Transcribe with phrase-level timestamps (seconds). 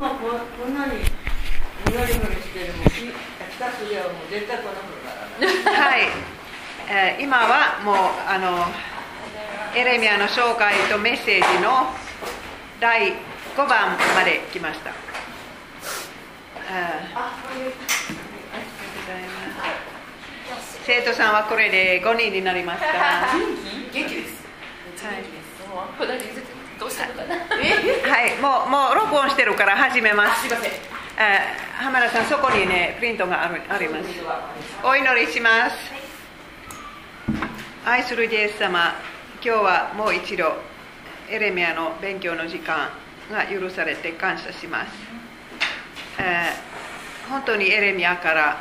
[0.00, 2.08] まあ、ここんなにノリノリ
[2.40, 6.08] してるもん、下すりゃもう絶対こんなことからはい、
[6.88, 8.64] えー今はもうあの
[9.78, 11.92] エレミアの紹介とメッセージの
[12.80, 13.12] 第
[13.54, 14.90] 5番まで来ました。
[14.90, 14.96] あー
[17.14, 17.76] ありがとう
[18.96, 22.86] ございます生徒さんはこれで5人になりました。
[22.86, 23.36] は
[23.92, 24.46] 元気です。
[25.04, 26.59] はい
[26.90, 26.98] 元気です。
[26.98, 27.36] もう普段にどうしたのかな。
[28.26, 30.42] い、もうもう録音してるから始めます。
[30.42, 30.70] すいません。
[30.70, 34.04] えー浜田さん、そこにね、プリントがあるあります。
[34.84, 35.76] お祈りします。
[37.86, 38.94] 愛するイエス様、
[39.42, 40.60] 今日はもう一度、
[41.30, 42.90] エレミアの勉強の時間
[43.32, 44.92] が許されて感謝します。
[46.18, 46.70] えー
[47.30, 48.58] 本当にエレミアから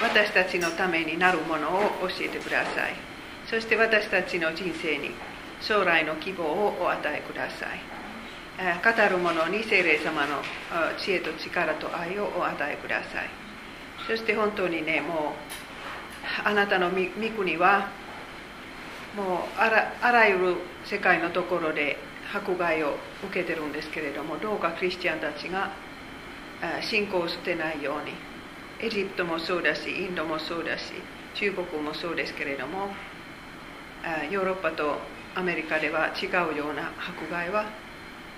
[0.00, 2.94] 私たちのためになるものを教えてください。
[3.46, 5.10] そして私たちの人生に
[5.60, 7.80] 将来の希望をお与えください。
[8.58, 10.42] 語る者に聖霊様の
[10.98, 13.28] 知恵と力と愛をお与えください。
[14.06, 15.34] そして本当にね、も
[16.44, 16.96] うあなたの御
[17.36, 17.88] 国は
[19.16, 21.98] もうあらあらゆる世界のところで
[22.34, 25.70] 迫害を受けてるんですけれども、どうかクリスチャンたちが
[26.80, 28.14] 信仰を捨てないように、
[28.80, 30.92] エジプトもそうだし、インドもそうだし、
[31.34, 32.88] 中国もそうですけれども、
[34.30, 34.98] ヨーロッパと
[35.34, 37.66] アメリカでは違うような迫害は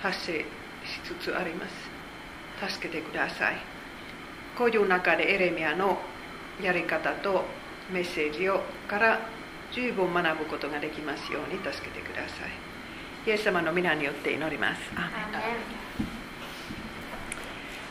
[0.01, 0.45] 発生し
[1.05, 2.71] つつあります。
[2.75, 3.57] 助けてください。
[4.57, 5.99] こういう中でエレミアの
[6.63, 7.45] やり方と
[7.91, 9.21] メッセージをから
[9.73, 13.31] 十分学ぶことができますように助けてください。
[13.31, 14.81] イエス様の皆によって祈ります。
[14.97, 15.33] アーメン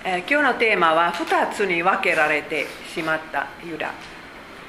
[0.01, 3.91] え今日のテーマは2つに分けられてしまったユダ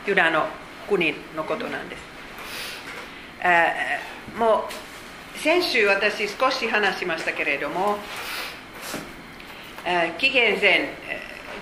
[0.05, 0.49] ユダの
[0.89, 2.03] 国のことなんです、
[4.39, 4.65] も
[5.37, 7.99] う先週私少し話しましたけれども、
[10.19, 10.91] 紀元前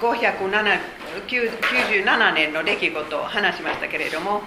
[0.01, 4.43] 597年の出来事を話しましたけれども、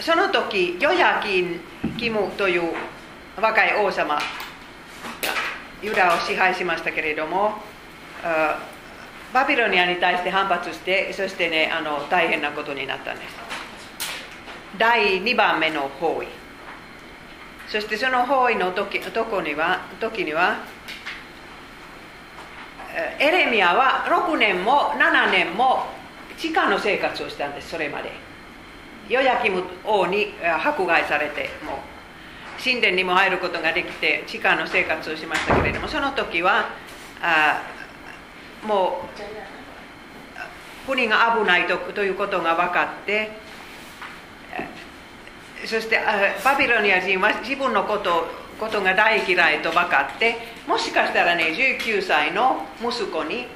[0.00, 1.60] その時ヨヤキン・
[1.98, 2.72] キムという
[3.40, 4.20] 若い王様が
[5.82, 7.54] ユダを支配しましたけれども
[9.32, 13.28] バビロニアに対して反発してそしてねあの大変なことになったんです。
[14.78, 16.26] 第2番目の包囲。
[17.70, 20.58] そしてその包囲の時には時には
[23.20, 25.86] エレミアは6年も7年も
[26.36, 28.30] 地下の生活をしたんですそれまで。
[29.10, 36.68] ヨヤキム王に迫害されてもう神殿にも入ることができて地下の生活をしましたけれどもその時は
[37.20, 37.60] あ
[38.64, 39.02] も
[40.86, 43.32] う国が危ないとということが分かって
[45.64, 48.26] そしてあバビロニア人は自分のこと
[48.58, 50.36] ことが大嫌いと分かって
[50.68, 53.46] もしかしたらね19歳の息子に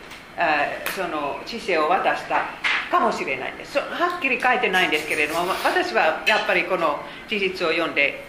[0.97, 2.47] その知性を渡した
[2.91, 8.25] かもしれないんですはっきり書いてないんですけれども私はやっぱりこの事実を読んで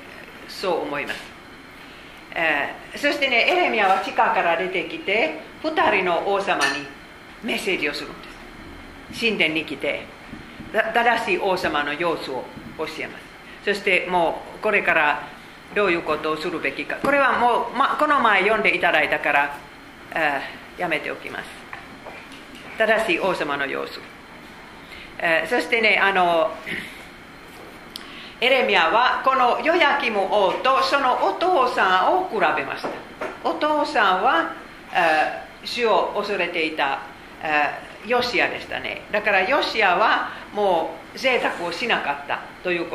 [0.47, 1.19] そう思います
[2.35, 6.85] えーそしてねエレミアは地下から出てきて2人の王様に
[7.43, 8.29] メッセージをするんで
[9.13, 10.05] す神殿に来て
[10.71, 12.43] 正しい王様の様子を
[12.77, 13.24] 教えます
[13.65, 15.27] そしてもうこれから
[15.73, 16.97] どういうことをするべきか。
[16.97, 19.57] これはもう、ま、この前読んでいただいたから、
[20.13, 20.39] え
[20.77, 21.45] やめておきます。
[22.77, 23.99] 正しい王様の様子、
[25.49, 26.51] そしてねあの
[28.39, 32.89] エレミアはこのヨヤキム王とそのお父さんを比べました。
[33.43, 34.53] お父さんは、
[34.93, 36.99] え主を恐れていた、
[38.05, 39.01] ヨシアでしたね。
[39.11, 42.85] だからヨシアはもう贅沢をしなかったという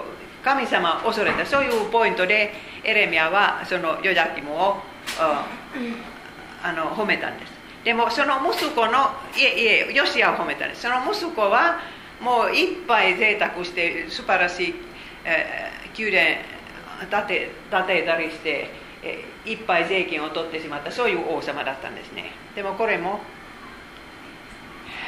[0.44, 2.52] 神様を恐れたそういうポイントで
[2.82, 4.76] エレミアはそのヨヤキムを
[5.18, 5.46] あ
[6.62, 7.52] あの褒めたんです。
[7.84, 10.82] でもその息子のいえいえヨシアを褒めたんです。
[10.82, 11.80] その息子は
[12.20, 14.74] もういっぱい贅沢して素晴らしい、
[15.24, 16.38] えー宮
[17.10, 18.70] 殿建て建てたりして、
[19.02, 22.32] えーいっぱい税金を取ってしまったそういう王様だったんですね。
[22.54, 23.20] でもこれも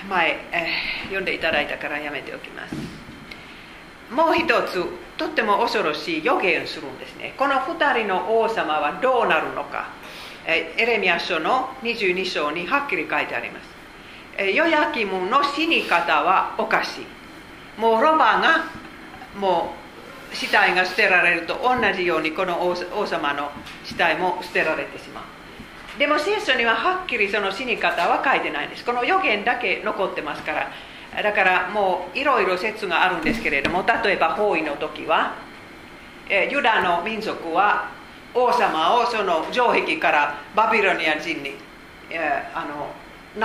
[0.08, 3.01] 前、えー読んでいただいたからやめておきます
[4.14, 4.84] もう一つ
[5.16, 7.34] とっても恐ろしい予言するんですね。
[7.38, 9.88] この2人の王様はどうなるのか。
[10.44, 13.66] えエレミア書の22章にはっきり書いてあります。
[14.36, 17.80] えーヨヤキムの死に方はおかしい。
[17.80, 18.64] もうロバが
[19.38, 19.74] も
[20.32, 23.50] う死体が捨てられると同じようにこの王様の
[23.84, 25.98] 死体も捨てられてしまう。
[25.98, 28.84] でも聖書にははっきりその死に方は書いてないんです。
[28.84, 30.70] この予言だけ残ってますから
[31.14, 35.34] だからもういろいろ説があるんですけれども例えば包囲の時は
[36.28, 37.90] えユダの民族は
[38.34, 41.50] 王様をその城壁からバビロニア人に
[42.10, 42.94] えあの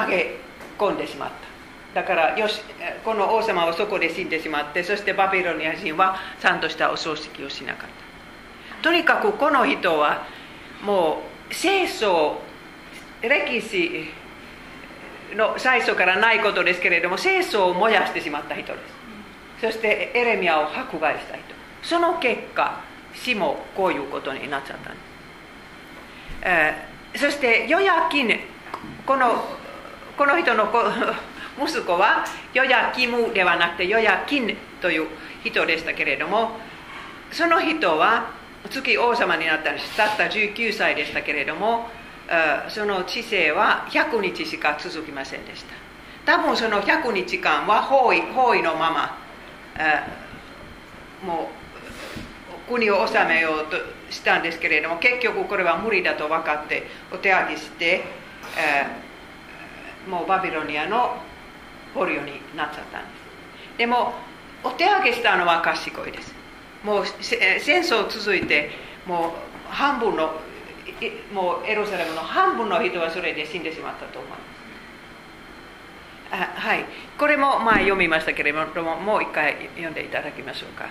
[0.02, 0.38] 投げ
[0.78, 2.02] 込んでしまった。
[2.02, 2.62] だからよし
[3.04, 7.90] この王様はそこで死んでしまってそしてバビロニア人はちゃんとしたお葬式をしなかっ
[8.80, 8.84] た。
[8.84, 10.26] とにかくこの人は
[10.86, 12.36] もう清掃
[13.22, 14.10] 歴史
[15.38, 18.80] の最初からないことですけれども清掃を燃やしてしまった人で
[19.60, 19.62] す。
[19.62, 21.44] そしてエレミアを迫害した人。
[21.82, 22.82] その結果
[23.14, 25.04] 死もこういうことになっちゃったんです、
[26.42, 28.40] えーそしてヨヤキン
[29.06, 29.44] この
[30.16, 30.72] この人の
[31.60, 32.24] 息子は
[32.54, 35.08] ヨヤキムではなくてヨヤキンという
[35.44, 36.60] 人でしたけれども
[37.32, 38.28] その人は
[38.70, 39.96] 月王様になったんです。
[39.96, 41.90] たった19歳でしたけれども
[42.70, 45.74] その知性は100日しか続きませんでした。
[46.26, 49.18] 多分その100日間は包囲包囲のまま
[51.26, 51.50] も
[52.70, 53.78] う国を治めようと
[54.12, 56.84] したんですけれども結局これは無理だと分かって
[57.14, 58.04] お手上げして、
[60.10, 61.18] もうバビロニアの
[61.94, 63.10] 捕虜になっちゃったんで
[63.74, 63.78] す。
[63.78, 64.14] でも
[64.64, 66.36] お手上げしたのは賢いです。
[66.84, 68.72] もう戦争続いて
[69.06, 69.34] も
[69.70, 70.42] う半分の
[71.34, 74.42] もうエルサレムの半分の人はそれで死んでしまったと思います。
[76.32, 76.86] あはい。
[77.18, 80.86] これも前読みましたけれどももう一回読んでいただきましょうか。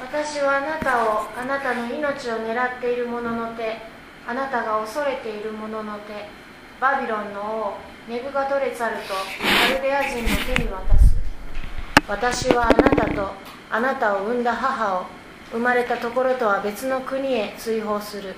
[0.00, 3.76] 私はあなたをあなたの命を狙っている者の手
[4.26, 6.28] あなたが恐れている者の手
[6.80, 7.78] バビロンの王
[8.08, 9.14] ネブガドレツァルと
[9.68, 11.16] カルデア人の手に渡す。
[12.06, 13.32] 私はあなたと
[13.70, 15.06] あなたを産んだ母を
[15.50, 18.34] 生まれたところとは別の国へ追放する。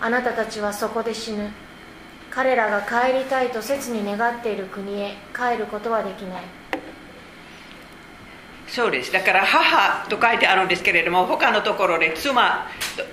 [0.00, 1.50] あなたたちはそこで死ぬ。
[2.30, 6.42] 彼らが帰りたいと切に願っている国へ帰ることはできない。
[8.68, 9.12] そうです。
[9.12, 12.68] だから母と書いてあるんですけれども他のところで妻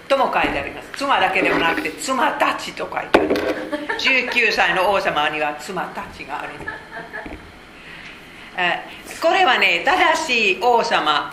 [0.07, 0.89] とも書いてあります。
[0.95, 3.41] 妻だけでもなくて妻たちと書いてあります
[4.09, 6.53] 19歳の王様には妻たちがある
[8.55, 11.31] えーこれはね正しい王様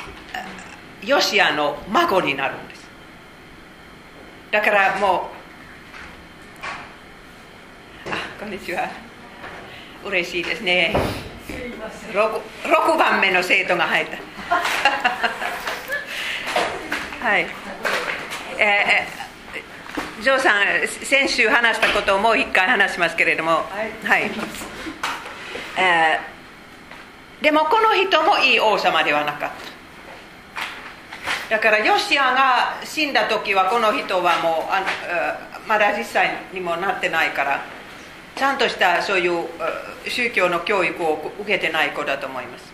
[1.02, 2.88] ヨシアの孫になるんです。
[4.50, 5.30] だからも
[8.06, 8.90] うあこんにちは。
[10.04, 10.92] 嬉しいですね。
[12.12, 14.16] 6, 番目の生徒が入った。
[17.24, 17.46] はい。
[18.58, 23.52] えージョーさん先週話したことをもう一回話しますけれども。
[23.52, 24.30] はい、
[25.76, 29.50] えーでもこの人もいい王様ではなかっ
[31.48, 31.54] た。
[31.56, 34.82] だからヨシアが死んだ時はこの人はもうあ
[35.68, 37.83] まだ実際にもなってないから。
[38.36, 39.46] ちゃんとしたそういう
[40.08, 42.72] 宗教の教育を受けてない子だと思います。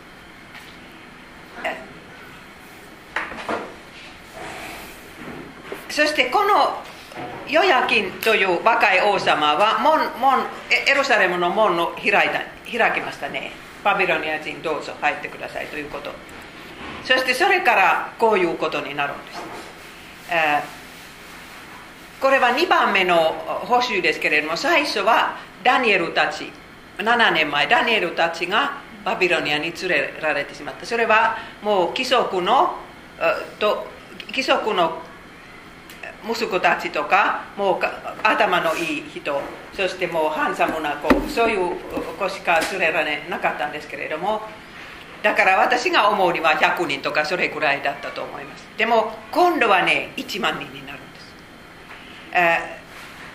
[5.91, 6.83] そしてこの
[7.49, 12.41] ヨヤキンという若い王様は門門エエルサレムの門を開いた
[12.71, 13.53] 開きましたね。
[13.83, 16.13] バビロニア人どうぞ入ってくださいということ。
[17.05, 19.41] そしてそれからこういうことになるんです、
[22.21, 23.33] これは2番目の
[23.67, 26.51] 報酬ですけれども最初はダニエルたち
[26.99, 30.85] 7年前ダニエルたちがバビロニアに連れられてしまった。
[30.85, 32.77] それはもう規則の
[33.59, 33.87] と
[34.29, 35.03] 規則の
[36.29, 37.79] 息子たちとかもう
[38.23, 39.41] 頭のいい人
[39.75, 41.77] そしてもうハンサムな子そういう
[42.19, 44.43] 子しか連れられなかったんですけれども
[45.23, 48.67] だから私が思うには100人とかそれくらいだったと思います。
[48.77, 51.35] でも今度はね1万人になるんです、
[52.33, 52.81] えー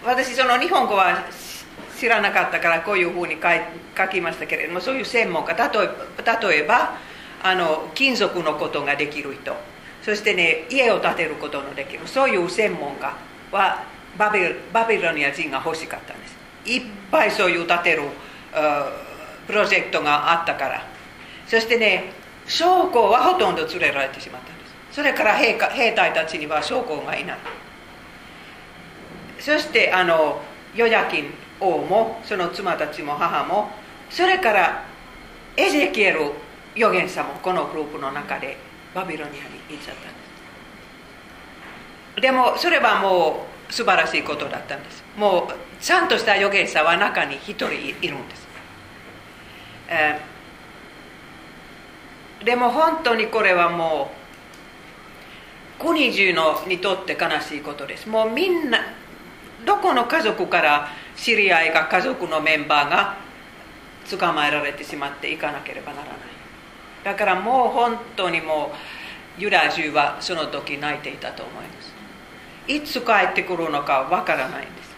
[0.06, 1.26] 私その日本語は
[1.98, 3.38] 知らなかったからこういうふうに
[3.98, 6.98] 書きましたけれどもそういう専門家例えば
[7.42, 9.56] あの金属のことができる人
[10.02, 13.16] そしてね家を建てることのできるそういう専門家
[13.52, 13.84] は
[14.18, 14.40] バビ
[14.72, 16.36] バビロニア人が欲しかったんです。
[16.66, 18.04] いっぱいそういう建てる
[19.48, 20.86] プロジェクトがあったから。
[21.48, 22.12] そしてね
[22.48, 24.96] 将校はほとんど連れられてしまったんです。
[24.96, 27.38] それから兵兵隊たちには将校がいない。
[29.40, 30.42] そしてあの
[30.76, 33.70] ヨヤキン王もその妻たちも母も
[34.10, 34.84] それから
[35.58, 36.32] エゼキエル
[36.76, 38.58] 預言者もこのグループの中で
[38.94, 40.10] バビロニアに行っちゃったんで
[42.16, 42.22] す。
[42.22, 45.04] でもそれはもう素晴らしいことだったんです。
[45.18, 48.48] もうちゃんとした預言者は中に一人いるんです、
[49.90, 50.36] えー
[52.46, 54.12] でも本当にこれはも
[55.80, 58.08] う国中のにとって悲しいことです。
[58.08, 58.80] もうみんな
[59.66, 63.18] どこの家族から知り合いが家族のメンバーが
[64.10, 66.18] 捕まえられてしまっていかなければならない
[67.04, 68.72] だからもう本当にも
[69.40, 71.94] うユダ中はその時泣いていたと思います
[72.68, 74.96] いつ帰ってくるのかわからないんです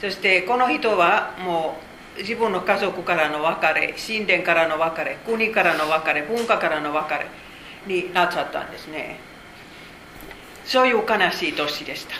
[0.00, 1.78] そしてこの人はも
[2.16, 7.26] う自分の家族からの別れ神殿からの別れ国からの別れ文化からの別れ
[7.86, 9.18] になっちゃったんですね
[10.64, 12.16] そういう悲しい年でした、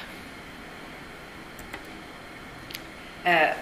[3.27, 3.57] え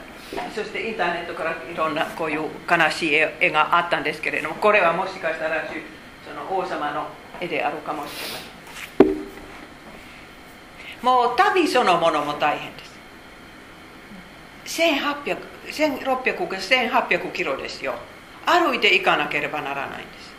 [0.55, 7.07] そしてインターネットからいろんなこういう悲しい絵があったんですけれどもこれはもしかしたらその王様の
[7.41, 9.25] 絵であるかもしれません
[11.03, 12.85] もう旅そのものも大変で
[14.67, 17.95] す1800 1600か1800キロですよ
[18.45, 20.35] 歩いて行かなければならないんです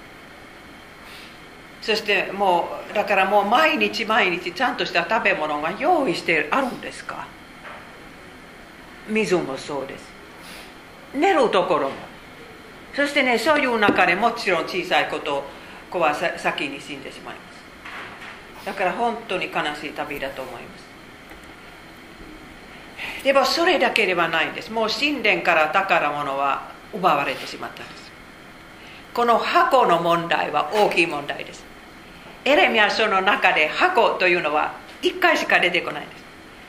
[1.81, 7.27] そしてもうだからもう毎日毎日ちゃんとした食べ物が用意してあるんですか
[9.07, 10.03] 水もそうです。
[11.13, 11.95] 寝るところも。
[12.95, 15.43] そしてねそういう中でもちろん小さいこと
[15.91, 17.41] 子は先に死んでしまいま
[18.61, 18.65] す。
[18.65, 20.85] だから本当に悲しい旅だと思います。
[23.23, 24.71] でもそれだけではないんです。
[24.71, 28.11] もう神殿から宝物は奪われてしまったんです。
[29.13, 31.63] この箱の問題は大きい問題です。
[32.43, 36.24] エレミアその中で箱というのは1回しか出てこないんです。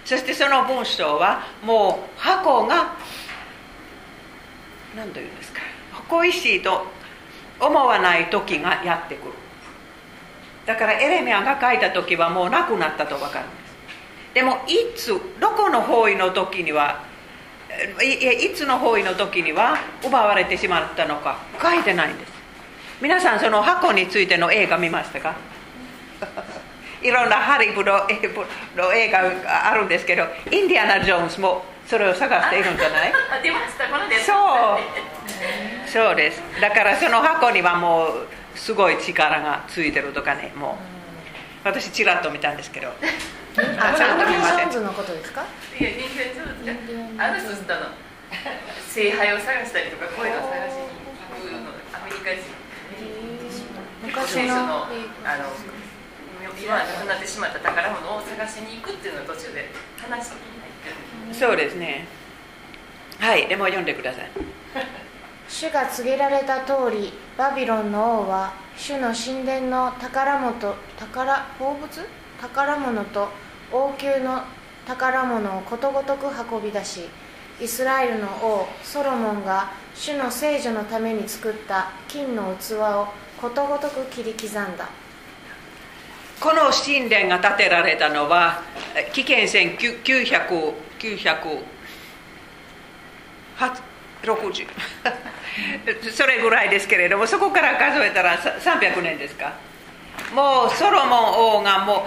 [0.07, 2.97] そしてその文章はもう箱が
[4.97, 5.61] 何というんですか
[6.09, 6.87] 恋しいと
[7.59, 9.33] 思わない時がやってくる。
[10.65, 14.35] だからエレミアが書いた時はもうなくなったと分かるんです。
[14.35, 15.09] でもいつ
[15.41, 17.03] どこの方位の時には
[18.01, 22.33] いいつの方位の時には奪われてしまったのか書いてないんです。
[23.03, 25.35] 皆さんその箱についての映画見ましたか？
[27.03, 27.93] いろんなハリウッド
[28.83, 33.13] の映画があるんですけどインディアナ・ジョーンズもそれを探しているんじゃない？
[33.43, 33.85] 出ました。
[33.89, 34.79] このでそう。
[35.89, 36.43] そうです。
[36.61, 38.27] だからその箱にはもう
[38.57, 40.79] すごい力がついてるとかねも
[41.65, 41.69] う。
[41.69, 42.89] 私ちらっと見たんですけど。
[42.89, 44.85] あちゃんと見ません。
[44.85, 45.45] のことですか？
[45.79, 47.81] いや人間上手じゃあの人ったの
[48.89, 51.59] 聖杯を探したりとかこういうのを探しに行くの。
[51.95, 52.43] アメリカ人。
[54.03, 54.55] 昔の。
[54.67, 54.87] の
[55.25, 55.45] あの
[56.61, 60.37] 今はなくなってしまった宝物を探しに行くっていうのを途中で話して
[61.33, 62.07] そうですね。
[63.19, 64.31] はいでも読んでください。
[65.49, 70.53] 主が告げられた通りバビロンの王は主の神殿の宝物
[70.99, 71.89] 宝宝物？
[72.41, 73.29] 宝物と
[73.73, 74.43] 王宮の
[74.87, 77.09] 宝物をことごとく運び出し
[77.61, 83.09] イスラエルの王ソロモンが主の聖女のために作った金の器を
[83.41, 84.89] ことごとく切り刻んだ
[86.41, 88.63] この神殿が建てられたのは
[89.13, 90.73] 紀元前900
[94.23, 94.67] 960
[96.13, 99.55] それぐらいですけれどもそこから数えたら300年ですか。
[100.35, 102.07] もうソロモン王がも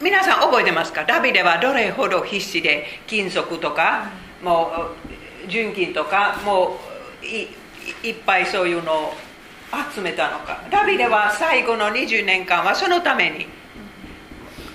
[0.00, 1.04] う皆さん覚えてますか？
[1.04, 4.10] ダビデはどれほど必死で金属とか、
[4.42, 4.90] も
[5.46, 6.78] う純金とかも
[7.22, 7.26] う
[8.06, 9.14] いっぱいそういうのを
[9.94, 10.60] 集めたのか。
[10.70, 13.46] ダビデは最後の20年間はそのために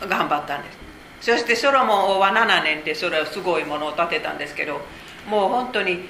[0.02, 0.78] 頑張ったんです。
[1.20, 4.82] そしてソロモン王は7年でそれをすごいものを建てたんですけど
[5.28, 6.08] もう本当に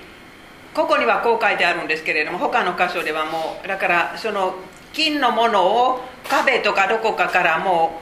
[0.74, 4.56] ここにはこう書いてあるんですけれども他の箇所ではもうだからその
[4.94, 8.01] 金のものを壁とかどこかからも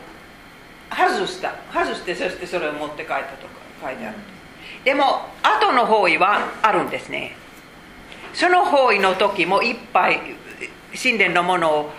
[0.92, 1.56] う外した。
[1.72, 4.18] 外してそしてそれを持って帰ったとか書いてある
[4.84, 7.36] でも後の方位はあるんですね。
[8.34, 10.20] その方位の時もいっぱい
[11.02, 11.92] 神殿のものを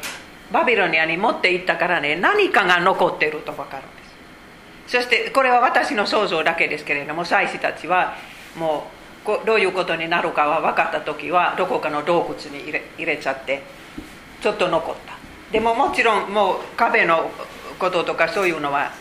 [0.53, 4.03] バビロニアに持って行ったからね何かが残っていると分かるんで
[4.87, 4.97] す。
[4.97, 8.15] そしてこれは私の想像だけですけれども祭司たちは
[8.57, 8.87] も
[9.26, 13.62] うどういうことになるかは分かった時はどこかの洞窟に入れ入れちゃって
[14.41, 15.17] ちょっと残った。
[15.50, 17.31] でももちろんもう壁の
[17.79, 18.93] こととかそういうのは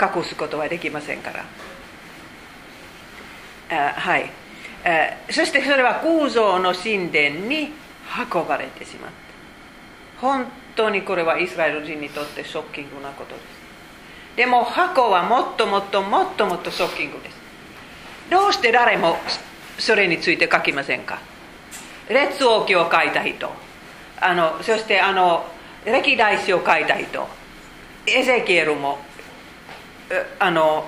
[0.00, 1.44] 隠すことはできませんから。
[3.90, 4.30] あはい。
[4.84, 7.72] あそしてそれは空想の神殿に
[8.32, 10.26] 運ばれてしまった。
[10.26, 13.44] 本当にこれはイスラエル人にとってショッキングなことです。
[14.36, 17.36] でも箱はもっともっともっともっとショッキングです。
[18.30, 19.16] どうして誰も
[19.78, 21.20] それについて書きませんか？
[22.08, 23.50] 列王記を書いた人。
[24.20, 25.44] あのそしてあの
[25.84, 27.28] 歴代史を書いた人。
[28.06, 28.98] エゼキエルも
[30.38, 30.84] あの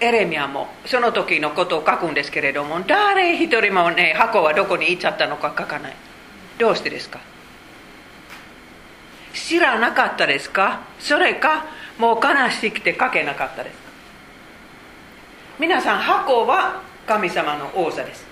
[0.00, 5.96] エレミアもその時のことを書くんですけれども誰一人もね箱はどこに行っちゃったのか書かない。
[6.58, 7.20] どうしてですか？
[9.32, 10.80] 知らなかったですか？
[10.98, 11.66] それか
[11.98, 13.82] もう悲しくて書けなかったですか？
[15.58, 18.26] 皆さん箱は神様の王座です。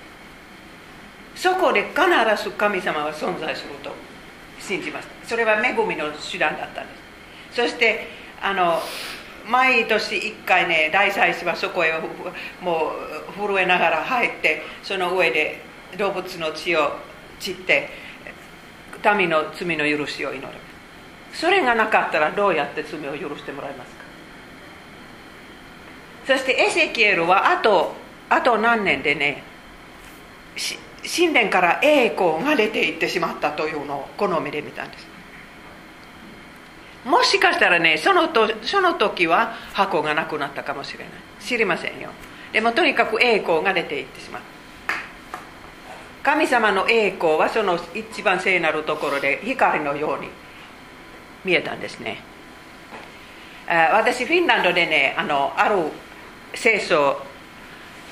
[1.37, 2.00] そこで必
[2.42, 3.92] ず神様は存在すると
[4.59, 6.92] 信じましたそれは恵みの手段だったんで
[7.50, 7.62] す。
[7.62, 8.09] そして
[8.42, 8.80] あの
[9.49, 11.92] 毎年1回ね大祭司はそこへ
[12.61, 12.92] も
[13.38, 15.62] う震えながら入ってその上で
[15.97, 16.92] 動物の血を
[17.38, 17.88] 散って
[19.16, 20.49] 民の罪の許しを祈る。
[21.32, 24.00] それがなかったらどうやって罪を許してもらえますか？
[26.26, 27.94] そしてエセキエルはあと
[28.28, 29.42] あと何年でね
[31.02, 35.06] 神殿から栄光が出ていってしまったというのをこの目で見たんです。
[37.04, 41.12] もしかしたらねそのとその時は箱がなくなったかもしれない。
[41.40, 42.10] 知りませんよ。
[42.52, 44.42] でもとにかく栄光が出ていってしまう
[46.22, 50.28] 神様の栄光はその一番聖なるところで光のように
[51.44, 52.23] 見えたんですね。
[53.66, 55.76] 私フィンランドでねあのある
[56.54, 57.23] 聖書を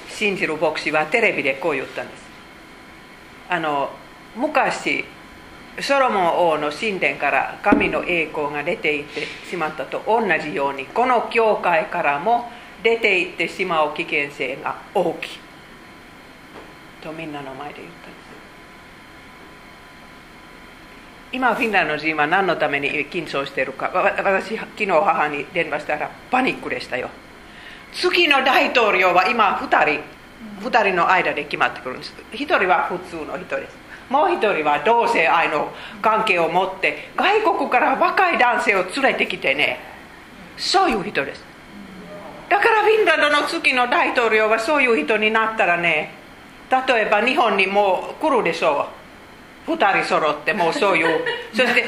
[0.09, 2.23] 信じる牧師はテレビでこう言ったんです。
[3.49, 3.91] あの
[4.37, 5.05] 昔
[5.81, 12.51] ソロモン王の神殿から神の栄光が出ていってしまったと同じようにこの教会からも
[12.83, 15.39] 出ていってしまう危険性が大きい。
[17.01, 18.29] とみんなの前で言ったんです
[21.31, 27.11] 今フィンランド人は何のために緊張しているか私昨日母に電話したらパニックでしたよ
[27.93, 30.03] 次の大統領は今2人
[30.61, 33.77] 2人の間で決まってくるんです1人は普通の人です
[34.09, 35.71] もう1人は同性愛の
[36.01, 39.81] 関係を持って外国から若い男性を連れてきてね
[40.57, 41.45] そういう人です
[42.49, 46.11] だからフィンランドの次の大統領はそういう人になったらね
[46.71, 48.98] 例えば日本にもう来るでしょう
[49.77, 51.85] 2人揃ってもうそういうそして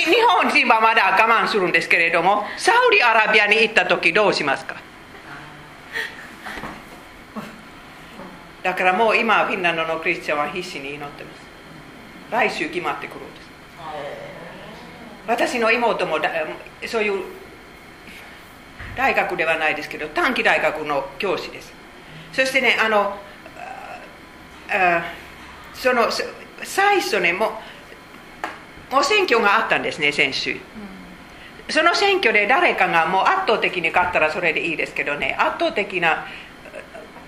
[0.00, 4.76] 日本人はまだ我慢するんですけれどもサウリアラビアに行った時どうしますか
[8.62, 11.40] だからもう今フィンランドのクリスチャンは必死に祈ってます
[12.30, 13.48] 来週決まってくるんです
[15.26, 16.18] 私の妹も
[16.86, 17.22] そういう
[18.96, 21.72] 大学ではないですけど短期大学の教師です
[22.32, 23.16] そしてねあの
[24.70, 25.04] あ
[25.74, 26.08] その
[26.64, 27.52] 最初ねも
[28.90, 30.56] もう選挙があったんですね先週、
[31.68, 36.24] その選挙で誰かがもう圧倒的に勝ったらそれでいいですけどね圧倒的な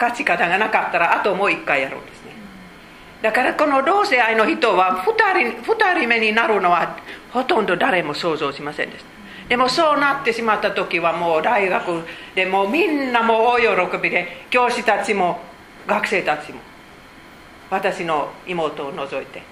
[0.01, 2.31] 勝ち方がなかったらあともう1回やるんですね。
[3.21, 6.97] だからこの同性愛の人は2人 ,2 人目になるのは
[7.31, 9.11] ほとんど誰も想像しませんでした。
[9.51, 12.03] でもそうなってしまった時はもう大学
[12.35, 13.59] でもうみんなも大
[13.91, 15.41] 喜びで教師たちも
[15.87, 16.70] 学生たちも。
[17.71, 19.43] 私の妹を除いて。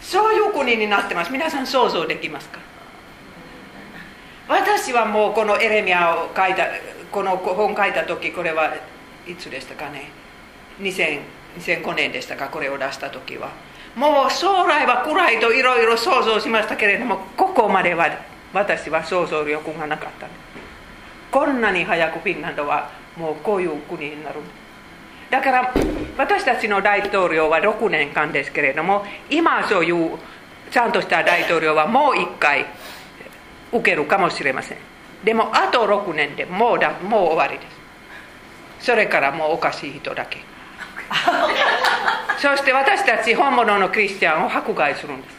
[0.00, 1.32] そういう国になってます。
[1.32, 2.58] 皆さん想像できますか？
[4.48, 6.66] 私はもうこのエレミアを書いた
[7.10, 8.74] この本書いた時これは
[9.26, 10.10] いつでしたかね
[10.80, 12.48] ？2005年でしたか？
[12.48, 13.50] これを出した時は。
[13.94, 18.08] もう将来は暗いといろいろ想像しましたけれどもここまでは
[18.52, 20.26] 私は想像力がなかった。
[21.30, 24.40] こんなに早くフィンランドはもうこういう国になる。
[25.32, 25.72] だから
[26.18, 30.18] 私たちの大統領は6年間ですけれども今そういう
[30.70, 32.66] ちゃんとした大統領はもう1回
[33.72, 34.78] 受けるかもしれません。
[35.24, 37.64] でもあと6年でもうだもう終わりで
[38.78, 38.84] す。
[38.86, 40.40] それからもうおかしい人だけ。
[42.36, 45.36] そして私たち本物のクリスチャンを迫害するんです。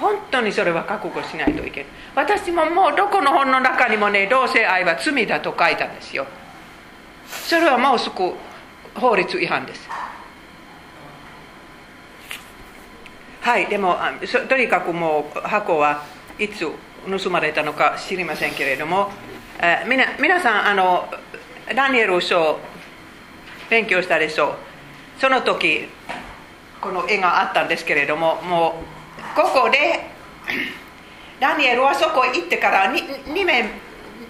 [0.00, 1.90] 本当にそれは覚悟しないといけない。
[2.16, 6.26] 私ももうどこの本の中にもね同性愛は罪だと書いたんですよ
[7.30, 8.34] それはもうすぐ
[8.94, 9.88] 法律違反です。
[13.40, 13.96] はいでも
[14.48, 16.04] とにかくもう箱は
[16.38, 16.66] いつ
[17.22, 19.10] 盗まれたのか知りませんけれども、
[19.58, 21.08] えー、みな皆さんあの
[21.74, 22.58] ダニエル書
[23.70, 25.20] 勉強したでしょう。
[25.20, 25.88] その時
[26.80, 28.82] この絵があったんですけれどもも
[29.18, 30.00] うここで
[31.38, 33.70] ダニエルはそこへ行ってから 2, 2, 年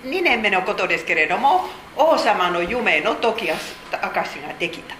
[0.05, 1.65] 2年目のことですけれども
[1.97, 4.95] 王様の夢の時証ができた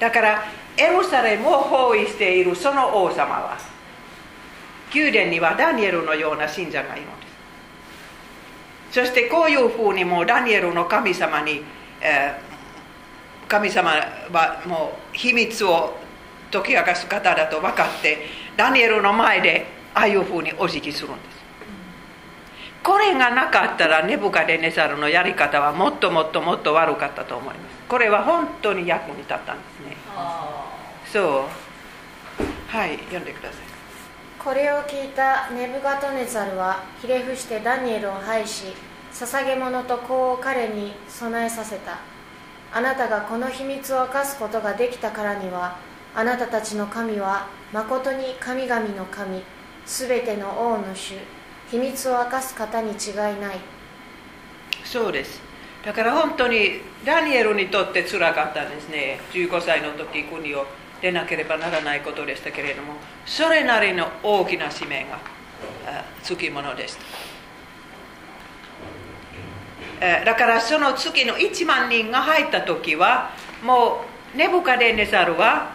[0.00, 0.44] だから
[0.76, 3.58] エルサレムを包囲しているその王様は
[4.94, 7.26] 宮殿にはダニエルのような信者がいるんで
[8.90, 11.62] すそしてこういうふうにもうダニエルの神様に、
[12.00, 13.92] えー、神様
[14.32, 15.96] はもう秘密を
[16.50, 18.18] 解き明かす方だと分かって
[18.56, 21.41] ダニエルの前でああいうふうにお辞儀するんです
[22.82, 27.76] これがなかったらネブカデネザルのやり方はもっともっともっと悪かったと思います。
[27.88, 29.96] これは本当に役に立ったんですね。
[31.12, 32.42] そう。
[32.68, 33.58] はい読んでください。
[34.38, 38.74] これを聞いたネブガトネザルはひれ伏してダニエルを拝し
[39.12, 41.98] 捧げ物と香を彼に備えさせた。
[42.74, 45.76] あなたがこの秘密を明かすことができたからには
[46.14, 49.42] あなたたちの神はまことに神々の神
[49.84, 51.14] すべての王の主
[51.72, 53.56] 秘密を明かす方に違いない。
[54.84, 55.40] そうです。
[55.84, 59.18] だから本当にダニエルにとってつらかったんですね。
[59.32, 60.66] 15歳の時国を
[61.02, 62.94] 出なければならないことでしたけれども
[63.26, 65.18] それなりの大きな使命が
[66.22, 66.96] つきものでし
[70.00, 73.32] ただからその月の1万人が入った時は
[73.64, 74.04] も
[74.34, 75.72] うネブカデネザルは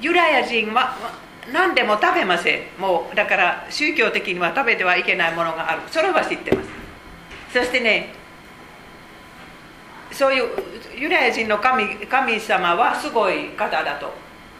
[0.00, 0.96] ユダヤ人は
[1.52, 2.62] 何でも食べません。
[2.80, 5.82] もうだから宗教的には食べてはいけないものがある。
[5.90, 6.68] それは知ってます。
[7.52, 8.14] そしてね
[10.10, 10.48] そういう
[10.96, 14.12] ユダヤ人の神神様はすごい方だと。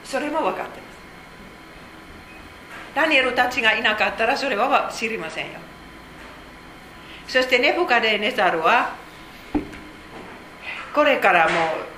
[0.05, 0.95] それも分かってます。
[2.95, 5.59] ダニエルたちがいなかったらそれは知りませんよ。
[7.27, 8.95] そしてネブカデネザルは
[10.95, 11.94] これからもう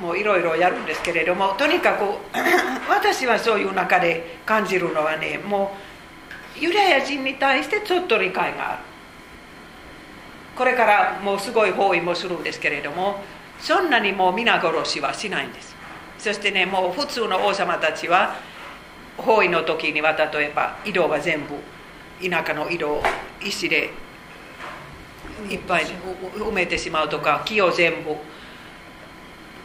[0.00, 2.04] もういろいろやるんですけれどもとにかく
[2.88, 5.76] 私はそういう中で感じるのはねも
[6.56, 8.78] うユダヤ人に対してちょっと理解がある。
[10.56, 13.22] これからもうすごい包囲もするんですけれども
[13.60, 15.76] そんなにもう皆殺しはしないんです。
[16.18, 18.36] そしてねもう普通の王様たちは
[19.18, 21.56] 包囲の時には例えば井戸は全部
[22.26, 23.02] 田舎の井戸を
[23.42, 23.90] 石で
[25.50, 28.16] いっぱい埋めてしまうとか木を全部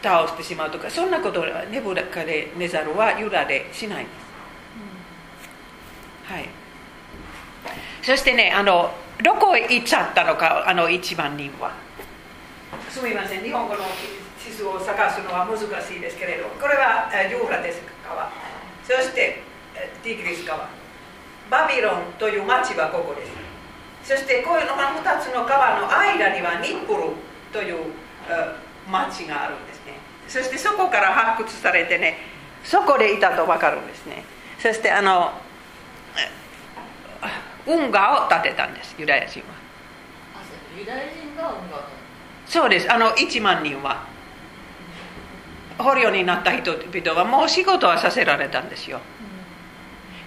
[0.02, 4.04] 倒してしまうとかそんなことはネブカでネザルはユダでしない。
[4.04, 4.12] んで
[6.26, 6.48] す、はい。
[8.02, 11.72] そしてねあのどこへ行っちゃったのかあの1万人は。
[12.90, 13.80] すみません日本語の
[14.38, 18.30] 地図を探すのは難しいですけれどこれはユーラテス川
[18.84, 19.42] そして
[20.02, 20.68] ティグリス川。
[21.50, 23.32] バビロンという町はここです。
[24.02, 27.12] そしてこういうの2つの川の間にはニップル
[27.52, 27.92] という
[28.90, 29.71] 町があるんです。
[30.32, 32.16] そしてそこから発掘されてね
[32.64, 34.24] そこでいたと分かるんですね。
[34.58, 35.30] そしてあの
[37.66, 39.46] 運河を建てたんですユダヤ人は。
[40.78, 41.84] ユダヤ人が運河を
[42.46, 42.90] そうです。
[42.90, 44.06] あの1万人は。
[45.76, 49.00] 捕虜になった人々はもう仕事はさせられたんですよ。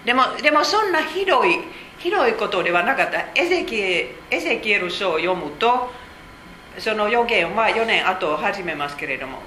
[0.05, 1.61] でもでもそんなひどい
[1.97, 3.21] ひどいことではなかった。
[3.33, 5.89] エゼキエエゼキエル書を読むと
[6.77, 9.39] その予言は4年後始めますけれどもも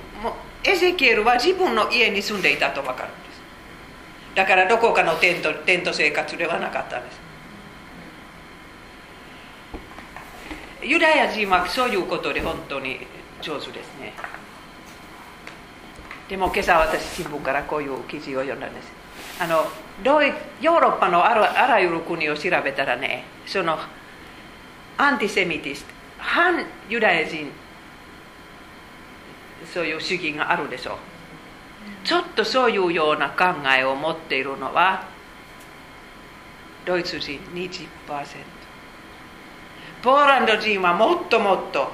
[0.64, 3.40] エゼキエルは自分の家に住んでいたと分かるんです。
[4.34, 7.20] だからどこかのテントテント生活ではなかったんです。
[10.82, 13.00] ユダヤ人はそういうことで本当に
[13.40, 14.12] 上手ですね。
[16.28, 18.92] でも今朝私新聞からこういう記事を読んだんです。
[19.40, 19.66] あの
[20.04, 23.78] ドイヨーロッパのあらあらゆる国を調べたらねその
[24.96, 27.50] アンティセミティスト反ユダヤ人
[29.72, 30.96] そういう主義があるでしょう。
[32.04, 33.44] ちょっとそういうような考
[33.76, 35.04] えを持っているのは
[36.84, 37.88] ドイツ人20%
[40.02, 41.92] ポーランド人はもっともっと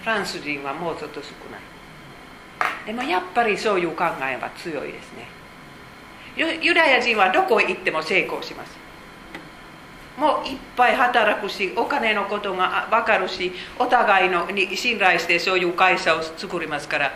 [0.00, 2.86] フランス人はもうちょっと少ない。
[2.86, 5.28] でもやっぱりそういう考えは強いですね。
[6.36, 8.79] ユダヤ人はどこへ行っても成功します。
[10.20, 17.10] もういっぱい働くしお金のことが分かるしお互いのに信頼してそういう会社を作りますから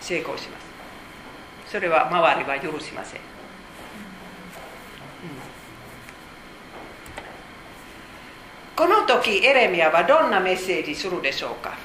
[0.00, 1.72] 成功します。
[1.72, 3.20] それは周りは許しません。
[8.74, 11.76] この時エレミアはどんなメッセージするでしょうか？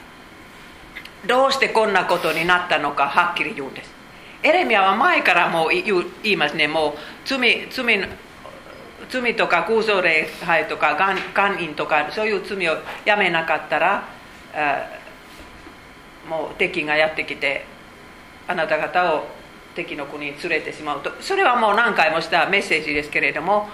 [1.25, 3.91] どうしてこんなことになったのかはっきり言うんです。
[4.43, 6.67] エレミアは前からもう言いますね。
[6.67, 7.97] もう罪罪
[9.21, 14.09] 罪とか空想礼拝とか奸淫とかそういう罪をやめなかったら
[16.27, 17.65] もう敵がやってきて
[18.47, 19.27] あなた方を
[19.75, 21.11] 敵の国に連れてしまうと。
[21.21, 23.69] それはもう何回もしたメッセージですけれども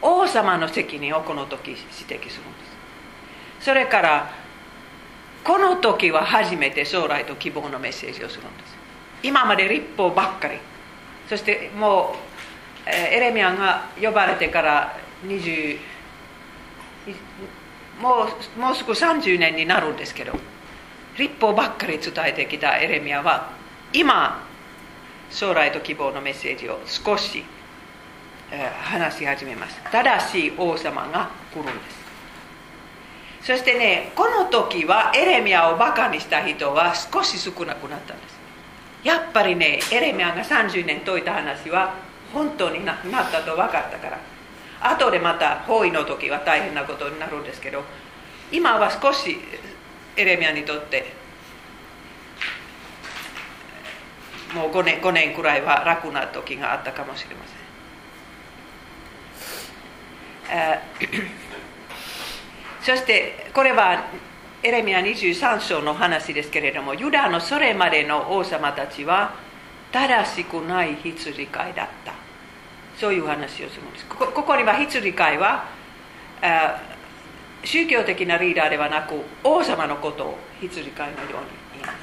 [0.00, 2.30] 王様の責任をこの時指摘するんで
[3.60, 3.64] す。
[3.66, 4.32] それから
[5.44, 8.76] この時は初めて将来と希望のメッセージをするんです。
[9.22, 10.58] 今まで立法ばっかり。
[11.28, 12.29] そしてもう
[12.92, 15.78] エレミアが呼ばれてから20
[18.00, 20.32] もうもうすぐ30年になるんですけど
[21.18, 23.52] 立法ばっかり伝えてきたエレミアは
[23.92, 24.46] 今
[25.30, 27.44] 将来と希望のメッセージを少し
[28.82, 29.80] 話し始めます。
[29.92, 32.00] 正しい王様が来るんです。
[33.42, 38.40] そしてねこの時はエレミアをバカにした人は少し少なくなったんです。
[39.04, 41.94] やっぱりねエレミアが30年解いた話は
[42.32, 42.96] 本当になっ
[43.30, 44.18] たと分かったから。
[44.80, 47.82] 後でまた包囲の時は大変なことになるんですけど
[48.50, 49.38] 今は少し
[50.16, 51.12] エレミアにとって
[54.54, 57.60] もう5年 ,5 年くらいは楽な時があったかもしれません。
[62.82, 64.06] そしてこれは
[64.64, 69.34] エレミア23章の話ですけれどもユダのそれまでの王様たちは
[69.92, 72.19] 正しくない羊飼いだった。
[73.00, 74.04] そういう話をするんです。
[74.06, 75.64] ここには羊飼いは
[76.42, 76.78] あ
[77.64, 81.32] 宗教的なリーダーではなく王様のことを羊飼いのように
[81.74, 81.98] 言います。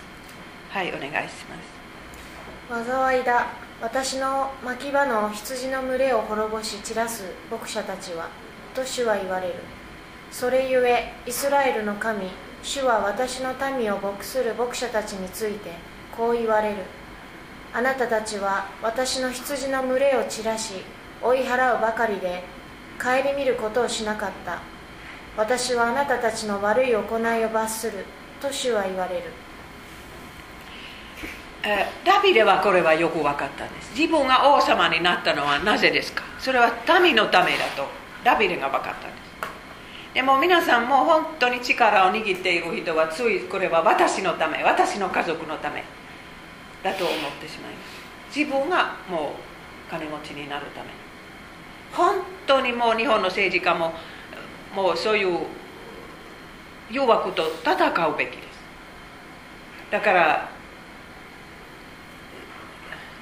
[0.69, 2.89] はいお願いします。
[2.89, 3.45] 災いだ。
[3.79, 8.27] 私の牧場の羊の群れを滅ぼし散らす牧者たちは
[8.73, 9.53] と主は言われる。
[10.31, 12.27] それゆえイスラエルの神
[12.63, 15.73] 主は私の民を牧する牧者たちについて
[16.15, 16.77] こう言われる。
[17.73, 20.75] あなたたちは私の羊の群れを散らし
[21.21, 22.43] 追い払うばかりで
[22.97, 24.59] 顧みることをしなかった。
[25.35, 28.05] 私はあなたたちの悪い行いを罰する
[28.41, 29.23] と主は言われる。
[31.63, 33.91] えーダビデはこれはよく分かったんです。
[33.95, 36.23] 自分が王様になったのはなぜですか？
[36.39, 37.85] それは民のためだと
[38.23, 39.27] ダビデが分かったんです。
[40.13, 45.83] でも皆さんも本当に力を握っている人はついこれは私のため私の家族のため。
[46.87, 47.83] だと思ってしまいま
[48.31, 48.37] す。
[48.37, 49.35] 自分がも
[49.87, 50.87] う金持ちになるため。
[50.87, 50.93] に
[51.91, 53.93] 本当にもう日本の政治家も
[54.73, 55.39] もうそういう
[56.89, 58.47] 誘惑と戦うべきです。
[59.91, 60.49] だから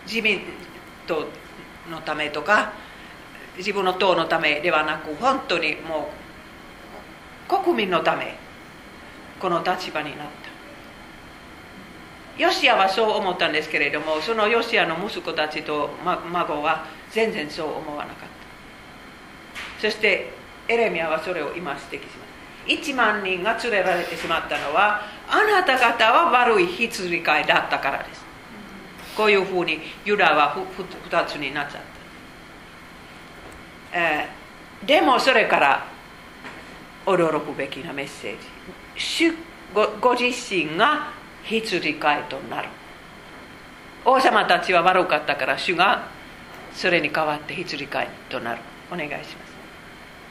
[0.06, 0.42] 自民
[1.08, 1.28] 党
[1.90, 2.74] のためとか
[3.58, 6.10] 自分の党のためではなく本当にも
[7.50, 8.38] う国民のため
[9.40, 10.45] この立場になった
[12.38, 18.30] ヨシアはそう思ったんですけれどもそのヨシアの息子たちと孫は全然そう思わなかっ
[19.78, 19.82] た。
[19.82, 20.34] そして
[20.68, 22.26] エレミアはそれを今指摘します。
[22.68, 28.26] 1万人が連れられてしまったのはあなた方は悪い羊飼いだったからです。
[29.16, 31.82] こういうふうにユダは2つになっちゃっ
[33.92, 34.46] た、えー
[34.86, 35.86] でもそれから
[37.06, 39.36] 驚くべきなメッセージ。
[39.74, 41.12] ごご自身が
[41.48, 42.70] 羊飼いとなる。
[44.04, 46.08] 王様たちは悪かったから主が
[46.74, 48.62] それに代わって羊飼いとなる。
[48.92, 49.36] お願いします。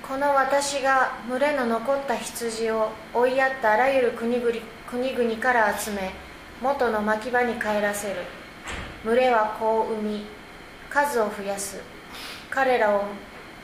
[0.02, 4.52] この私が群れの残った羊を追いやったあらゆる国々
[4.86, 6.10] 国々から集め
[6.60, 8.16] 元の牧場に帰らせる。
[9.04, 10.26] 群れは子を産み
[10.90, 11.80] 数を増やす。
[12.50, 13.04] 彼らを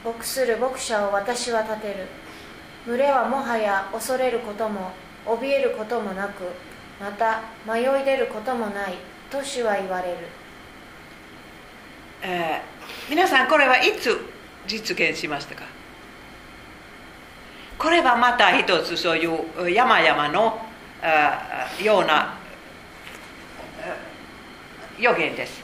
[0.04, 2.06] 牧する牧者を私は立てる。
[2.86, 4.92] 群れはもはや恐れることも
[5.26, 6.44] 怯えることもなく
[7.00, 8.94] また迷い出ることもない
[9.30, 10.18] と主は言われる。
[12.22, 12.70] えー
[13.08, 14.20] 皆さんこれはいつ
[14.66, 15.62] 実現しましたか？
[17.78, 20.60] これはまた一つそういう山々の
[21.02, 22.36] あような
[24.98, 25.62] 予言です。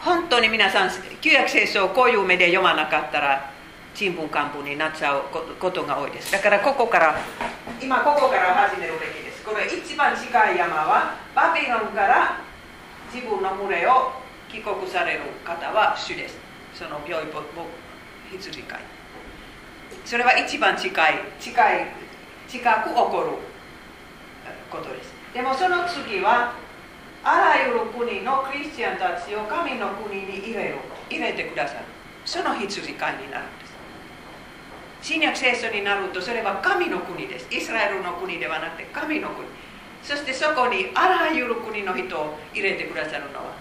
[0.00, 3.52] 本当に皆さん旧約聖書をこういう目で読まなかったら
[3.94, 5.22] ちんぷんかんぷんになっちゃう
[5.58, 6.32] ことが多いです。
[6.32, 7.16] だからここから
[7.80, 9.19] 今ここから始めるべき。
[9.44, 12.40] これ一番近い山はバビロンから
[13.12, 14.12] 自分の群れを
[14.50, 16.38] 帰国される方は主です。
[16.74, 17.30] その病院
[18.30, 18.80] 羊飼い。
[20.04, 21.86] それは一番近い近い
[22.48, 23.30] 近く起こる
[24.70, 25.12] ことです。
[25.34, 26.54] でもその次は
[27.22, 30.76] あらゆる国のクリスチャンたちを神の国に入れる
[31.08, 31.80] 入れてくださる。
[32.24, 33.44] その羊飼いになる。
[35.02, 39.48] 新約聖書になるとそれは神の国ですイスラエルの国ではなくて神の国
[40.02, 43.54] そしてそこにあらゆる国の人を入れてくださるのは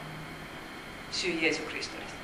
[1.11, 2.15] 主イエス・クリストです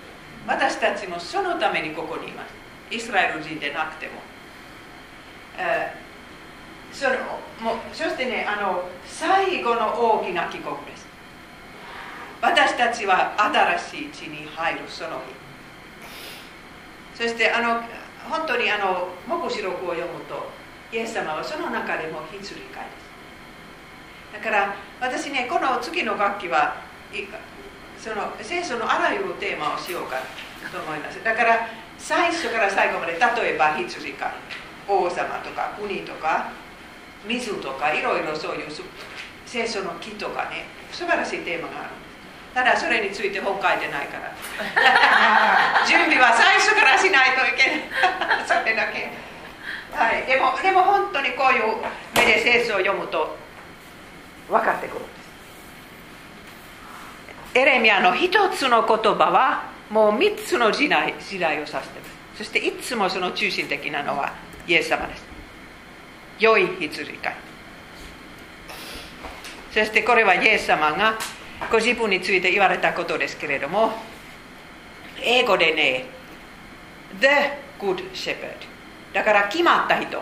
[0.47, 2.54] 私たちもそのためにここにいます
[2.95, 4.13] イスラエル人でなくても、
[5.58, 6.06] えー
[6.95, 11.06] それもうそしてねあの最後の大きな帰国です
[12.41, 13.36] 私たちは
[13.78, 15.19] 新しい地に入るその
[17.13, 17.82] 日そしてあの
[18.30, 20.50] 本当にあの黙示録を読むと
[20.92, 23.06] イエス様はその中でも羊飼いです。
[24.34, 26.82] だから私ねこの次の楽器は
[27.98, 30.18] その聖書のあらゆるテーマをしようか
[30.72, 31.24] と思います。
[31.24, 33.20] だから最初から最後まで例
[33.56, 34.32] えば羊飼い
[34.88, 36.52] 王様とか国とか
[37.28, 38.68] 水とかいろいろそういう
[39.46, 42.05] 聖書の木とかね素晴らしいテーマがある。
[42.56, 44.32] ただそれについて本書いてないから。
[45.86, 47.82] 準備は最初からしないといけない。
[48.48, 49.12] それだけ。
[49.91, 50.24] はい。
[50.26, 51.76] でもでも本当にこういう
[52.15, 53.38] 目で聖書を読むと
[54.48, 55.02] 分かってくる。
[55.02, 55.10] んで
[57.54, 62.38] すエレミアの一つの言葉はもう三つの時代時代を指しています。
[62.38, 64.32] そしていつもその中心的なのは
[64.65, 65.26] イエス様です。
[66.39, 67.36] 良い羊飼い。
[69.74, 71.15] そしてこれはイエス様が
[71.72, 73.91] ご自分について言われたことですけれども
[75.22, 76.06] 英語でね
[77.20, 77.28] The
[77.80, 78.56] Good Shepherd
[79.13, 80.22] だから決まった人。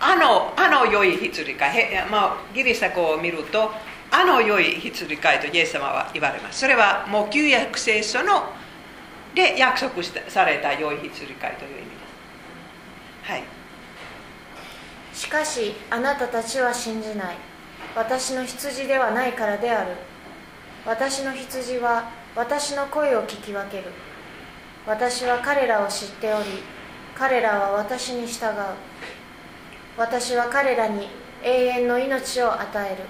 [0.00, 3.70] あのあの良い羊飼い、まあ、ギリシャ語を見ると
[4.10, 6.60] あの良い羊飼いとイエス様は言われます。
[6.60, 8.52] それはもう旧約聖書の
[9.34, 11.96] で約束された良い羊飼いという意味で
[13.24, 13.30] す。
[13.30, 13.42] はい。
[15.14, 17.36] しかしあなたたちは信じない。
[17.96, 19.92] 私の羊ではないからである。
[20.84, 23.84] 私の羊は私の声を聞き分ける。
[24.86, 26.44] 私は彼らを知っており
[27.14, 28.52] 彼らは私に従う。
[29.96, 31.08] 私は彼らに
[31.42, 33.04] 永遠の命を与える。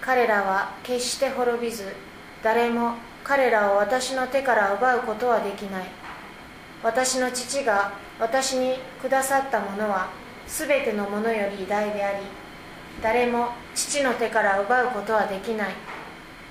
[0.00, 1.84] 彼らは決して滅びず
[2.42, 5.86] 誰も彼らを私の手から奪うことはできない。
[6.84, 10.10] 私の父が私にくださったものは
[10.46, 12.24] 全てのものより偉大であり
[13.02, 15.68] 誰も父の手から奪うことはできない。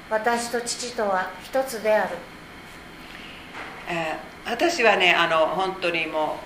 [0.10, 2.16] 私と父とは一つである、
[3.90, 6.38] えー、私はねあの本当にも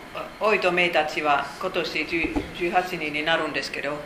[0.41, 3.97] うおいとめいたちは今年18人になるんですけど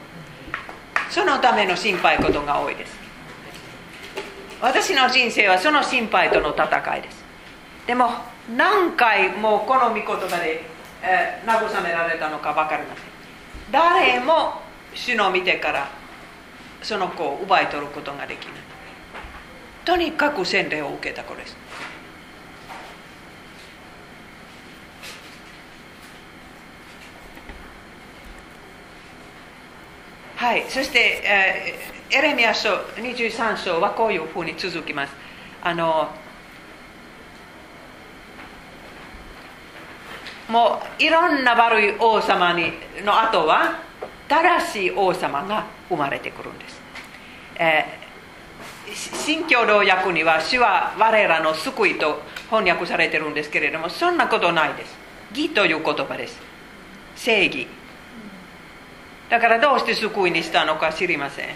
[1.10, 2.98] そのための心配ことが多いです。
[4.62, 7.24] 私の人生はその心配との戦いです。
[7.88, 8.10] でも
[8.58, 10.64] 何回もこの御言葉で、
[11.02, 13.06] えー、慰められたのか分かりません。
[13.72, 14.65] 誰も
[14.96, 15.90] 主の見てから
[16.82, 18.56] その子を奪い取ることができない。
[19.84, 21.56] とにかく洗礼を受けた子です。
[30.38, 30.66] はい。
[30.70, 35.14] そして、えー、エレミア書23章はこういうふうに続きます。
[35.62, 36.10] あの
[40.48, 42.72] もういろんな悪い王様に
[43.04, 43.85] の後は
[44.28, 46.82] 正しい王様が生まれてくるんです、
[47.58, 54.96] えー、新共同訳には主は我らの救いと翻訳されてるんですけれどもそんなことないです。
[55.32, 56.40] 義という言葉です。
[57.16, 57.68] 正義。
[59.30, 61.48] だからどうして救いにしたのか知りません。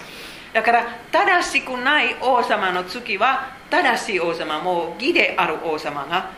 [0.53, 6.31] だから正しくない王様の月は正しい王様もう義である王様が、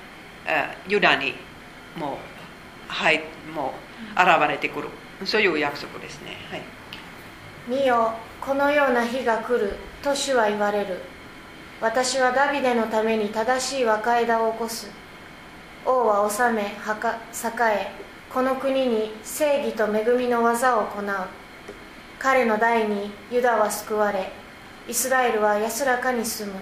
[0.46, 1.34] えー、ユダに
[1.96, 2.17] もう,、
[2.89, 3.22] はい、
[3.56, 3.74] も
[4.17, 4.89] う現れてくる。
[5.26, 6.38] そういう約束ですね。
[6.50, 6.62] はい、
[7.68, 11.00] 見よこのような日が来ると主は言われる。
[11.80, 14.90] 私はダビデのために正しい若枝を起こす。
[15.86, 16.66] 王は治め栄
[17.74, 17.92] え
[18.32, 21.06] この国に正義と恵みの技を行う。
[22.20, 24.32] 彼の代にユダは救われ。
[24.88, 26.60] イスラエルは安らかに住む。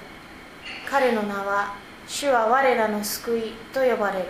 [0.90, 1.76] 彼の名は
[2.08, 4.26] 主は我らの救いと呼ばれる。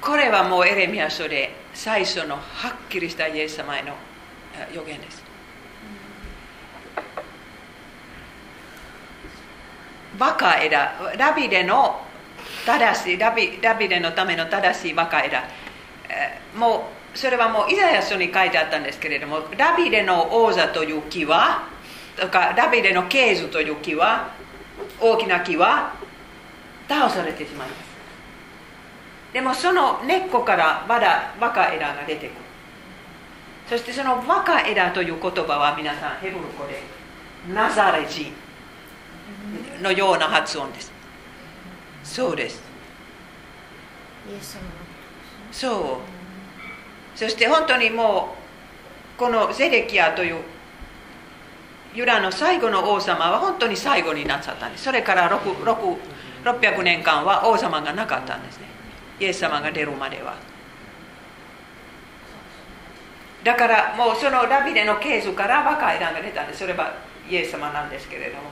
[0.00, 3.94] これはもうエレミア書で最初のはっきりしたイエス様への
[4.72, 5.22] 予言です。
[10.18, 12.00] バカ枝、ダビデの
[12.64, 15.42] 正しいダビ、ダビデのための正しいバカ枝、
[16.56, 21.68] もうそれはもうイザヤ書に書いてあったんですけれども、ダビデの王座という木は、
[22.16, 24.30] とかダビデの系図という木は、
[25.00, 25.94] 大きな木は
[26.88, 27.83] 倒されてしまいます。
[29.34, 32.30] でもその根っこからまだ若枝が出てくる。
[33.68, 36.80] そしてその若枝という言葉は皆さんヘブル語で
[37.52, 38.32] ナザレ人
[39.82, 40.92] のような発音です。
[42.04, 42.62] そうです。
[45.50, 46.00] そ
[47.16, 47.18] う。
[47.18, 48.36] そして本当にも
[49.16, 50.36] うこのゼレキアという
[51.92, 54.84] ユダの最後の王様は本当に最後になっちゃったんです。
[54.84, 58.73] それから600年間は王様がなかったんですね
[59.20, 60.34] イエス様が出るまでは。
[63.44, 66.94] だからもうそのダビデのケースから若い枝が出たんでそれは
[67.28, 68.42] イエス様なんですけれども。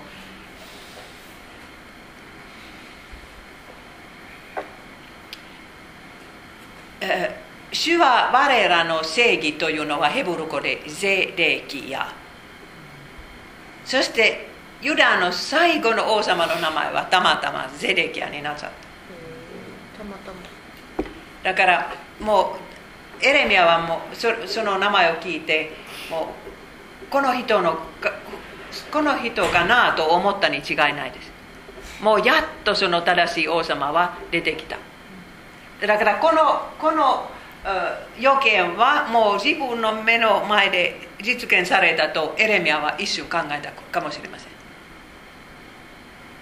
[7.00, 12.14] え主は我らの正義というのはヘブル語でゼレキヤ。
[13.84, 14.48] そして
[14.82, 18.81] ユダの最後の王様の名前はたまたまゼレキヤになっちゃった。
[21.42, 22.56] だからも
[23.20, 25.72] うエレミアはもうそその名前を聞いて
[26.10, 26.34] も
[27.06, 27.78] うこの人の
[28.90, 31.32] この人かなと思ったに違いないです。
[32.02, 34.78] もうやっとその正しい王様は出てきた。
[35.86, 37.28] だからこのこの
[38.18, 44.48] 予見はもう自分の目の前で実現されたとエレミアは一瞬考えたかもしれません。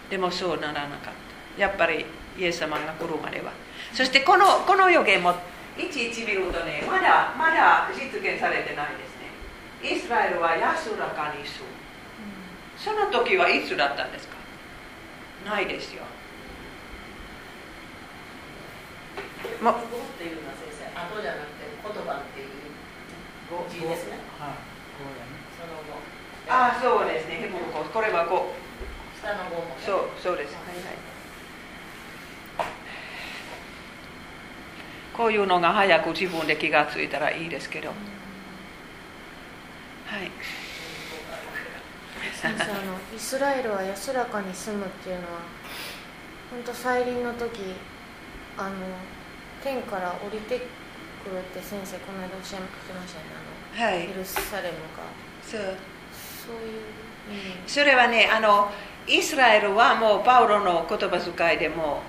[0.09, 1.15] でもそうならなかっ
[1.57, 1.61] た。
[1.61, 2.07] やっぱり
[2.39, 3.53] イエス様が来るまでは
[3.93, 5.35] そしてこのこの予言も
[5.77, 9.97] いちいち見るとねまだまだ実現されてないですね。
[9.97, 11.71] イスラエルは安らかに住む、
[12.77, 14.37] その時はいつだったんですか？
[15.45, 16.03] ないですよ。
[19.63, 19.75] もっ
[20.19, 20.85] ていうのは先生
[21.23, 22.49] じゃなくて言葉っていう
[23.69, 24.19] 字ですね。
[24.39, 24.55] はい
[26.49, 27.37] ああそうですね。
[27.37, 27.85] ヘブル語。
[27.85, 29.83] これはこう下の語もね。
[29.85, 30.55] そうそうです。
[30.55, 32.71] はいはい
[35.17, 37.89] こういうのが早く自分で気がついたらいいですけど。
[37.89, 37.95] は
[40.19, 40.31] い。
[42.35, 45.41] 先生あのイスラエルは安らかに住むっていうのは
[46.51, 47.61] 本当再臨の時
[48.57, 48.75] あの
[49.63, 53.33] 天から降りてくるって先生この間おっしゃってましたよね
[53.77, 54.11] あのはい。
[54.11, 55.05] エルサレムが。
[55.43, 55.77] そう。
[56.47, 57.71] そういう意味。
[57.71, 58.71] それはねあの
[59.07, 62.03] イスラエルはもうパウロの言葉遣いでも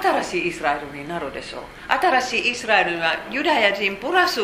[0.00, 1.62] 新しいイスラエルになるでしょう。
[1.88, 4.40] 新しいイスラエルはユダヤ人プラス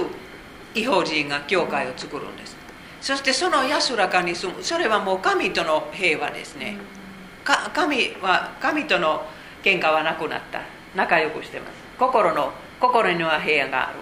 [0.74, 2.56] 違法人が教会を作るんです。
[3.00, 6.76] そしてその安らかに住むそれはもう神との平和ですね。
[7.44, 9.22] か神は神との
[9.62, 10.60] 喧嘩はなくなった。
[10.94, 11.72] 仲良くしてます。
[11.98, 13.98] 心の心には平和がある。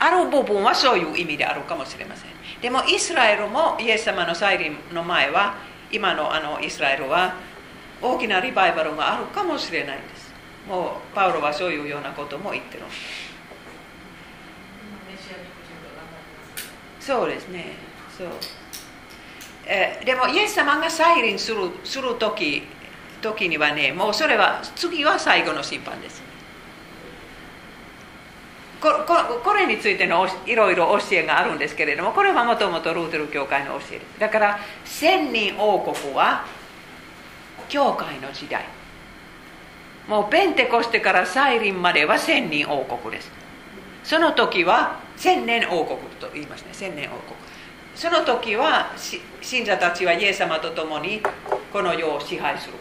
[0.00, 2.30] ある部分はそういう意味であるかもしれません。
[2.60, 5.54] でもイスラエルもイエス様の再臨の前は
[5.90, 7.34] 今のあのイスラエルは
[8.04, 10.32] 大きなリバイバルがあるかもしれないです。
[10.68, 12.84] もうパウロはそういうようなことも言ってる。
[17.00, 17.72] そうですね。
[18.16, 18.28] そう、
[19.66, 22.62] えーでもイエス様が再臨するする時
[23.20, 26.22] 時にはねもうそれは次は最後の審判です。
[28.80, 34.20] こここれについてのいろいろ教えがあるんですけれどもこれはもともとルーテル教会の教えです。
[34.20, 36.44] だから千人王国は
[37.74, 38.64] 教会の時代。
[40.06, 43.32] もうペンテコステから再臨までは千人王国です。
[44.04, 46.68] その時は千年王国と言いますね。
[46.70, 47.34] 千年王国。
[47.96, 48.92] その時は
[49.42, 51.20] 信者たちはイエス様と共に
[51.72, 52.74] この世を支配する。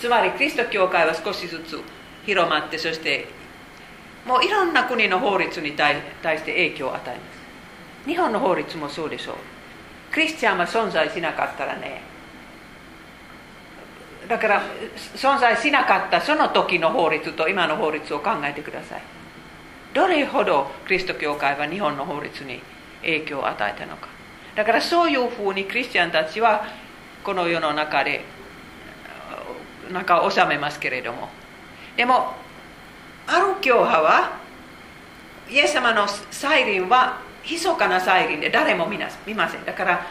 [0.00, 1.78] つまりキリスト教会は少しずつ
[2.24, 3.26] 広まってそして
[4.26, 8.08] もういろんな国の法律に対して影響を与えます。
[8.08, 9.34] 日本の法律もそうでしょう。
[10.10, 12.15] クリスチャンは存在しなかったらね
[14.28, 14.62] だから
[15.14, 19.02] 存在しなかったその時の法律と今の法律を考えてください。
[19.94, 22.60] どれほどキリスト教会は日本の法律に
[23.02, 24.08] 影響を与えたのか。
[24.54, 26.66] だからそういうふうにクリスチャンたちは
[27.22, 28.24] この世の中で
[29.92, 31.28] 中を収めますけれども。
[31.96, 32.34] でも
[33.26, 34.38] ある教派は
[35.48, 39.64] イエス様の再臨は密かな再臨で誰も見な見ません。
[39.64, 40.06] だから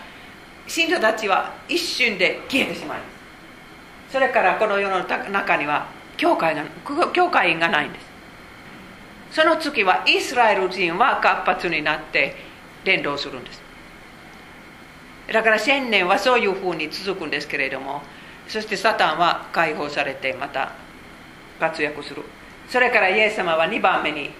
[0.68, 3.14] 信者たちは一瞬で消えてしまいます。
[4.12, 5.88] それからこの世の中には
[6.18, 6.64] 教会が
[7.14, 8.06] 教会員がないんです。
[9.32, 12.36] その次はイスラエル人は活発になって
[12.86, 13.62] 伝道するんです。
[15.32, 18.03] だから千年はそういうふうに続くんですけれども
[18.47, 20.72] そしてサタンは解放されてまた
[21.60, 22.22] 活躍する。
[22.70, 24.32] それからイエス様は2番目に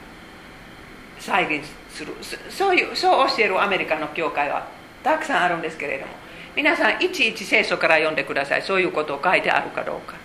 [1.20, 2.14] 再臨する。
[2.50, 4.68] そういうそう教えるアメリカの教会は
[5.04, 6.14] たくさんあるんですけれども
[6.56, 8.62] 皆さんいちいち聖書から読んでください。
[8.62, 10.16] そういうことを書いてあるかどうか。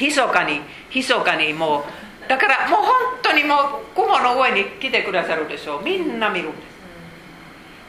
[0.00, 0.60] 密かに
[0.94, 3.58] 密かにもうだからもう本当にもう
[3.96, 5.82] 雲の上に来てくださるでしょう。
[5.82, 6.68] みんな見るんです。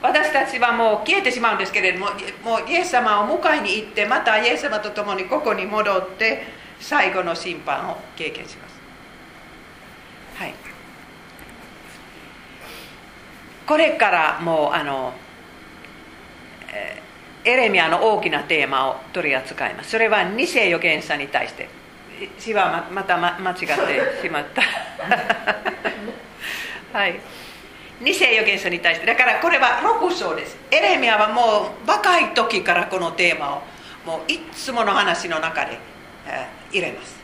[0.01, 2.07] 私たちはもう消えてしまうんですけれども
[2.43, 6.43] もうイエス様を迎えに行ってまたイエス様と共にここに戻って
[6.79, 8.79] 最後の審判を経験します。
[10.37, 10.53] はい。
[13.67, 15.13] これからもうあの、
[16.73, 17.08] えー
[17.45, 19.91] エレミアの大きなテーマを取り扱います。
[19.91, 21.69] それは二世預言者に対して。
[22.37, 23.65] 私はままた、ま、間違って
[24.21, 24.61] しまった。
[26.97, 27.19] はい。
[28.01, 29.05] 二世預言者に対して。
[29.05, 30.57] だからこれは6章です。
[30.69, 33.61] エレミアはもう若い時からこのテーマを
[34.05, 35.79] もういつもの話の中で、
[36.27, 37.17] えー入れます。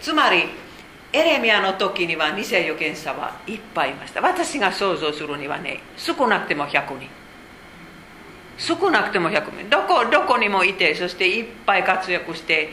[0.00, 0.44] つまり
[1.12, 4.20] エレミアの時には二世預言者はいっぱいいました。
[4.20, 7.08] 私が想像するにはね少なくても100人
[8.58, 12.70] 少なくても100人どこどこにもいてそしていっぱい活躍して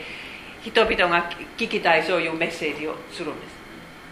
[0.62, 3.54] 人々が聞きたいそういうメッセージをするんです。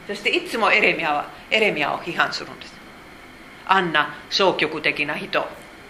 [0.09, 2.75] そしていつもエレミアはエレミアを批判するんです。
[3.66, 5.47] あんな消極的な人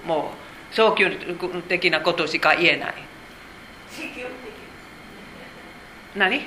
[0.06, 0.32] も
[0.70, 2.94] う消極的なことしか言えない。
[6.14, 6.46] 何？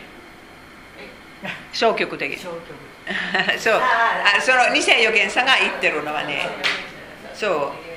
[1.74, 2.38] 消極的。
[2.38, 2.64] 消極
[3.60, 3.74] そう。
[3.76, 6.48] あその二世預言者が言ってるのはね。
[7.34, 7.95] そう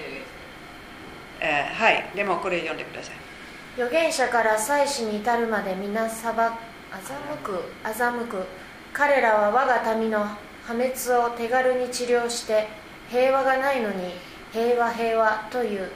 [1.40, 2.10] えーはい。
[2.14, 3.14] でもこれ読んでください。
[3.74, 6.50] 預言者から祭司に至るまで皆裁欺
[7.42, 8.44] く欺く。
[8.92, 10.24] 彼らは我が民の
[10.64, 10.92] 破滅
[11.24, 12.66] を手軽に治療して
[13.08, 14.14] 平和がないのに
[14.52, 15.90] 平和平和という。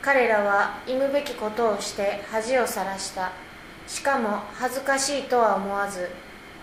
[0.00, 3.32] 彼らは忌むべきことをして恥をさらした。
[3.86, 6.08] しかも恥ずかしいとは思わず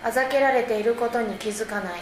[0.02, 2.00] あざけられていることに気づかない。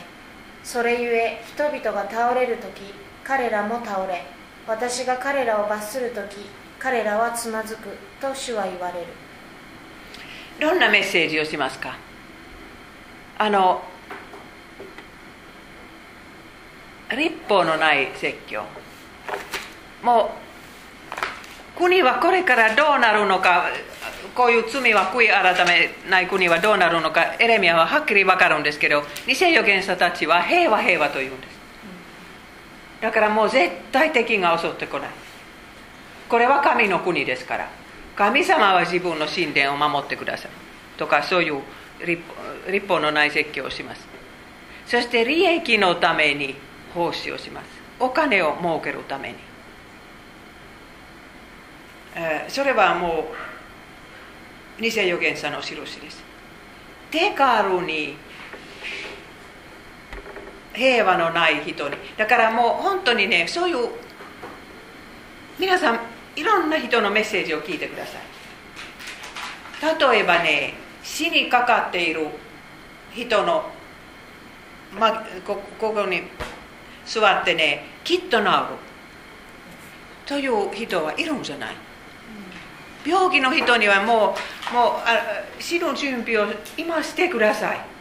[0.63, 2.95] それゆえ人々が倒れる時
[3.25, 4.25] 彼らも倒れ
[4.67, 6.37] 私が彼らを罰する時
[6.79, 7.89] 彼らはつまずく
[8.21, 9.07] と主は言われる。
[10.61, 11.97] どんなメッセージをしますか？
[13.39, 13.83] あの
[17.11, 18.63] 立法のない説教。
[20.03, 20.31] も
[21.77, 23.71] う国はこれからどうなるのか
[24.35, 31.54] こういう罪は悔い改めない国はどうなるのかエレミアははっきり分かるんですけど偽預言者たちは平和平和と言うんです。
[33.01, 35.09] だからもう絶対敵が襲ってこない。
[36.29, 37.69] これは神の国ですから。
[38.17, 40.51] 神様は自分の神殿を守ってください。
[40.97, 41.61] とかそういう
[42.71, 44.07] 立法のない説教をします。
[44.87, 46.55] そして利益のために
[46.95, 47.67] 奉仕をします。
[47.99, 49.37] お金を儲けるために、
[52.15, 53.29] えーそれはも
[54.79, 56.23] う偽預言者の印です。
[57.11, 58.17] 手軽に
[60.75, 61.97] 平和のない人に。
[62.17, 63.89] だからもう本当にねそういう
[65.59, 66.01] 皆さん
[66.37, 68.23] いろんな人のメッセージを聞いてください。
[70.11, 72.27] 例えばね死にかかっている
[73.13, 73.71] 人の、
[74.99, 76.23] ま、こここに
[77.07, 78.51] 座ってねきっと治る。
[80.27, 81.77] という人はいるんじゃない。
[83.07, 84.35] 病気の人にはも
[84.71, 86.47] うもうあ死ぬ準備を
[86.79, 87.94] 今してください。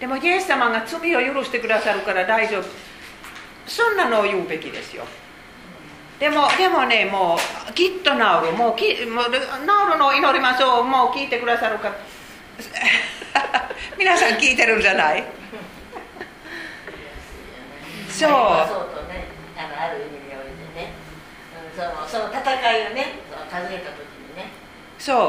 [0.00, 2.64] でもイエス様が罪を許してくださるから大丈夫。
[3.66, 5.04] そんなのを言うべきですよ。
[6.20, 7.36] でもでもねも
[7.68, 8.18] うきっと治
[8.50, 8.56] る。
[8.56, 9.32] もうきもう治
[9.92, 10.84] るのを祈りましょう。
[10.84, 11.88] もう聞いてくださるか。
[11.88, 11.94] ら
[13.98, 15.24] 皆さん聞いてるんじゃない？
[18.08, 18.28] そう。
[18.28, 18.36] そう
[18.94, 19.26] とね
[19.56, 20.92] あのある意味においてね、
[21.52, 22.40] うん、そのその戦
[22.78, 23.98] いをねその尋ねた時
[24.30, 24.48] にね、
[24.98, 25.16] そう。
[25.18, 25.20] ん、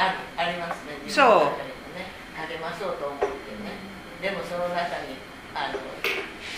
[0.00, 0.90] あるありますね。
[1.08, 1.26] そう。
[2.36, 3.32] 励まそうと思ってね
[4.24, 5.20] でもその中に
[5.54, 5.78] あの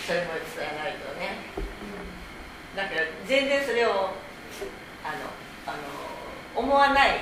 [0.07, 1.35] それも伝えないとね、
[2.73, 4.07] だから全然それをあの
[5.67, 7.19] あの思わないう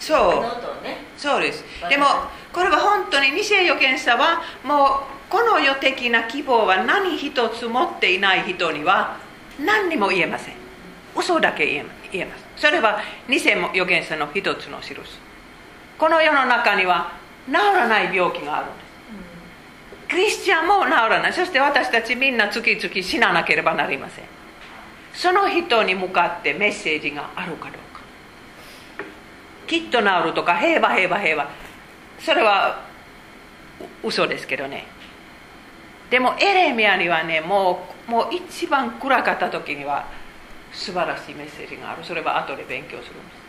[0.00, 0.96] そうね。
[1.18, 2.06] そうですでも
[2.54, 4.88] これは本当に偽預言者はもう
[5.28, 9.18] この世的な希望は何一つ持っていない人には
[9.60, 10.54] 何にも言えません。
[11.14, 12.44] 嘘だけ言え言えます。
[12.56, 15.18] それは偽預言者の一つの印。
[15.98, 17.12] この世の中には
[17.46, 18.66] 治らない病気がある。
[18.70, 18.81] んです
[20.12, 21.32] クリスチャンも治らない。
[21.32, 24.24] そして私たちみんな月々死ななければなりません。
[25.14, 28.02] その人に向かってメッセージがあるかどうか。
[29.66, 31.48] きっと治るとか平和平和平和。
[32.18, 32.84] それは
[34.04, 34.84] 嘘ですけどね。
[36.10, 40.06] でもエレミアにはねもうもう一番暗かった時には
[40.72, 42.04] 素晴らしいメッセージがある。
[42.04, 43.41] それは後で勉強するんです。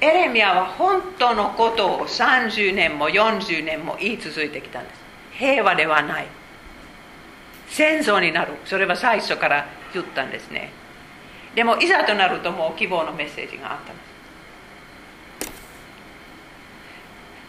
[0.00, 5.00] エレミアは本当のことを30年も40年も言い続いてきたんです。
[5.32, 6.26] 平和ではない。
[7.68, 8.54] 戦争になる。
[8.64, 10.72] それは最初から言ったんですね。
[11.54, 14.10] でもいざとなるともう希望のメッセージがあったんです。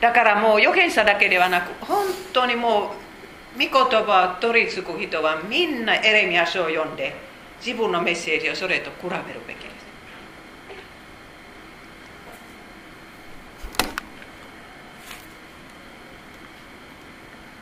[0.01, 2.95] だからもう預言者だけではなく本当にも
[3.55, 7.15] う御言葉を取り付く人はみんなエレミア書を読んで
[7.63, 9.70] 自分のメッセージをそれと比べるべき。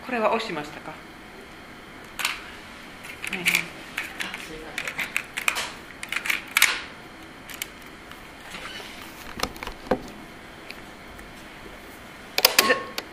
[0.10, 0.96] これは押しましたか、ね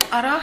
[0.09, 0.39] あら？
[0.39, 0.41] こ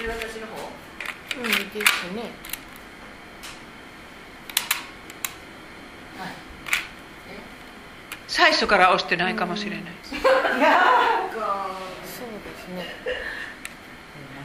[0.00, 0.70] れ私の方？
[1.38, 2.20] うんですね。
[6.20, 6.30] はい。
[8.28, 9.82] 最初から押してないかもしれない。
[10.04, 11.81] そうです
[12.76, 12.86] ね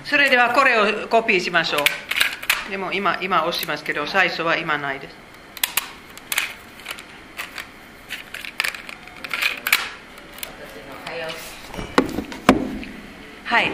[0.04, 2.72] それではこれをコピーしましょう。
[2.72, 5.16] でも今今押しますけど最初は今ないです。
[13.44, 13.72] はい。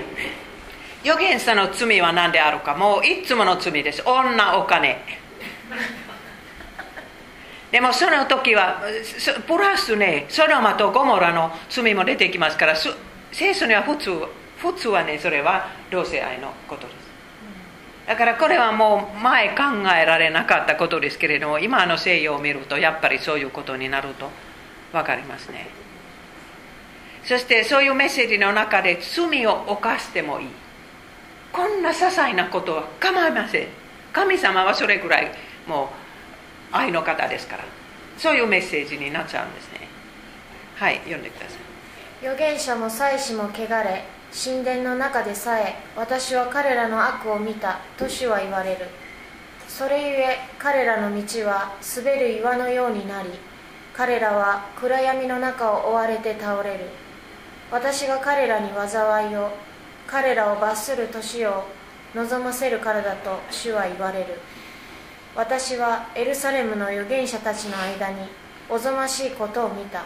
[1.04, 2.76] 預言者の罪は何であるか。
[2.76, 4.01] もういつもの罪です。
[4.06, 5.04] 女お金。
[7.72, 8.82] でもその時は
[9.47, 12.76] プラスねソドマとゴモラの罪も出てきますから
[13.32, 14.12] 聖書には普通
[14.64, 17.03] 普通はねそれは同性愛のことです。
[18.07, 19.64] だからこれはもう前考
[19.95, 24.30] えられなかったことですけれども今の西洋を見るとやっぱりそういうことになると
[24.93, 25.68] 分かりますね。
[27.26, 30.47] そしてそういうメッセージの中で罪を犯してもいい。
[31.51, 33.68] こんな些細なことは構いません。
[34.14, 35.32] 神様はそれぐらい
[35.68, 35.89] も
[36.72, 37.66] う愛の方ですから。
[38.18, 39.88] そういうメッセージになっちゃうんですね。
[40.76, 42.28] はい読んでください。
[42.28, 48.88] 預言者も祭司も汚れ神殿の中でさえ私は彼らの悪を見たと主は言われる。
[49.67, 53.29] それゆえ彼らの道は滑る岩のようになり
[53.93, 56.86] 彼らは暗闇の中を追われて倒れる。
[57.71, 59.51] 私が彼らに災いを
[60.07, 61.65] 彼らを罰する年を
[62.15, 64.39] 望ませるからだと主は言われる。
[65.36, 68.27] 私はエルサレムの預言者たちの間に
[68.67, 70.03] おぞましいことを見た。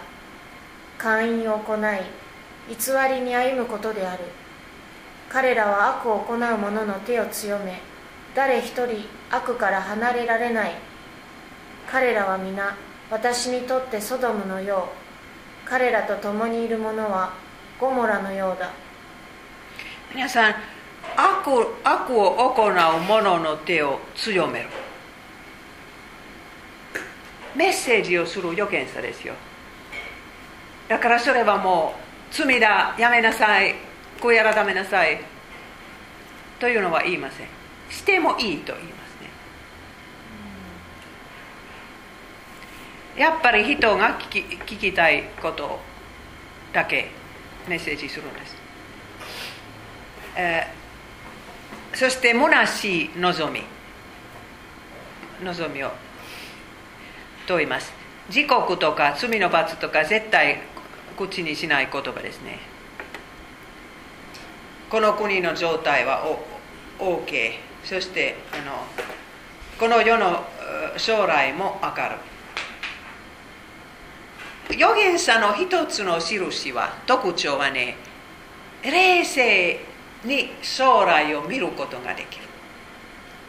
[0.97, 2.26] 勧誘を行い
[2.67, 2.75] 偽
[3.13, 4.23] りに歩むことである。
[5.29, 7.81] 彼らは悪を行う者の手を強め
[8.33, 10.71] 誰一人悪から離れられない。
[11.89, 12.77] 彼らは皆
[13.09, 14.89] 私にとってソドムのよ
[15.65, 15.69] う。
[15.69, 17.33] 彼らと共にいる者は
[17.79, 18.71] ゴモラのようだ。
[20.13, 20.55] 皆さん
[21.15, 24.69] 悪悪を行う者の手を強める
[27.55, 29.33] メッセージをする預言者ですよ。
[30.87, 33.75] だからそれはもう罪だやめなさい。
[34.19, 35.19] 悔い改めなさい。
[36.59, 37.47] というのは言いません。
[37.89, 39.11] してもいいと言います
[43.15, 43.21] ね。
[43.21, 45.79] やっぱり人が聞き聞きたいこと
[46.73, 47.09] だけ
[47.67, 48.55] メッセージするんです、
[50.35, 53.63] えー、そして虚しい望み。
[55.43, 55.91] 望みを
[57.45, 57.93] と言います。
[58.29, 60.59] 自国とか罪の罰とか絶対
[61.17, 62.59] 口にしない言葉ですね。
[64.89, 66.23] この国の状態は
[66.97, 67.51] OK
[67.83, 68.85] そしてあの
[69.77, 70.45] この世の
[70.95, 72.15] 将来も明る
[74.71, 74.75] い。
[74.75, 77.95] 預言者の一つの印は特徴はね
[78.83, 79.79] 冷静
[80.23, 82.45] に将来を見ることができる。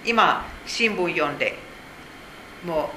[0.05, 1.55] 今新聞読んで
[2.65, 2.91] も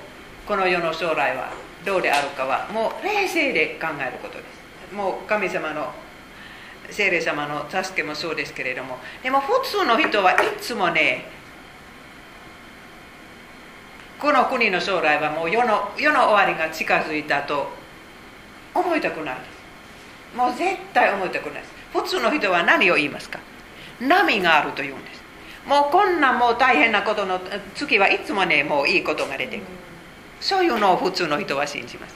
[0.45, 1.51] うこの世の将来は
[1.86, 4.61] どうであるかはもう冷静で考えることです。
[4.94, 5.94] もう神様の
[6.89, 8.98] 聖霊様の助けもそうですけれども。
[9.24, 11.26] でも普通の人はいつもね
[14.20, 17.70] この国の将来はもう世の世の終わりが近づいたと
[18.76, 19.42] 思いたくないで
[20.34, 20.38] す。
[20.38, 21.74] もう絶対思いたくないです。
[21.94, 23.39] 普通の人は何を言いますか？
[24.00, 25.22] 波があると言うんです。
[25.68, 27.39] もうこんなもう大変なことの
[27.76, 29.66] 月はいつもねもういいことが出てくる。
[30.39, 32.16] そういうのを普通の人は信じます。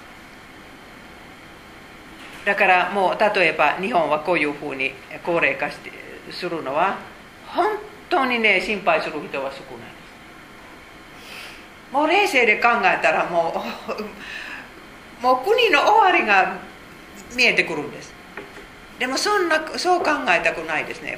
[2.46, 4.93] だからもう例えば日本はこういうふうに
[5.26, 5.91] 高齢化して
[6.32, 6.98] するのは
[7.48, 7.66] 本
[8.10, 9.86] 当にね心配する人は少ないで
[11.89, 11.93] す。
[11.93, 13.52] もう冷静で考えたらも
[15.20, 16.58] うもう国の終わりが
[17.36, 18.14] 見えてくるんです。
[19.00, 21.18] でもそんなそう考えたくないですね。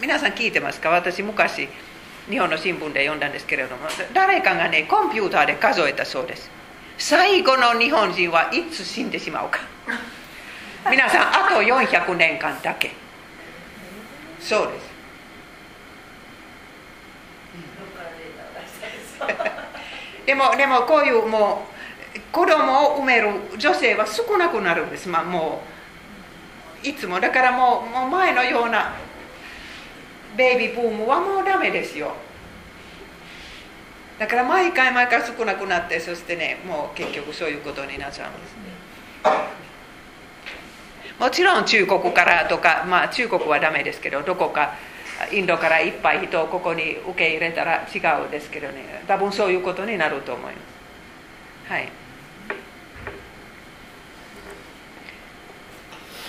[0.00, 0.90] 皆さん聞いてますか？
[0.90, 1.68] 私昔
[2.30, 3.82] 日本の新聞で読んだんですけれども
[4.14, 6.50] 誰かがねコンピューターで数えたそうです。
[6.96, 9.60] 最後の日本人はいつ死んでしまうか。
[10.90, 12.92] 皆さんあと400年間だけ。
[14.38, 14.94] そうです。
[20.26, 21.66] でもでもこういうも
[22.16, 23.28] う子供を産める
[23.58, 25.62] 女性は少なくなるんです、まあ、も
[26.82, 27.20] ういつも。
[27.20, 28.94] だからもうもう前のような
[30.36, 32.12] ベイビーブームはもうダメですよ。
[34.18, 39.63] だから毎回毎回少なくなってそしてねもう結局そういうことになっちゃうんですね
[41.18, 44.74] もちろん中国からとかまあ中国はダメですけどどこか
[45.30, 49.04] インドからいっぱい人をここに受け入れたら違うですけどね。
[49.06, 50.58] 多分そういうことになると思いま
[51.68, 51.72] す。
[51.72, 51.88] はい。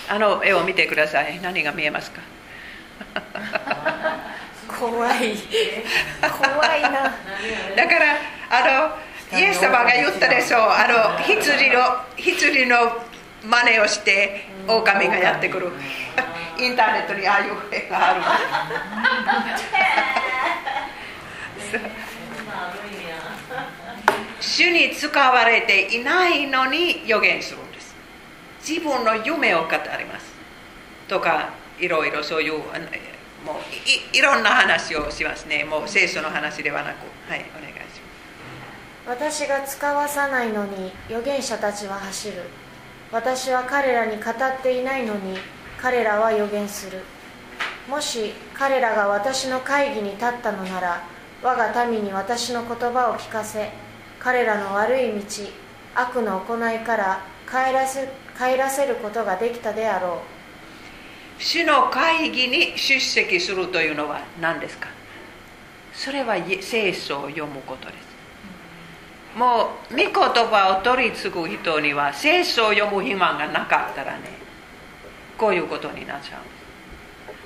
[0.08, 1.40] あの絵を見てください。
[1.42, 2.20] 何が見えますか？
[4.78, 5.36] 怖い。
[6.40, 6.88] 怖いな。
[7.76, 8.16] だから
[8.50, 8.96] あ
[9.32, 10.60] のイエス様が言ったでしょう。
[10.70, 10.86] あ
[11.18, 11.80] の羊の
[12.16, 13.02] 羊の
[13.42, 15.70] 真似をして狼がやってくる。
[16.58, 18.20] インターネットにああいう絵がある。
[24.40, 27.94] 主に使われていないのに予言するんです。
[28.66, 30.34] 自分の夢を語ります。
[31.08, 32.64] とかいろいろそういうもう
[34.14, 35.64] いいろんな話をしますね。
[35.64, 36.96] もう聖書の話ではなく。
[37.30, 37.78] はいお願いし
[39.06, 39.22] ます。
[39.40, 42.42] 私が使わさないのに預言者たちは走る
[43.12, 45.38] 私は彼らに語っていないのに
[45.80, 47.02] 彼らは予言する。
[47.88, 51.02] もし彼らが私の会議に立ったのなら
[51.42, 53.70] 我が民に私の言葉を聞かせ
[54.18, 55.22] 彼らの悪い道
[55.94, 60.20] 悪の行いから帰らせ帰らせることができたであろ
[61.38, 61.42] う。
[61.42, 64.88] 主の会議に出席するというのは何ですか？
[65.92, 68.05] それは聖書を読むことです。
[69.36, 74.24] もう御言葉を取り継ぐ人には聖書を読む暇がなかったらね
[75.36, 76.40] こういうことになっちゃう。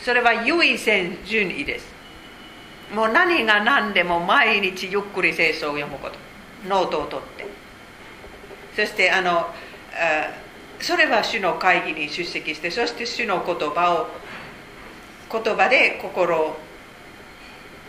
[0.01, 1.93] それは優位先順位です。
[2.95, 6.17] もう何が何でも毎日ゆっくり聖書を読むこと。
[6.69, 7.47] ノートを取って。
[8.77, 9.49] そしてあの
[10.81, 14.07] それは主の会議に出席してそして主の言葉を
[15.33, 16.57] 言葉で心を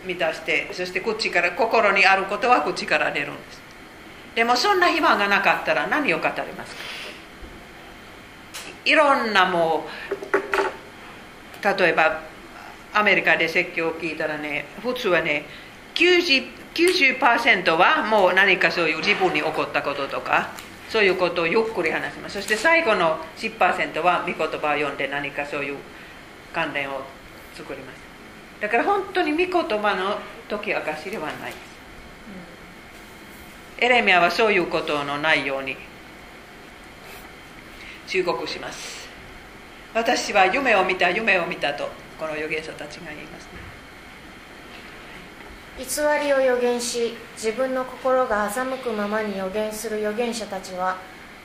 [0.04, 3.61] 満たしてそして口から心にあることは口から出るんです。
[4.34, 6.80] でもそんな暇がなかったら何を語りますか？
[8.84, 9.84] いろんなも
[10.32, 12.20] う例えば
[12.94, 15.44] アメリカで説教を聞いたらね普通はね
[15.94, 20.50] 90%, 90はもう何かそういう自分に起こったこととか
[20.88, 22.36] そういうことをゆっくり話します。
[22.36, 25.76] そして最後の10%は御言葉を読んで何かそういう
[26.52, 27.02] 関連を
[27.54, 28.00] 作ります。
[28.60, 30.18] だから本当に御言葉の
[30.48, 31.52] 解き明かしではない。
[31.52, 31.71] です、
[33.82, 35.76] エレミアはそういうことのないように
[38.06, 39.08] 忠告します。
[39.92, 43.58] 私は夢を見た夢を見たとこの預言者たちが言いますね。
[45.80, 50.98] 偽りを予言し自分の心が欺くままに予言する預言者たちは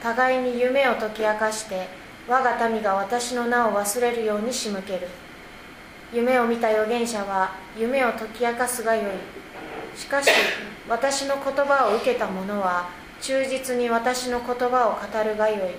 [0.03, 1.87] 互いに夢を解き明かして
[2.27, 5.07] 我が民が私の名を忘れるように仕向ける。
[6.13, 9.36] 夢を見た預言者は夢を解き明かすがよい。
[9.97, 10.29] しかし
[10.87, 12.89] 私の言葉を受けた者は
[13.19, 15.71] 忠実に私の言葉を語るがよい。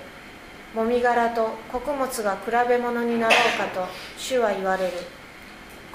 [0.74, 3.86] もみ殻と穀物が比べ物になろうかと
[4.18, 4.92] 主は言われる。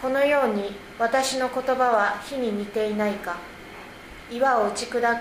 [0.01, 3.37] このように私の言葉は火に似ていないか。
[4.31, 5.01] 岩を打ち砕く。
[5.01, 5.17] 何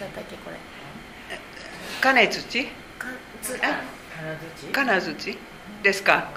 [0.00, 0.56] だったっけこれ。
[2.00, 2.66] 金槌
[2.98, 3.08] か
[3.42, 3.58] つ
[4.72, 5.38] 金槌
[5.86, 6.28] ですか？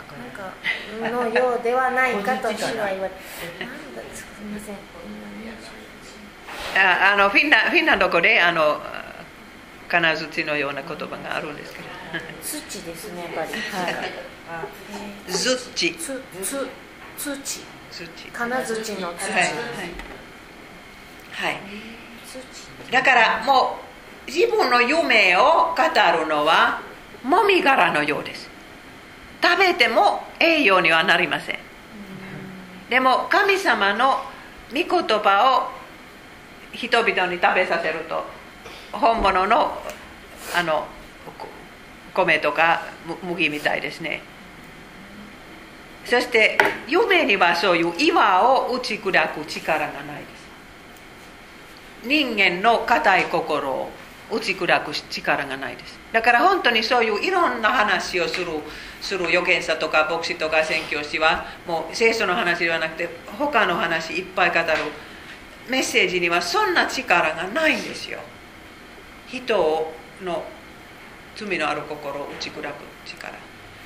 [1.01, 3.09] なんかのようではないかと主は言われなんだ
[4.13, 4.75] すみません。
[6.75, 8.79] ああのフィンラフィンランド語であの
[9.87, 11.85] 金槌のような言葉があるんですけど。
[12.43, 13.53] 土ですねやっぱり。
[13.53, 13.57] は
[13.89, 15.31] い。
[15.31, 15.97] 土土金
[18.63, 19.41] 槌の土、はい。
[21.31, 21.59] はい、は
[22.89, 23.79] い、だからも
[24.27, 25.83] う自分の夢を語
[26.21, 26.81] るのは
[27.23, 28.48] もみ殻のようです
[29.41, 31.59] 食べても栄養にはなりません。
[32.89, 34.21] でも神様の
[34.71, 35.71] 御言葉
[36.73, 38.23] を人々に食べさせると
[38.91, 39.81] 本物の
[40.55, 40.85] あの
[42.13, 42.81] 米とか
[43.23, 44.21] 麦みたいですね。
[46.05, 50.25] そして夢にはそういう岩を打ち砕く力がないで
[52.03, 52.07] す。
[52.07, 53.91] 人間の硬い心を
[54.31, 55.99] 打ち砕く力がないです。
[56.11, 58.47] だから本当にそういういろんな話をする
[59.01, 64.65] する預言者とか牧師とか宣教師はもう聖書の話ではなくて他の話いっぱい語る。
[65.69, 68.19] メッセージにはそんな力がないんですよ。
[69.27, 69.93] 人
[70.23, 70.43] の
[71.35, 72.63] 罪のある心を打ち砕く
[73.05, 73.33] 力。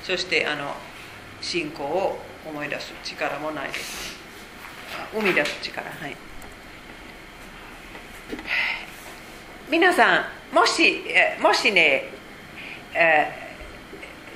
[0.02, 0.74] そしてあの
[1.40, 4.16] 信仰を思い出す力もないです。
[5.12, 6.16] 生み出す力はい。
[9.70, 10.20] 皆さ
[10.52, 11.04] んもし
[11.40, 12.10] もしね、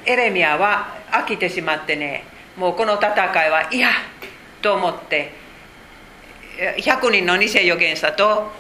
[0.09, 2.25] エレミアは飽きてしまってね
[2.57, 3.11] もうこの戦
[3.47, 3.91] いは嫌
[4.63, 5.33] と思って
[6.79, 8.51] 100人の偽預言者と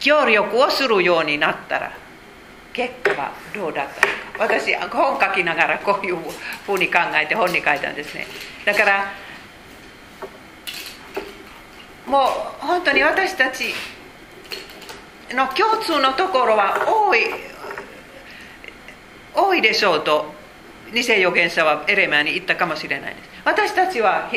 [0.00, 1.92] 協力をするようになったら
[2.72, 4.20] 結果はどうだったのか。
[4.38, 6.16] 私本書きながらこういう
[6.64, 8.26] ふうに考えて本に書いたんですね。
[8.64, 9.12] だから
[12.06, 13.74] もう本当に私たち
[15.32, 17.20] の共通のところは多い。
[19.34, 20.32] 多いでしょうと
[20.92, 23.28] 偽預言者はエレミアに言ったかもしれないです。
[23.44, 24.30] 私たちは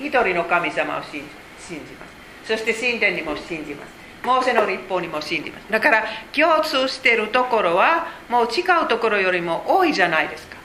[0.00, 1.22] 一人の神様を信
[1.68, 2.06] じま
[2.44, 2.48] す。
[2.48, 3.98] そして神殿にも信じます。
[4.24, 5.70] モーセの立法にも信じます。
[5.70, 10.56] だから共通しているところはもう違うところよりも多いじゃないですか。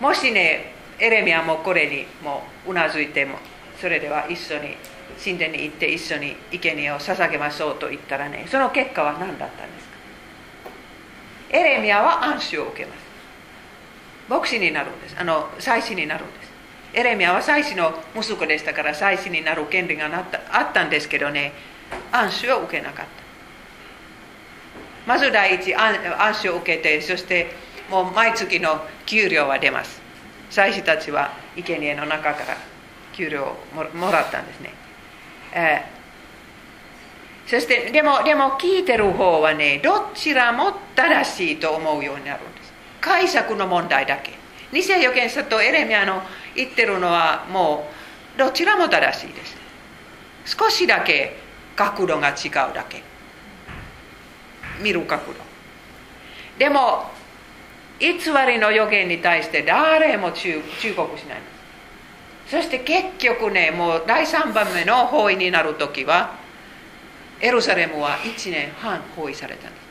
[0.00, 3.38] もしねエレミアもこれにもうなずいても
[3.80, 4.76] それでは一緒に
[5.22, 9.87] 神殿に行って一緒に生贄を捧げましょうと言ったらねその結果は何だったんですか？
[11.50, 12.98] エレミアは暗視を受けます。
[14.28, 15.16] 牧師になるんです。
[15.18, 16.50] あの祭司になるんです。
[16.92, 21.52] エレミアは祭司の息子でしたから祭司になる権利がなったあったんですけどね
[22.12, 23.12] 暗視を受けなかった。
[25.06, 27.52] まず第一暗視を受けてそして
[27.90, 30.00] もう毎月の給料は出ます。
[30.50, 32.56] 祭司たちは生贄の中から
[33.12, 34.72] 給料をもらったんですね、
[35.52, 35.97] えー、
[37.48, 42.72] そしてでもでも聞いてる方はねどちらも正しいと思うようになるんです。
[43.00, 44.32] 解釈の問題だけ。
[44.70, 46.22] 偽預言者とエレミアの
[46.54, 47.88] 言ってるのはも
[48.36, 49.56] うどちらも正しいです。
[50.58, 51.36] 少しだけ
[51.74, 53.02] 角度が違うだけ。
[54.82, 55.32] 見る角度。
[56.58, 57.10] でも
[57.98, 58.08] 偽
[58.46, 60.60] りの予言に対して誰も忠
[60.94, 61.40] 告しない。
[62.46, 66.46] そして結局ねもう第3番目の包囲になる時は
[67.40, 69.88] エルサレムは1年半包囲されたんです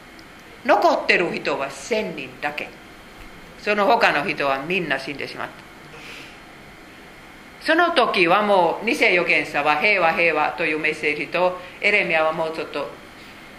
[0.65, 2.69] 残ってる人は1000人だけ
[3.59, 5.67] その他の人はみんな死んでしまった
[7.65, 12.89] その時はもう偽預言者は平和平和というメッセージとエレミアはもうちょっと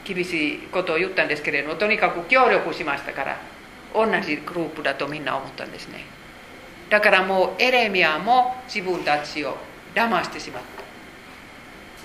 [0.05, 3.39] 厳しいことを言ったんですけれどもとにかく協力しましたから
[3.95, 6.05] 同じグループだとみんな思ったんですね
[6.89, 9.57] だからもうエレミアも自分たちを
[9.95, 10.63] 騙してしまっ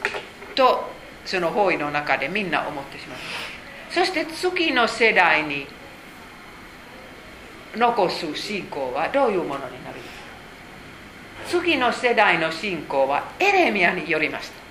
[0.04, 0.92] たと
[1.26, 3.18] その包囲の中でみんな思ってしまっ
[3.90, 5.68] たそして次の世代に
[7.76, 10.04] 残す信仰はどういうものになるの
[11.48, 14.64] 次の世代の信仰はエレミアによりました。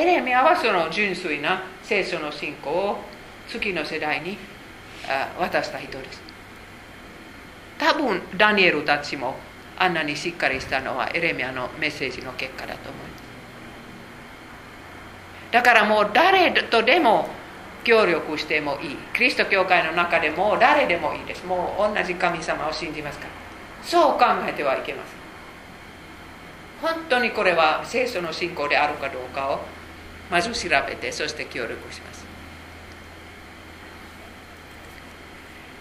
[0.00, 2.98] エレミアはその純粋な聖書の信仰を
[3.48, 4.38] 次の世代に
[5.38, 6.22] 渡した人です。
[7.78, 9.36] 多分ダニエルたちも
[9.78, 13.09] あんなにしっかりしたのはエレミアのメッセージの結果だと思います。
[15.50, 17.28] だからもう誰とでも
[17.84, 18.96] 協力してもいい。
[19.14, 21.44] キリスト教会の中でも誰でもいいです。
[21.46, 23.30] もう同じ神様を信じますから。
[23.82, 25.20] そう考えてはいけません。
[26.94, 29.60] 本当にこれは聖書の信仰であるかどうかを
[30.30, 32.20] まず調べてそして協力します。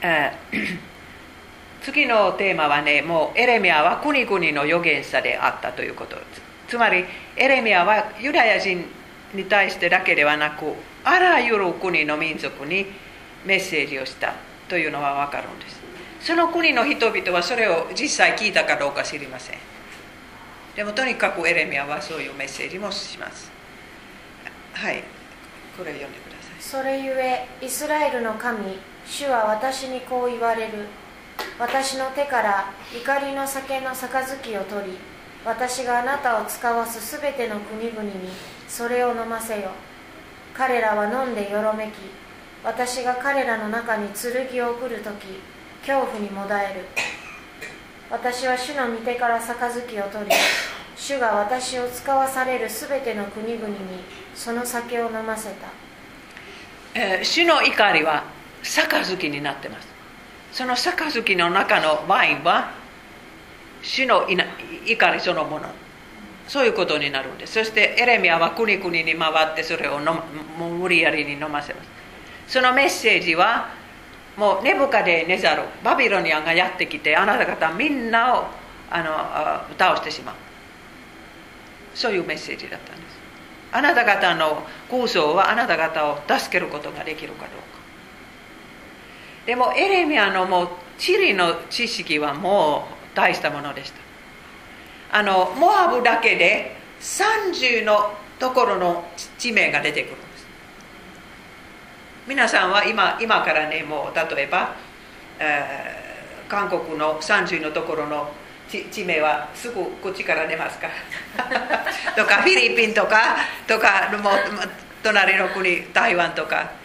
[1.81, 6.15] 次のテーマはねもうエレミアは国々の預言者であったということ
[6.69, 7.03] つまり
[7.35, 8.85] エレミアはユダヤ人
[9.33, 10.73] に対してだけではなく
[11.03, 12.87] あらゆる国の民族に
[13.45, 14.33] メッセージをした
[14.67, 15.79] というのは分かるんです。
[16.21, 19.57] その国の人々はそれを実際聞いたかどうか知りません。
[20.75, 23.51] でもとにかくエレミアはそういうメッセージもします。
[24.73, 25.03] はい。
[25.77, 26.61] これ読んでください。
[26.61, 30.87] それゆえイスラエルの神主は私にこう言われる。
[31.57, 34.97] 私の手から怒りの酒の杯を取り
[35.45, 38.11] 私があなたを使わすすべての国々に
[38.69, 39.71] それを飲ませよ。
[40.53, 41.95] 彼らは飲んでよろめき。
[42.63, 45.41] 私が彼らの中に剣を送る時
[45.85, 46.85] 恐怖にもだえる。
[48.09, 50.31] 私は主の御手から杯を取り
[50.95, 53.75] 主が私を使わされるすべての国々に
[54.35, 55.67] その酒を飲ませた、
[56.99, 58.23] えー、主の怒りは
[58.63, 59.87] 杯になってます。
[60.51, 62.71] その杯の中のワインは
[63.81, 64.27] 主の
[64.85, 65.69] 怒りそのもの。
[66.49, 67.53] そういうことになるんです。
[67.53, 69.99] そしてエレミアは国々に回ってそれを
[70.57, 71.89] 無理やりに飲ませます。
[72.47, 73.69] そのメッセージは
[74.35, 78.45] もうネブカデネザルバビロニアがやってきてあなた方みんなを
[78.89, 79.03] あ
[79.69, 80.35] の倒してしまう。
[81.93, 83.19] そういうメッセージだったんです。
[83.71, 87.63] あなた方の構想はあなた方を助けることができるかどうか。
[89.45, 94.08] でもエレミアのもう地理の知識はもう大したものでした。
[95.11, 99.05] あのモアブだけで30のところの
[99.37, 100.15] 地名が出てくる
[102.27, 104.75] 皆さんは今今からねもう例えば、
[105.39, 108.29] えー、韓国の30のところの
[108.69, 110.87] 地名はすぐこっちから出ますか
[112.15, 114.33] とかフィリピンとかとかもう
[115.01, 116.69] 隣の国台湾とか。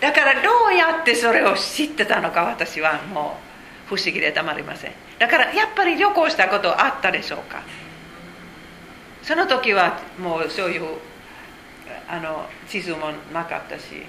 [0.00, 3.53] だからどうやってそれを知ってたのか私はもう
[3.86, 4.92] 不思議でたまりません。
[5.18, 7.62] だからやっぱり旅行したことあったでしょうか。
[9.22, 10.98] その時はもうそういう
[12.08, 14.04] あの地図もなかったし。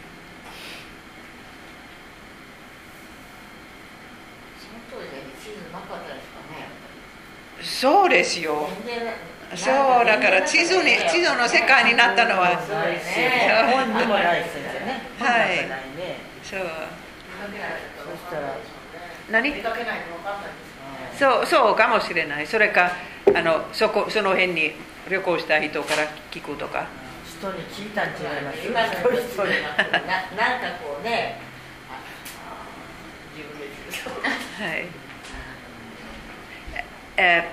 [7.62, 8.70] そうですよ。
[9.56, 12.62] そうだから地図に地図の世界になったのは。
[12.62, 13.28] そうですよ
[13.72, 15.02] 本にもないですよね。
[15.20, 15.68] はい。
[16.44, 16.60] そう。
[16.60, 16.66] そ
[18.12, 18.58] したら
[19.32, 19.54] 何？
[21.18, 22.48] そうそうかもしれない。
[22.48, 22.92] それか
[23.34, 24.74] あのそこその辺に
[25.10, 26.88] 旅行した人から聞くとか。
[27.38, 29.68] 人に聞いたん違います今の人にな
[30.48, 31.38] なんかこうね
[33.36, 34.26] 自分で
[34.64, 34.86] はい。
[37.18, 37.50] え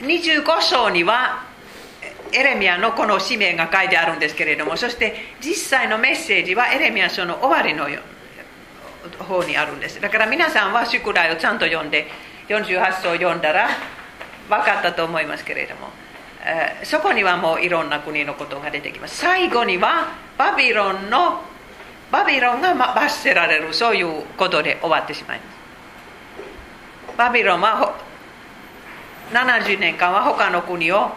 [0.00, 1.44] ー、25章には
[2.32, 7.88] エレミアのこの使命が書いてあるんですけれどもそして実際のメッセージはエレミア書の終わりの
[9.18, 10.00] 方にあるんです。
[10.00, 12.06] だから皆さんは宿題をちゃんと読んで
[12.48, 13.68] 48章を読んだら
[14.48, 15.88] 分かったと思いますけれども。
[16.46, 19.16] えそこにはもういろんな国のことが出てきます。
[19.16, 21.42] 最後にはバビロンの
[22.12, 27.16] バビロンが罰せられるそういうことで終わってしまいます。
[27.16, 27.96] バビロンは
[29.32, 31.12] 70年間は他の国を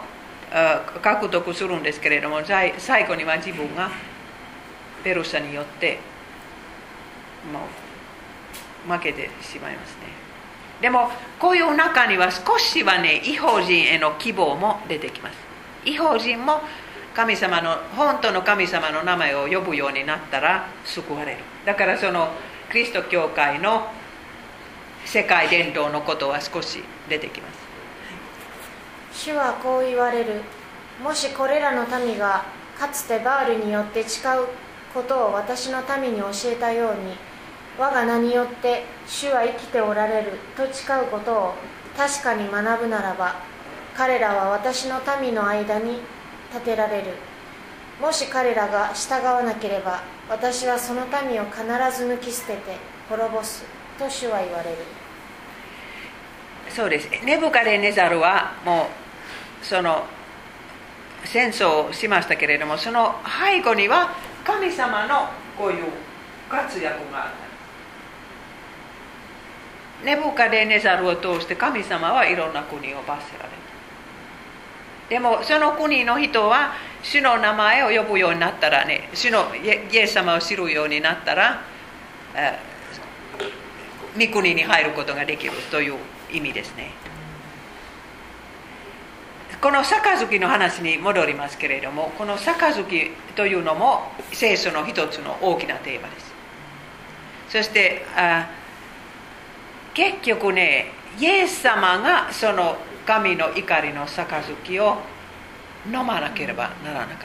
[1.02, 2.72] 獲得するんですけれども最
[3.06, 3.90] 後には自分が
[5.04, 5.98] ペルシャによって
[7.52, 7.60] も
[8.88, 10.08] う負けてしまいますね。
[10.80, 15.36] でもこういう中には少しはね違法人への希望も出てきます。
[15.84, 16.60] 違法人も
[17.14, 21.38] 神様の本当の神様の名前を呼ぶようになったら救われる。
[21.64, 22.28] だからその
[22.70, 23.88] キリスト教会の
[25.04, 27.58] 世界伝統のことは少し出てきます。
[29.12, 30.42] 主はこう言われる。
[31.02, 32.44] もしこれらの民が
[32.78, 34.46] かつてバールによって誓う
[34.94, 37.16] ことを私の民に教えたように
[37.78, 41.54] 我が名によって主は生きておられると誓うことを
[41.96, 43.36] 確かに学ぶならば
[43.96, 46.00] 彼らは私の民の間に
[46.52, 47.14] 立てられる。
[48.00, 51.62] もし彼らが従わなければ私はその民を必
[51.96, 52.76] ず抜き捨てて
[53.08, 53.64] 滅ぼす
[53.98, 54.76] と主は言われる。
[56.70, 57.08] そうです。
[57.24, 58.88] ネブカデネザルはも
[59.62, 60.04] うその
[61.24, 64.14] 戦争をしましたけれどもその背後には
[64.44, 65.84] 神様のこういう
[66.48, 67.47] 活躍があった。
[70.04, 73.58] ネブカデネザルを通して神様はいろんな国を罰せられた
[75.08, 81.62] でもその国の人は主の名前を呼ぶようになったらね主のイエス様を知るようになったら
[84.18, 85.94] 御国に入ることができるという
[86.32, 86.90] 意味ですね
[89.60, 92.84] この杯の話に戻りますけれどもこの杯
[93.34, 96.32] というのも聖書の一つの大きなテーマです
[97.48, 98.48] そしてあ
[99.98, 104.96] 結局ねイエス様がその神の怒りの杯を
[105.86, 107.16] 飲まなければならなかっ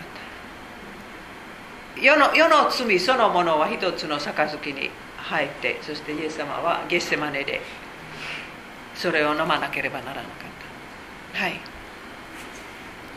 [1.95, 2.01] た。
[2.01, 7.61] 世の世の罪そのものは一つの杯に入ってそしてイエス様はゲッセマネで
[8.95, 10.29] それを飲まなければならなかっ
[11.33, 11.39] た。
[11.41, 11.59] はい。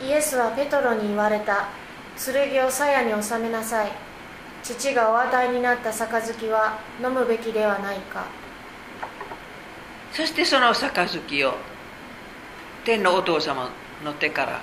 [0.07, 1.69] イエスはペトロに言われた。
[2.15, 3.91] 剣を鞘に収めなさい。
[4.61, 8.46] 父がお与えになった杯は飲むべきではないか。
[10.17, 11.53] そしてその杯を
[12.83, 13.69] 天のお父様
[14.03, 14.61] の手から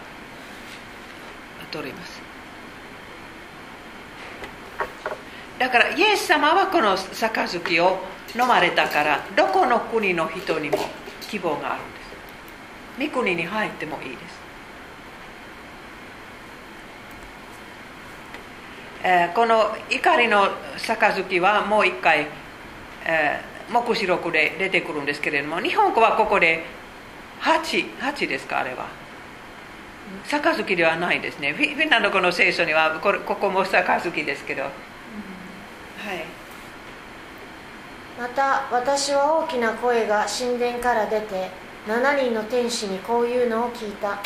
[1.71, 2.21] 取ります。
[5.57, 7.99] だからイエス様はこの杯を
[8.35, 10.79] 飲まれたからどこの国の人にも
[11.21, 13.13] 希望があるんです。
[13.15, 14.23] 御国に入ってもいいです。
[19.05, 20.49] えー、この怒りの
[20.79, 22.27] 杯はもう一回、
[23.07, 26.65] えー、黙示録で出てくるんですけれども日本語はここで
[27.41, 28.87] 8、8ですかあれは。
[30.29, 30.97] 杯では。
[30.97, 32.99] ないですねフィンランド語の聖書には。
[33.01, 34.69] これここも杯ですけど、は。
[34.69, 34.73] い
[38.19, 39.45] また私は。
[39.45, 41.51] 大きな声が神殿から出て
[41.87, 44.23] 7人の天使にこういうのを聞いた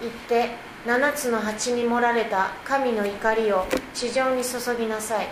[0.00, 0.50] 言って
[0.86, 5.26] 7つの鉢に盛られた神の怒りを地上に注ぎなさい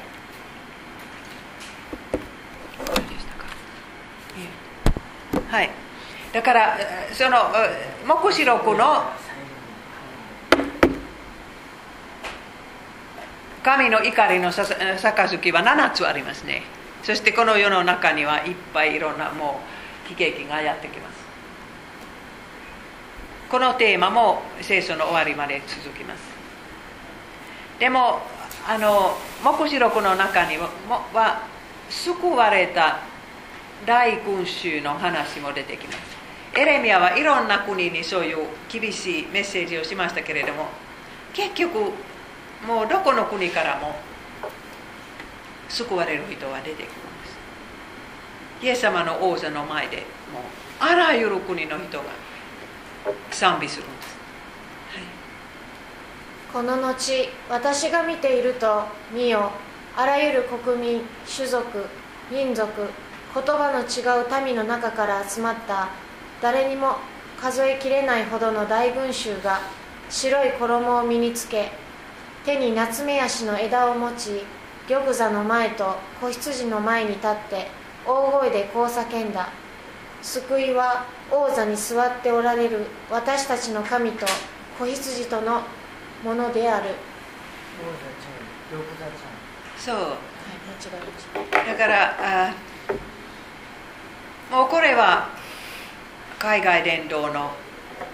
[5.50, 5.70] はい。
[6.32, 6.76] だから
[7.12, 7.36] その
[8.06, 9.04] 黙示録の
[13.62, 16.62] 神の怒りの杯は7つありますね。
[17.02, 19.60] そしてこの世の中にはいっぱいいろんなも
[20.08, 21.18] う悲劇がやってきます。
[23.50, 26.20] このテーマも聖書の終わりまで続きます。
[27.78, 28.20] でも
[28.66, 30.68] あの黙示録の中には
[31.88, 32.98] 救われた
[33.86, 35.98] 大群衆の話も出てきます。
[36.54, 40.66] エレミアはいろんな国にそういう厳しいメッセージをしましたけれども
[41.32, 41.78] 結局
[42.66, 43.94] もうどこの国からも
[45.68, 46.96] 救われる人は出てくるんです。
[48.62, 50.04] イエス様の王座の前でもう
[50.80, 52.04] あらゆる国の人が
[53.30, 54.16] 賛美するんです、
[54.94, 55.02] はい、
[56.52, 59.52] この後私が見ていると見よ。
[59.96, 61.02] あらゆる国民
[61.32, 61.84] 種族
[62.30, 62.70] 民族
[63.34, 65.88] 言葉の違う民の中から集まった
[66.40, 66.96] 誰にも
[67.40, 69.60] 数えきれないほどの大群衆が
[70.10, 71.70] 白い衣を身につけ
[72.44, 74.42] 手に夏目足の枝を持ち
[74.88, 77.68] 玉座の前と子羊の前に立って
[78.06, 79.50] 大声でこう叫んだ。
[80.22, 84.26] 救いは王座に座っておられる私たちの神と
[84.78, 85.62] 子羊との
[86.24, 86.94] ものである。
[89.78, 89.96] そう。
[91.66, 92.16] だから
[92.48, 92.54] あ
[94.50, 95.28] もうこれは
[96.38, 97.50] 海外伝道の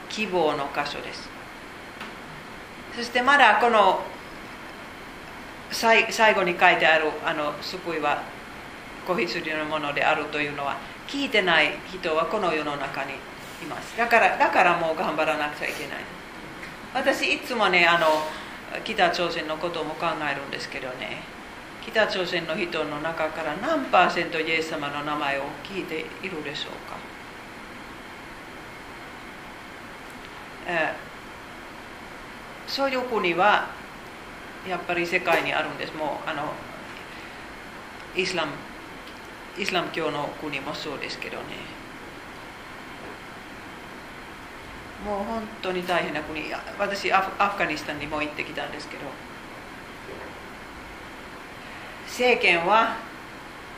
[0.08, 1.28] 希望の箇所です。
[2.96, 4.02] そしてまだこの
[5.70, 6.04] 最
[6.34, 8.22] 後に書いてあるあの救いは
[9.06, 10.76] 子羊のものであるというのは
[11.06, 13.12] 聞いてない人はこの世の中に
[13.62, 13.96] います。
[13.96, 15.98] だからだからもう頑張らなくちゃいけない。
[16.94, 18.06] 私いつもねあの
[18.82, 21.22] 北朝鮮のことも考えるんですけどね。
[21.86, 26.96] 北朝鮮の人の中から何パーセントイエス様の名前を聞いているでしょうか、
[30.66, 31.14] えー
[32.66, 33.68] そういう国は
[34.68, 35.94] やっぱり世界にあるんです。
[35.94, 36.42] もうあの
[38.16, 38.52] イスラム
[39.56, 41.42] イスラム教の国もそうですけどね。
[45.04, 46.40] もう本当に大変な国。
[46.78, 49.02] 私アアフガニスタンにも行ってきたんですけど。
[52.14, 52.96] 政権は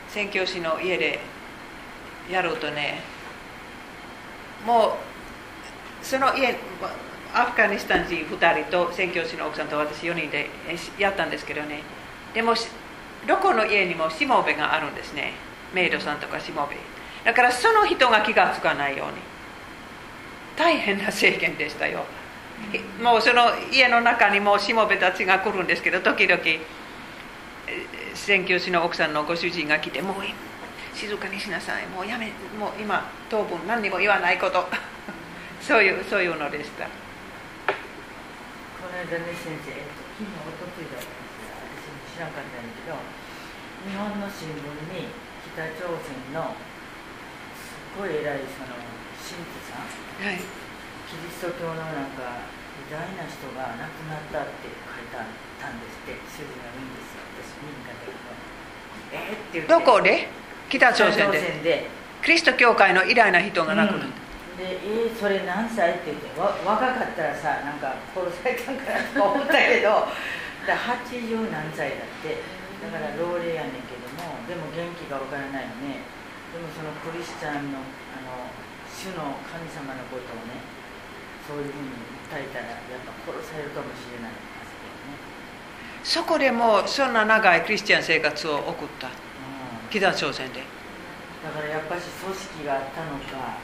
[0.09, 1.19] 宣教師の家で
[2.31, 3.01] やるとね。
[4.63, 4.89] も
[6.01, 6.55] うその家
[7.33, 10.51] アフガニスタン人2人と宣教師の奥さんと私4人で
[10.99, 11.81] やったんですけどね。
[12.35, 12.53] でも
[13.27, 15.33] どこの家にもしもべがあるんですね。
[15.73, 16.75] メイドさんとかしもべ。
[17.25, 19.13] だからその人が気がつかないように。
[20.55, 22.05] 大変な政権でしたよ。
[23.01, 26.59] もうその家の中にもしもべたちが来るんですけど時々え
[28.27, 30.27] 宣教師の奥さんのご主人が来てもう
[30.91, 31.87] 静かにしなさい。
[31.87, 32.27] もうやめ
[32.59, 34.67] もう今当分何にも言わないこと。
[35.63, 36.83] そういうそういうのでした。
[36.83, 36.91] こ
[38.91, 42.99] の間ね先生、えっと、昨日おとといだったんですよ私も知らんかったんだけど
[43.87, 44.59] 日本の新聞
[44.91, 45.07] に
[45.55, 46.51] 北朝鮮の
[47.55, 48.75] すっごい偉いその
[49.23, 50.43] 神父さんはい。
[51.07, 52.43] キリスト教のなんか
[52.91, 58.17] 偉大な人が亡くなったって書いてあったんですって主人が言うんですよ私見に行ったけど
[59.11, 60.27] えー、どこで？
[60.69, 61.87] 北朝鮮で。
[62.23, 64.11] キリスト教会の偉大な人が亡くなっうん。
[64.57, 69.89] でえー、それ何歳って言ってわ若かったらさなんか殺されたんかなとか思ったけど
[70.67, 72.57] だ80何歳だって。
[72.77, 76.05] だから老齢やねんけどもでも元気がわからないよね。
[76.53, 77.81] でもそのクリスチャンの
[78.13, 78.53] あの
[78.85, 80.61] 主の神様のことをね
[81.45, 81.89] そういうふうに
[82.29, 84.33] 訴えたらやっぱ殺されるかもしれない
[86.07, 89.07] そこでもうそんな長いクリスチャン生活を送った。
[89.07, 89.11] うん、
[89.91, 90.63] 北朝鮮で。
[91.43, 93.59] だからやっぱし組織があったのか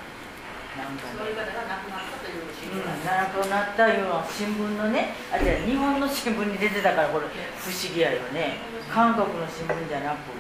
[0.76, 1.16] なんかね。
[1.16, 8.60] そういう方が亡くなったという新聞うん、なくなったような新聞のねあじゃあ日本の新聞に出てたからこれ不思議やよね。
[8.92, 10.36] 韓国の新聞じゃなく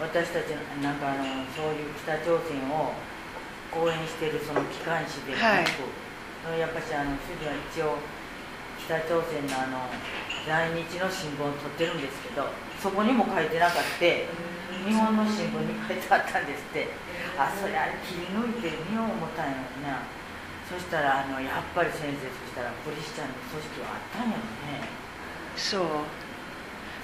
[0.00, 2.96] 私たちのなんかあのそういう北朝鮮を
[3.76, 8.00] 応援してるその機関紙でなく、やっぱしあの主人は一応
[8.88, 9.92] 北朝鮮のあの
[10.46, 12.48] 在日の新聞を取ってるんですけど
[12.82, 16.88] そこにも書いてなかった日本の新聞に書いてあったんですって。
[17.38, 20.04] あそれあれ切り抜いてみよう思ったんやろな。
[20.68, 24.84] そしたらあのやっぱり先生そしたらクリスチャンの組織はあったんやろね。
[25.56, 25.88] そう。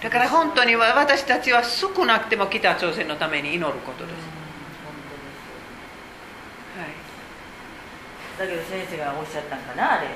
[0.03, 4.17] だから本当に私たちは少なくても北朝鮮のために祈ることです、
[4.85, 4.95] 本
[8.39, 8.51] 当ですはい。
[8.51, 10.09] だけど先生がおっしゃったんかなあれ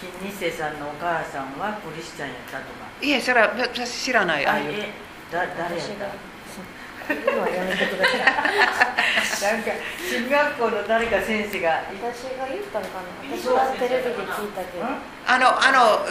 [0.00, 2.88] 金日成さんのお母さんはクリスチャンやったとか。
[3.02, 4.70] いえそれは私知らないああいう。
[4.72, 4.88] え
[5.30, 7.36] だ誰やっ私がた言う。
[7.36, 13.36] のはやめてくださいなんか進学校の誰か先生が私が言ったのかな。
[13.36, 14.84] 私はテレビで聞いたけど。
[14.84, 14.88] ん？
[15.26, 16.08] あのあのう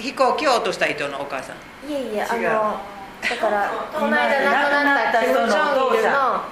[0.00, 1.56] 飛行機を落とした人のお母さん。
[1.90, 2.80] いえいえあの
[3.20, 6.44] だからこの間亡くなったキム・ジョンイルの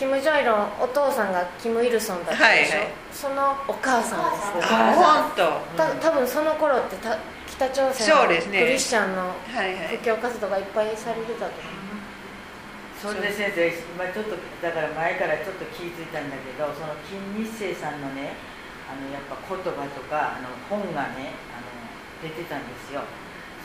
[0.00, 3.12] キム・ジョンイルのお父さんがキム・イルソンだったでしょ、はいはい。
[3.12, 4.56] そのお母さんです。
[4.56, 5.76] お母さん本当。
[5.76, 8.64] た多分その頃ってた北朝鮮のそうですね。
[8.64, 10.00] クリスチャンのはいはい。
[10.00, 13.12] 布教活動がいっぱいされてたと思う。
[13.12, 18.40] それで先生今ちょっとだから前からちょっと気づいたんだけどその金日成さんのね
[18.88, 21.68] あのやっぱ言葉とかあの本がねあの
[22.24, 23.04] 出てたんですよ。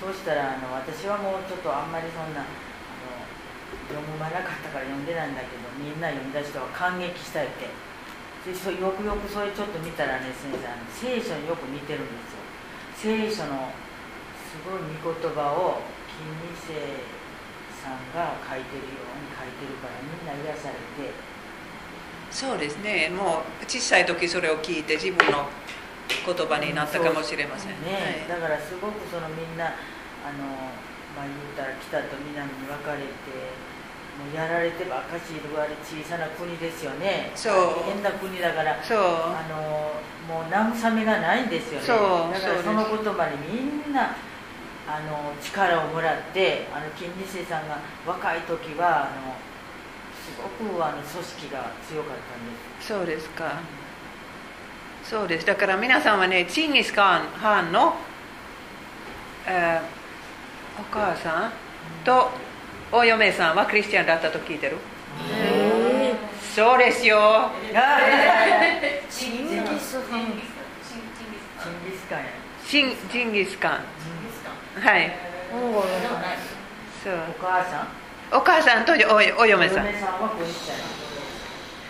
[0.03, 2.43] そうしたらあの私はもうちょっとあんまりそんな
[3.89, 7.69] 読まなかったから読んでないんだけどみんな読んだ人は感激したいって。
[8.45, 12.13] でそよくよくそれちょっと見たらね先生あの聖書によく似てるんで
[13.01, 13.33] すよ。
[13.33, 13.73] 聖書の
[14.37, 15.81] すごい御言葉を
[16.13, 16.77] 金日成
[17.81, 21.09] さんが書いてるように書いてるからみんな癒されて。
[22.29, 23.09] そうですね。
[23.09, 25.49] もう小さい時それを聞いて自分の
[26.07, 28.41] 言葉になったかもしれません、ね、はい。
[28.41, 29.69] だからすごくそのみんなあ
[30.37, 30.69] の
[31.15, 33.07] まあ言うたら北と南に分かれて
[34.15, 37.31] もうやられてばっかしいるあれ小さな国ですよね。
[37.35, 37.53] そう。
[37.87, 38.99] 大変な国だからそう。
[38.99, 39.91] あの
[40.27, 41.85] もう慰めがないんですよね。
[41.85, 44.15] そうだからその言葉にみんな
[44.87, 49.35] あの力をもらってあの金日成さんが若い時はあの
[50.15, 52.87] すごくあの組織が強かったんです。
[52.87, 53.59] そうですか。
[55.03, 55.45] そうです。
[55.45, 57.95] だから皆さんはねチンギス・カーンハーンの、
[59.45, 60.05] えー
[60.77, 61.52] お母さん
[62.03, 62.30] と
[62.91, 64.77] お嫁さんはクリスチャンだったと聞いてる。
[66.56, 67.52] そうですよ。
[69.10, 70.22] チンギス・ハン。
[70.22, 72.26] チンギスカンや。
[72.68, 73.72] チンジンギス・カー
[74.80, 74.81] ン。
[74.81, 75.11] はい
[77.03, 77.14] そう。
[77.14, 78.06] お母さん。
[78.31, 79.85] お母さんとおお嫁さん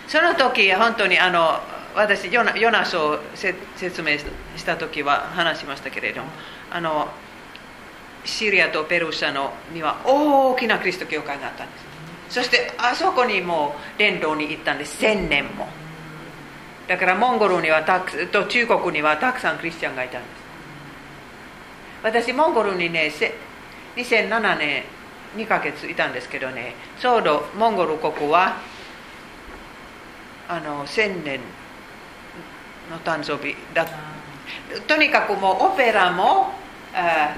[0.06, 1.60] その時本当にあの
[1.94, 6.28] 私ヨナヨナ書をせ説明した時は話しましたけれども
[6.70, 7.08] あの
[8.26, 11.78] シリアとペルシャのには大きなキリスト教会があったんで
[12.28, 12.34] す。
[12.34, 15.02] そしてあそこにもう伝道に行ったんです。
[15.02, 15.68] 1000年も。
[16.88, 20.32] だからモンゴルにはたくと中国にはたくさんクリスチャンがいたんです。
[22.02, 23.12] 私モンゴルにね
[23.96, 24.84] 2007年
[25.36, 28.56] 2ヶ月いたんですけどねちょうどモンゴル国は
[30.48, 31.40] あの1000年
[32.90, 33.86] の誕生日だ
[34.86, 36.52] とにかくもうオペラも
[36.94, 37.34] あ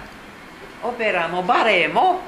[0.84, 2.20] オペラもバレエも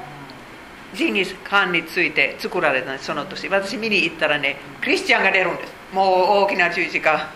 [0.93, 6.07] ジンギスカンについて作られたんですその年私見に行ったらねクリスチャンが出るんですもう
[6.45, 7.29] 大きな十字架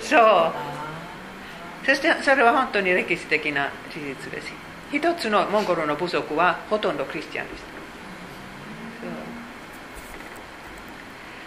[0.00, 0.52] そう
[1.84, 4.52] そしてそれは本当に歴史的な事実です
[4.92, 7.62] 一つのモンゴルの部族はほとんどクリスチャンでし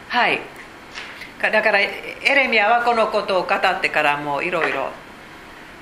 [0.09, 0.41] たはい
[1.41, 1.89] かだからエ
[2.23, 4.89] レミアはこのことを語ってからもういろいろ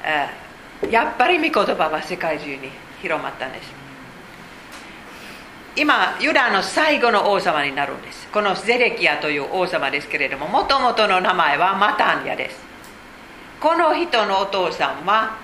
[0.03, 0.43] えー
[0.91, 2.69] やっぱり御言葉は世界中に
[3.03, 3.69] 広まったんです。
[5.75, 8.27] 今ユダの最後の王様になるんです。
[8.29, 12.57] このゼレキアという王様ですけれどももともとの名前はマタンヤです。
[13.59, 15.37] この人のお父さんは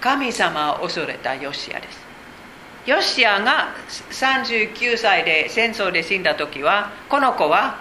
[0.00, 2.00] 神様を恐れたヨシアです。
[2.86, 3.74] ヨシアが
[4.10, 7.80] 39歳で戦争で死んだ時はこの子は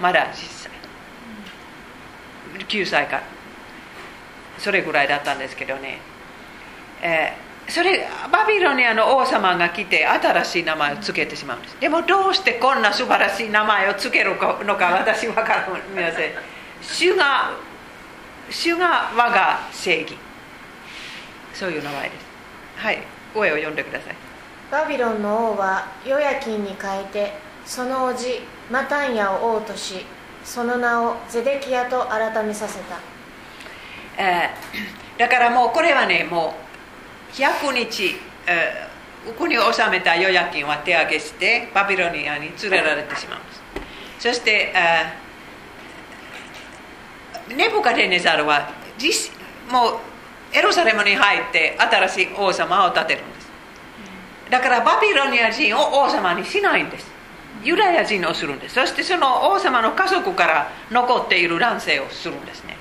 [0.00, 0.70] まだ10歳
[2.66, 3.22] 9歳か。
[4.58, 5.98] それぐらいだったんですけどね、
[7.02, 11.76] えーそれバビロニアの王様が来て新しい名前を付けてしまうんです。
[11.80, 16.32] でもどうしてこんな素晴らしい名前を付けるのか私分かりません。
[16.82, 17.50] 主が
[18.50, 20.16] 主が我が正義
[21.52, 22.26] そういう名前です。
[22.76, 22.98] はい。
[23.34, 24.16] 上を読んでください。
[24.70, 27.32] バビロンの王はヨヤキンに変えて
[27.66, 28.40] その叔父
[28.70, 30.06] マタンヤを王とし
[30.44, 32.96] その名をゼデキヤと改めさせた。
[34.16, 36.67] えーだからもうこれはねもう
[37.32, 38.88] 100日、えー
[39.36, 43.62] 国を治めたヨヤキンは手上げしてバビロニアに連れられてしまうんです。
[44.20, 49.32] そして、えーネブカデネザルは実
[49.70, 49.96] もう
[50.52, 53.48] エルサレムに入って新しい王様を立てるんです。
[54.50, 57.10] だからバビロニア人を王様にしないんです。
[57.62, 58.76] ユダヤ人をするんです。
[58.76, 62.77] そしてその王様の家族から残っている乱世をするんですね。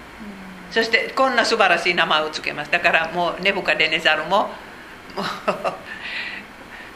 [0.72, 2.72] そしてこんな素晴らしい名前をつけます。
[2.72, 5.26] だからもうネブカデネザルももう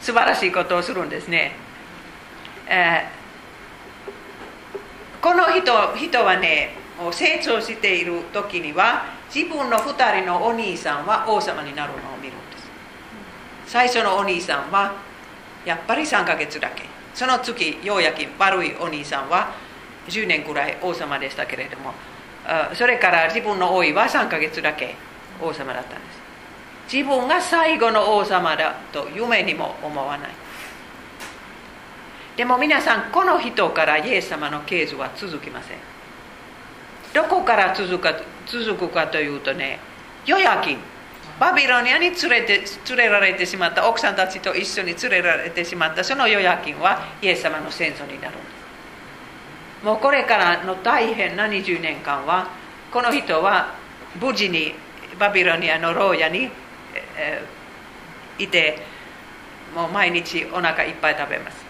[0.00, 1.56] 素晴らしいことをするんですね、
[2.66, 3.22] えー
[5.22, 6.70] この人人はね
[7.12, 12.68] 成長している時には自分の2人のお兄さんは王様になるのを見るんです。
[13.68, 14.94] 最初のお兄さんは
[15.64, 16.82] やっぱり3ヶ月だけ。
[17.14, 19.52] その次ようやく悪いお兄さんは
[20.08, 21.94] 10年くらい王様でしたけれども
[22.74, 24.96] それから自分の王位は3ヶ月だけ
[25.40, 26.22] 王様だったんです。
[26.92, 30.30] 自分が最後の王様だと夢にも思わない。
[32.36, 35.78] でも皆さんこの人からイエス様の系図は続きません。
[37.14, 38.14] どこから続くか
[38.46, 39.78] 続くかというとね
[40.26, 40.78] ヨヤキン
[41.38, 48.61] バビロニアに連れて連れられてしまった奥さんたちと一緒に連れられてしまったそのヨヤキンはイエス様の戦争になるんです。
[49.82, 52.48] もうこれからの大変な20年間は
[52.92, 53.74] この人は
[54.20, 54.74] 無事に
[55.18, 56.50] バビロニアの牢屋に、
[58.38, 58.78] いて
[59.74, 61.64] もう毎日お腹いっぱい食べます。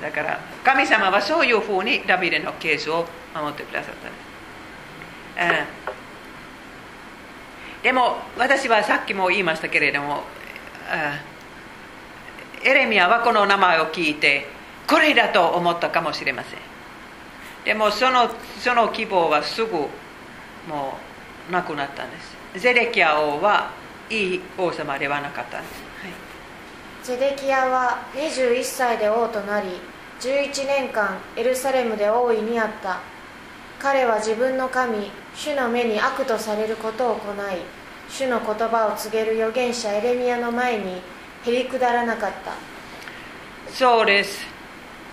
[0.00, 3.94] だから神様はそういうふうにダビデのケースを守ってくださっ
[5.36, 5.86] たんです。
[7.82, 10.24] でも私はさっきも言いましたけれども
[12.64, 14.46] エレミアはこの名前を聞いて
[14.88, 16.75] これだと思ったかもしれません。
[17.66, 18.30] でもその
[18.60, 20.96] その希望はすぐも
[21.48, 22.36] うなくなったんです。
[22.60, 23.70] ゼレキア王は
[24.08, 26.12] いい王様ではなかったんです、はい。
[27.02, 29.68] ゼデキヤは21歳で王となり
[30.20, 33.00] 11年間エルサレムで王位にあった。
[33.78, 37.58] 彼は自分の神主の目に悪とされることを行い
[38.08, 41.02] 主の言葉を告げる預言者エレミヤの前に
[41.44, 42.52] へりくだらなかった。
[43.72, 44.46] そうです。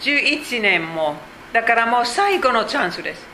[0.01, 1.15] 11年も
[1.53, 3.25] だからもう最後のチャンスです。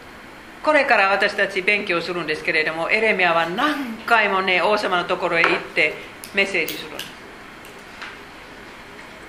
[0.61, 5.93] これから私たち勉強するんですけれどもエレミアは何回もね王様のところへ行って
[6.35, 7.05] メッセージするんです。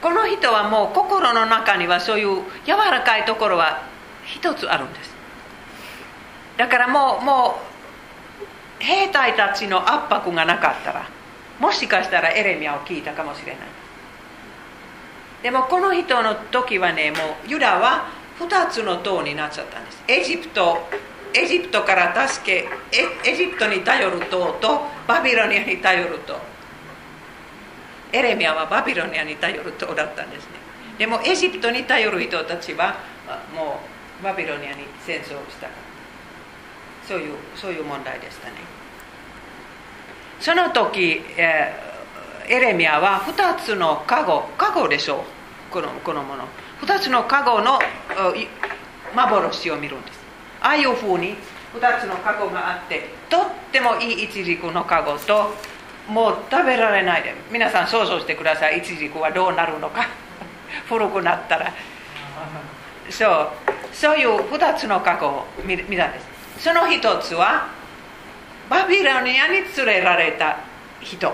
[0.02, 3.82] この人はもう心の中にはそういう柔らかいところは
[4.24, 5.14] 一つあるんです。
[6.56, 7.60] だからもうも
[8.80, 11.08] う兵隊たちの圧迫がなかったら
[11.60, 13.62] もしかしたらエレミアを聞いたかもしれない。
[15.44, 20.02] でもこの人の時はねもうユダは2つの党になっちゃったんです。
[20.08, 20.78] エジプト
[21.32, 22.68] エジプトから助け
[23.28, 26.36] エジプトに頼る党とバビロニアに頼る党
[28.12, 30.50] エレミアはバビロニアに頼る党だったんですね。
[30.98, 32.96] でもエジプトに頼る人たちは
[33.54, 33.78] も
[34.20, 35.68] うバビロニアに戦争した。
[37.06, 38.54] そういうそういう問題でしたね。
[40.40, 41.72] その時、え、
[42.48, 45.72] エレミアは2つのカゴカゴでしょう。
[45.72, 46.44] このこのもの。
[46.82, 47.78] 2つのカゴの
[49.14, 50.20] 幻を見るんです。
[50.60, 51.36] ああいうふうに
[51.74, 53.42] 2つのカゴがあってとっ
[53.72, 55.54] てもいいイチジクのカゴと
[56.08, 57.34] もう食べられないで。
[57.52, 58.78] 皆さん想像してください。
[58.78, 60.08] イチジクはどうなるのか。
[60.88, 61.72] 古くなったら。
[63.10, 63.48] そう。
[63.92, 66.20] そういう2つの過去を見たんで
[66.58, 66.64] す。
[66.64, 67.68] その一つは
[68.68, 70.56] バビロニアに連れられた
[71.00, 71.32] 人。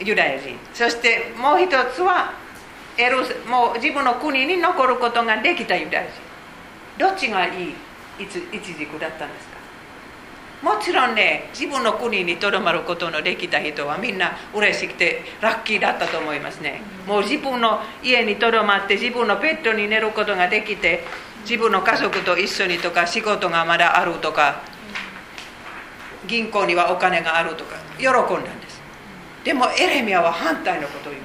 [0.00, 0.58] ユダヤ人。
[0.72, 2.32] そしてもう一つは
[3.00, 3.18] エル
[3.48, 6.12] もう自分の国に残ることができたユダヤ人。
[6.98, 7.74] どっちがいい？
[8.18, 8.28] 一
[8.74, 9.58] 軸だったんですか？
[10.62, 16.82] もちろんね自分の国にとどまることのできた人はみんな嬉しくてラッキーだったと思いますね。
[17.06, 21.04] もう自分の家にとどまって自分のペットに寝ることができて
[21.44, 24.60] 自分の家族と一緒にとか仕事がまだあるとか
[26.26, 28.82] 銀行にはお金があるとか喜んだんです。
[29.42, 31.24] でもエレミアは反対のことを言う。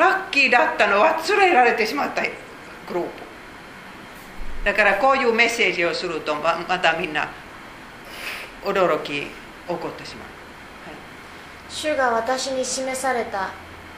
[0.00, 2.28] ラッキーだったのは連れられてしまったグ
[2.94, 3.08] ループ。
[4.64, 7.28] だからこういうメッセージをするとまたみんな
[8.64, 9.26] 驚き起
[9.68, 10.94] こってしまう、はい、
[11.70, 13.50] 主が私に示された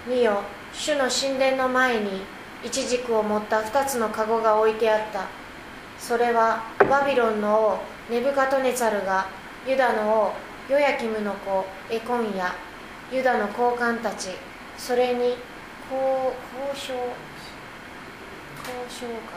[0.06, 0.42] 見よ。
[0.72, 2.22] 主の神殿の前に
[2.64, 5.26] イチジクを持った2つの籠が置いてあった。
[5.98, 7.78] それはバビロンの王
[8.10, 9.26] ネブカトネツァルが
[9.66, 10.32] ユダの
[10.68, 12.54] 王ヨヤキムの子エコンや
[13.12, 14.30] ユダの高官たち。
[14.78, 15.36] それに
[15.92, 16.32] 交
[16.72, 16.94] 交渉
[18.64, 19.36] 交渉か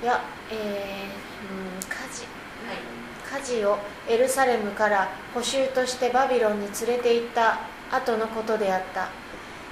[0.00, 0.02] な？
[0.02, 2.24] いやえー、うん火事、
[2.64, 3.40] はい。
[3.40, 3.78] 家事を
[4.08, 7.58] エルサレムから補修としてバビロンに連れて行った
[7.90, 9.08] 後のことであった。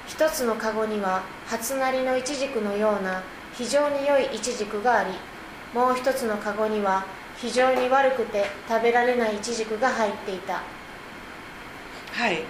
[0.07, 3.23] 一つの籠には初なりのイチジクのような
[3.53, 5.11] 非常に良いイチジクがあり
[5.73, 7.05] もう一つの籠には
[7.37, 10.61] 非常に悪くて食べられないイチジクが入っていた。
[12.11, 12.43] はい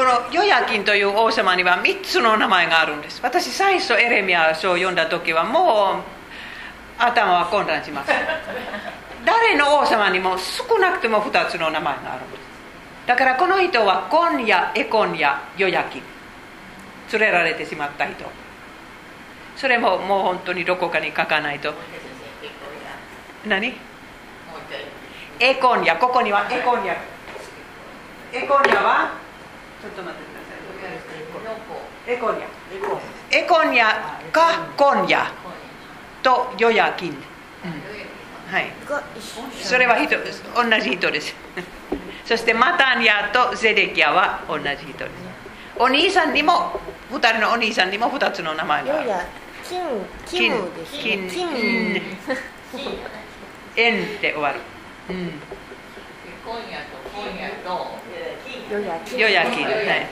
[0.00, 3.20] このヨヤキンという王様には3つの名前があるんです。
[3.22, 6.02] 私最初エレミア書を読んだ時はもう
[6.96, 8.10] 頭は混乱します。
[9.26, 12.40] 誰の王様にも少なくても2つの名前があるんです。
[13.06, 16.00] だからこの人はコンヤエコンヤヨヤキ
[17.12, 18.24] 連れられてしまった人。
[19.58, 21.74] それももう本当にどこかに書かないと。
[23.46, 23.74] 何？
[25.40, 26.94] エコンヤここにはエコンヤ。
[28.32, 29.28] エコンヤは？
[29.80, 30.52] ちょっと待ってくださ
[32.06, 32.12] い。
[32.12, 32.46] エコンヤ
[33.30, 35.32] エコンヤかコンヤ
[36.22, 37.16] とヨヤキン、うん。
[38.52, 38.72] はい、
[39.62, 40.24] それは人同
[40.80, 41.34] じ人です。
[42.24, 45.10] そしてマタニアとゼデキアは同じ人です。
[45.78, 46.80] お兄さんにも
[47.10, 49.00] 2人のお兄さんにも2つの名前が。
[49.00, 49.10] ある
[49.70, 49.80] 金
[50.26, 50.50] 金
[50.90, 52.02] 金金
[53.76, 54.60] 円で終わる、
[55.08, 57.68] うん、今夜と今夜と
[58.70, 59.00] ヨヤ
[59.50, 60.06] キンはい。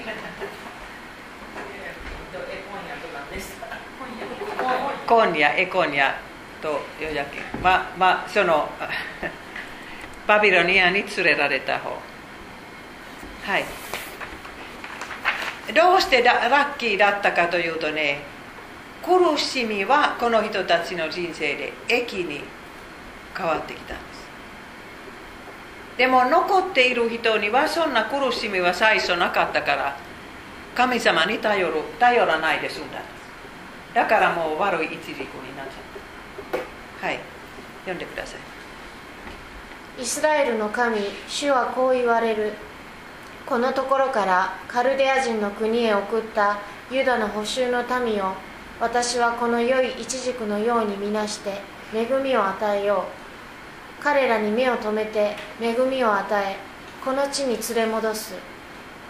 [5.06, 6.16] 今夜エコニア
[6.60, 8.68] とヨヤキンまあまあその
[10.26, 11.90] バビロニアに連れられた方。
[13.44, 13.64] はい。
[15.72, 18.22] どうしてラッキーだったかというとね
[19.05, 22.40] 苦しみはこの人たちの人生で駅に
[23.36, 24.07] 変わってきた。
[25.98, 29.96] でも残っている人にはそんな苦しみは最初なかったから
[30.74, 33.02] 神様に頼る頼らないで済んだ。
[33.92, 36.60] だからもう悪い一軸になっちゃっ
[37.00, 37.06] た。
[37.06, 37.18] はい。
[37.80, 38.36] 読んでくださ
[39.98, 40.02] い。
[40.02, 42.52] イスラエルの神主はこう言われる。
[43.44, 46.58] このところからカルデア人の国へ送った
[46.92, 48.34] ユダの補修の民を
[48.78, 51.60] 私はこの良いイチジクのようにみなして
[51.92, 53.17] 恵みを与えよう。
[54.00, 56.56] 彼らに目を留めて恵みを与え
[57.04, 58.34] この地に連れ戻す。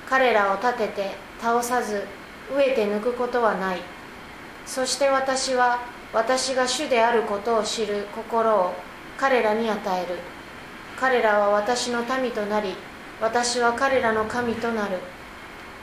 [0.08, 1.10] 彼らを立てて
[1.40, 2.06] 倒さず
[2.50, 3.78] 飢えて抜くことはない。
[4.64, 5.80] そして私は
[6.12, 8.74] 私が主であることを知る心を
[9.18, 10.18] 彼らに与える。
[10.98, 12.74] 彼らは私の民となり
[13.20, 14.98] 私は彼らの神となる。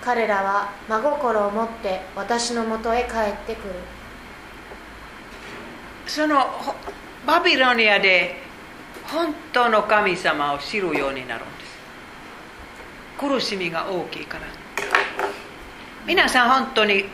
[0.02, 3.73] 彼らは真心を持って私のもとへ帰ってくる。
[6.07, 6.45] その
[7.26, 8.45] バビロニアで
[9.11, 11.76] 本当の神様を知るようになるんです。
[13.19, 14.44] 苦しみが大きいから。
[16.06, 17.06] 皆さん本当に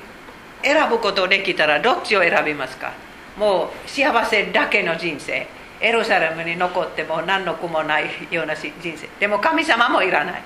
[0.63, 2.93] 選ぶことできたらどっちを選びますか？
[3.37, 5.47] もう幸せだけの人生。
[5.79, 9.09] エルサレムに残っても何の苦もないような人生。
[9.19, 10.43] でも神様もいらない。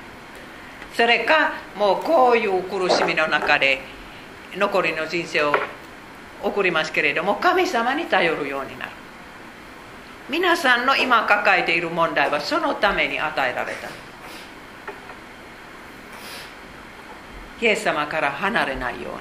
[0.93, 3.81] それかもうこういう苦しみの中で
[4.55, 5.53] 残りの人生を
[6.41, 8.91] 送りますけれども神様に頼るようになる。
[10.29, 13.89] 皆さんの今抱えている問題はそのために与えられた。
[17.61, 19.19] イエス様から離れないように。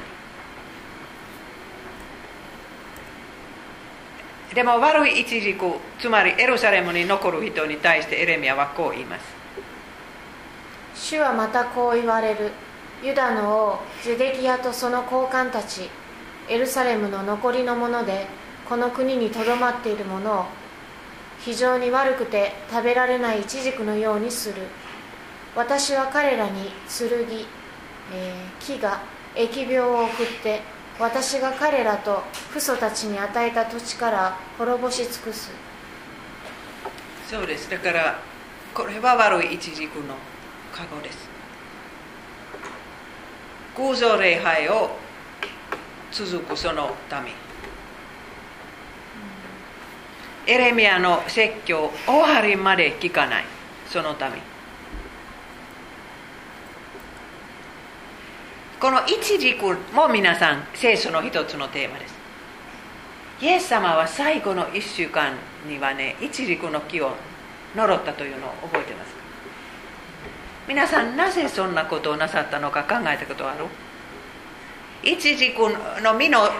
[4.54, 5.64] でも悪い一軸
[5.98, 9.24] つまりエルサレムに残る人に対してエレミアはこう言います。
[10.94, 12.50] 主はまたこう言われる。
[13.02, 15.90] ユダの王ゼデキヤとその高官たち
[16.48, 18.26] エルサレムの残りのもので
[18.66, 20.44] この国にとどまっているものを
[21.44, 24.62] 非常に悪くて食べられないイチジクのようにする。
[25.54, 27.10] 私は彼らに剣、
[28.12, 29.02] えー、木が
[29.34, 30.62] 疫病を送って
[30.98, 32.22] 私が彼らと
[32.52, 35.50] 父祖たちに与えた土地から滅ぼし尽くす。
[37.28, 37.70] そうです。
[37.70, 38.18] だから
[38.72, 40.14] これは悪いイチジクの
[40.72, 41.28] カゴです。
[43.76, 44.96] 偶像礼拝を
[46.10, 47.43] 続くその民
[50.46, 53.44] エレミアの説教終わりまで聞かない。
[53.88, 54.18] その民。
[58.78, 59.64] この一軸
[59.94, 62.14] も皆さん聖書の一つのテーマです。
[63.40, 65.32] イエス様は最後の1週間
[65.66, 67.12] にはね一軸の木を
[67.74, 69.20] 呪ったというのを覚えてますか？
[70.68, 73.64] 皆さんなぜそんなことをなさったのか考えたことある？
[75.02, 75.58] 一軸
[76.02, 76.50] の実の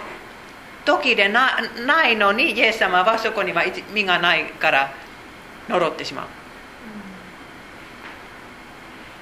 [0.85, 4.93] 時でなないのにイエス様はそこには実がないから
[5.67, 6.27] 呪ってしまう、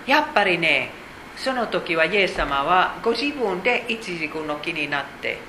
[0.09, 0.91] やっぱりね
[1.37, 5.39] その時はイエス様はご自分で一軸の木になって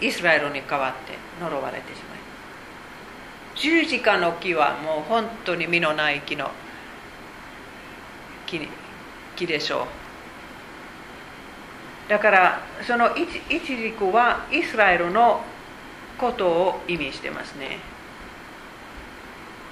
[0.00, 2.18] イスラエルに代わって呪われてしまう
[3.54, 6.50] 十字架の木はもう本当に実のない木の
[9.36, 10.01] 木でしょう
[12.08, 15.42] だからその一軸はイスラエルの
[16.18, 17.78] ことを意味してますね。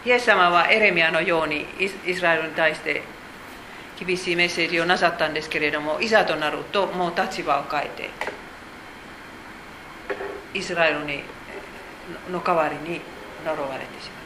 [0.05, 3.03] イエス様はエレミアのようにイスラエルに対して
[3.99, 8.11] 厳しいメッセージをなさったんですけれどもいざとなるともう立場を変えて
[10.55, 11.21] イスラエルに
[12.33, 13.03] の代わりに
[13.45, 14.20] 呪われてしまっ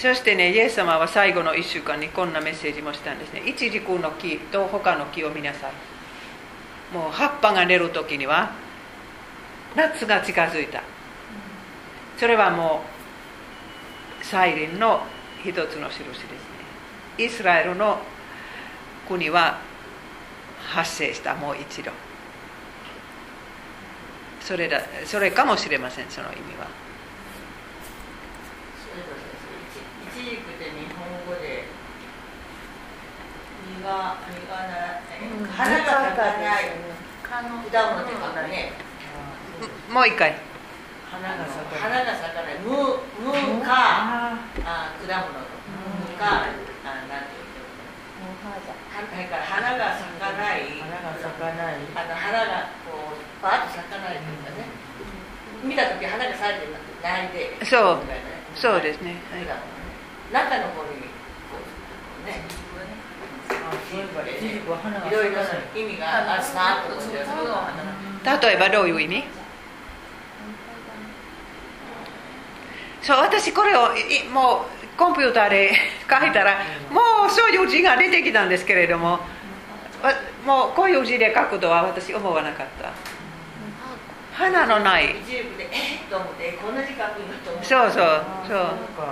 [0.00, 3.42] そしてねイエス様は最後の1週間にこんなメッセージもしたんですね。
[3.46, 6.94] 一軸の木と他の木を見なさい。
[6.94, 8.50] もう葉っぱが出る時には
[9.76, 10.82] 夏が近づいた。
[12.18, 12.82] それはも
[14.22, 15.02] う再臨の
[15.44, 16.30] 一つの印ですね。
[17.18, 17.98] イスラエルの
[19.06, 19.58] 国は
[20.66, 21.34] 発生した。
[21.34, 21.92] もう一度。
[24.40, 26.66] それだそれかもしれませんその意味は
[30.10, 31.64] 一軸で日本語で
[33.80, 36.64] 実が実がならうん花が咲かない。
[36.68, 36.92] ね
[37.24, 38.72] 果物って書くね
[39.88, 39.94] うん。
[39.94, 40.36] もう一回
[41.10, 42.68] 花が咲かない花が咲かない無
[43.24, 44.36] 無か
[44.68, 45.48] あ果物と
[46.12, 46.44] 無か
[46.84, 47.24] あなん。
[47.24, 47.48] ていう
[48.44, 54.68] のはだから花が咲かない花が咲かないあの花がこうバーッと咲かないというかね
[55.62, 55.68] うん。
[55.70, 58.20] 見た時花が咲いてるないでそうね
[58.54, 59.46] そうですねはい
[60.34, 61.00] 中の方に
[61.48, 62.42] こうね
[68.40, 69.24] 例えばどういう意味
[73.02, 75.72] そう私これをいもうコンピューターで
[76.08, 76.58] 書いたら
[76.90, 79.18] もうそういう字が出てきたんですけれども
[80.02, 80.12] わ
[80.44, 82.92] もうこういう字で書くとは私思わなかった。
[84.32, 85.16] 花のない。
[87.62, 88.56] そうそうあそう。
[88.96, 89.04] か。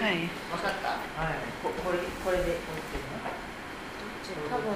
[0.00, 0.16] はい。
[0.16, 0.88] 分かった。
[1.20, 1.34] はい。
[1.62, 2.56] ここれこれで
[4.50, 4.74] 多分。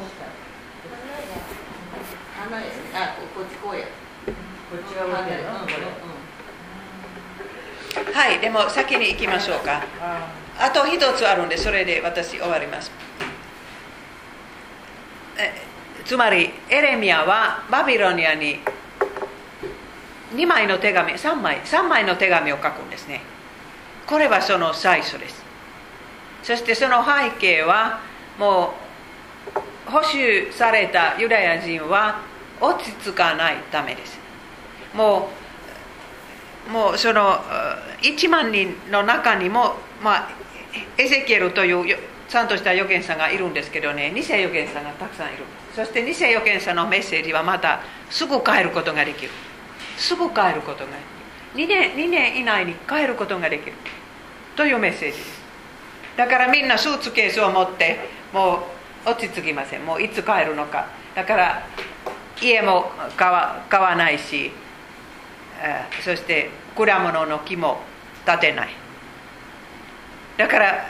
[2.39, 3.85] 花ですねあここっちこうや。
[3.85, 5.66] こっちが花で上でのこ
[8.07, 9.82] れはいでも先に行きましょうか。
[10.01, 12.90] ああと一つあるんでそれで私終わります。
[15.36, 15.53] え
[16.05, 18.61] つまりエレミアはバビロニアに
[20.35, 23.20] 2枚の手紙3枚3枚の手紙を書くんですね。
[24.07, 25.45] これはその最初です。
[26.43, 28.01] そしてその背景は
[28.39, 28.88] もう
[29.87, 32.20] 保守されたユダヤ人は
[32.61, 34.19] 落ち着かないためです。
[34.95, 35.31] も
[36.69, 37.41] うもうその
[38.03, 40.29] 1万人の中にも、まあ、
[40.99, 41.97] エゼキエルという
[42.29, 45.45] ちゃんとした預言者がいるんですけどね偽預言者がたくさんいる
[45.75, 47.81] そして偽預言者のメッセージはまた
[48.11, 49.31] すぐ変えることができる。
[49.97, 50.93] すぐ変えることが
[51.55, 51.77] できる。
[51.77, 53.73] 2年 ,2 年以内に変えることができる。
[54.57, 55.41] というメッセージです。
[56.16, 58.01] だからみんなスーツケースを持って
[58.33, 58.59] もう
[59.10, 59.85] 落ち着きません。
[59.85, 60.89] もういつ帰るのか。
[61.14, 61.66] だから
[62.40, 64.52] 家も買わ買わないし、
[65.60, 67.80] えそして果物の木も
[68.26, 68.68] 立てない。
[70.36, 70.86] だから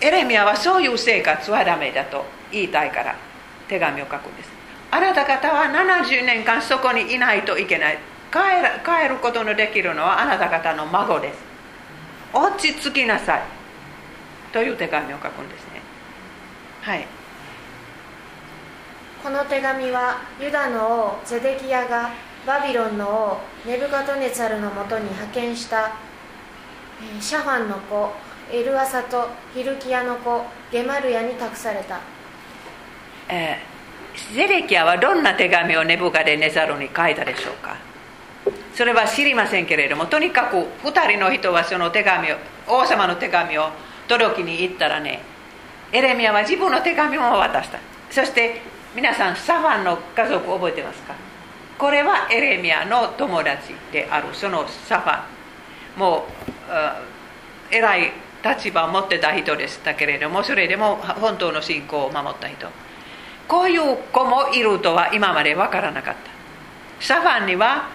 [0.00, 3.16] エレミアはそういう生活はダメだと言いたいから
[3.68, 4.50] 手紙を書くんです。
[4.90, 7.98] あなた方は70年間そこにいないといけない。
[8.32, 11.38] 帰る帰ることのできるのはあなた方の孫です。
[12.32, 13.42] 落ち着きなさい。
[14.52, 15.69] という手紙を書くんです
[16.82, 17.06] はい。
[19.22, 22.10] この手紙はユダの王ゼデキヤが
[22.46, 23.38] バビロンの王
[23.68, 25.92] ネブカトネツァルのもとに派遣した
[27.02, 28.12] えーシャファンの子
[28.50, 30.42] エルアサとヒルキヤの子
[30.72, 32.00] ゲマルヤに託された。
[33.28, 33.70] えー
[34.34, 37.76] ゼレキヤはどんな手紙をネブカデネザルに書いたでしょうか？
[38.74, 42.36] それは知りませんけれどもとにかく2人の人はその手紙を
[42.66, 43.68] 王様の手紙を
[44.08, 45.20] 届きに行ったらね
[45.92, 47.78] エレミアは自分の手紙も渡した。
[48.10, 48.60] そして
[48.94, 51.14] 皆さんサファンの家族覚えてますか？
[51.78, 54.34] これはエレミアの友達である。
[54.34, 55.22] そのサファ
[55.96, 55.98] ン。
[55.98, 56.22] もう
[56.70, 57.00] あ
[57.70, 58.12] 偉い
[58.44, 62.68] 立場を持ってた人でしたけれどもそれでも本当の信仰を守った人。
[63.48, 67.04] こういう子もいるとは今まで分からなかった。
[67.04, 67.90] サファンには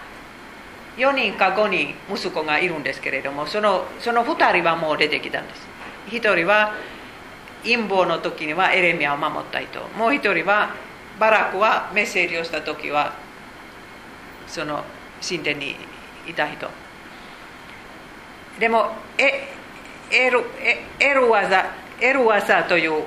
[0.96, 5.66] 4人か5人息子がいるんですけれどもそのその2人はもう出てきたんです。
[6.08, 6.74] 1人は
[7.66, 9.80] 陰謀の時にはエレミアを守った人。
[9.98, 10.70] もう1人は
[11.18, 13.14] バラクはメッセージをした時は
[14.46, 14.84] その
[15.26, 15.76] 神殿に
[16.26, 16.68] いた人。
[18.60, 19.48] でもエ
[20.10, 21.66] エルエエルワザ
[22.00, 23.02] エルワザという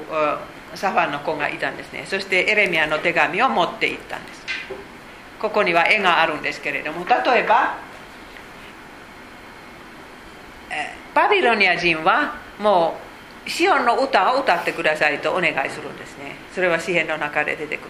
[0.75, 2.03] サファンの子がいたんですね。
[2.05, 4.45] そしてエレミアの手紙を持って行ったんです。
[5.39, 7.77] ここには絵があるんですけれども例えば
[11.15, 13.08] バビロニア人はもう
[13.49, 16.35] シオンの歌を歌ってくださいとお願いするんですね。
[16.53, 17.89] それは詩篇の中で出てくる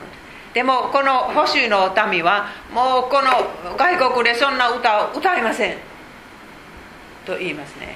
[0.54, 5.78] ででもこの保守の民はもうこの外国でそんな歌を歌いません。
[7.26, 7.96] と言いますね。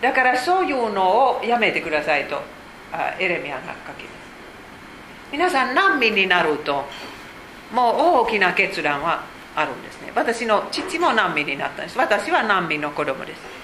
[0.00, 2.36] だからそういうのをやめてくださいと
[2.92, 4.16] あエレミアが書きます。
[5.32, 6.84] 皆さん難民になると
[7.72, 9.24] もう大きな決断は
[9.56, 10.12] あるんですね。
[10.14, 11.98] 私の父も難民になったんです。
[11.98, 13.55] 私は難民の子供です。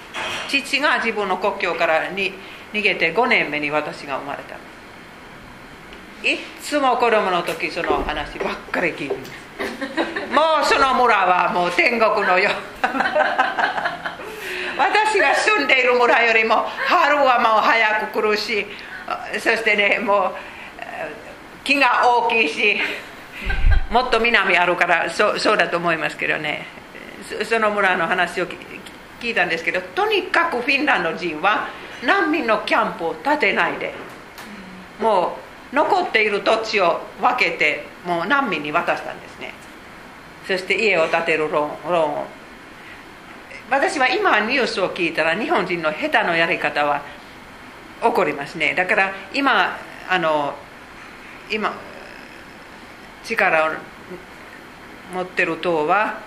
[0.48, 2.32] 父が自分の故郷からに
[2.72, 4.56] 逃げて5年目に私が生まれた。
[6.26, 9.32] いつも子供の時その話ばっかり聞いてます。
[10.32, 12.50] もうその村はもう天国のよ
[14.78, 18.66] 私が住んでいる村よりも春はもう早く来るし
[19.34, 20.32] そしてねもう
[21.64, 22.76] 木が大きいし
[23.90, 26.66] もっと南あるからそうそうだと思いますけどね。
[27.22, 28.46] そその村の話を
[29.22, 31.68] 聞聞いたんですけどとにかくフィンランド人は
[32.04, 33.94] 難民のキャンプを建てないで
[35.00, 35.36] も
[35.72, 39.54] う残っている土地を分けてもう難民に渡したんですね。
[40.46, 42.26] そして家を建てるローンローンを。
[43.70, 47.00] 私は今ニュースを聞いたら日本人の下手のやり方は
[48.02, 48.74] 起こりますね。
[48.74, 49.78] だから今
[50.10, 50.54] あの
[51.50, 51.72] 今
[53.24, 53.74] 力を
[55.14, 56.18] 持ってる党は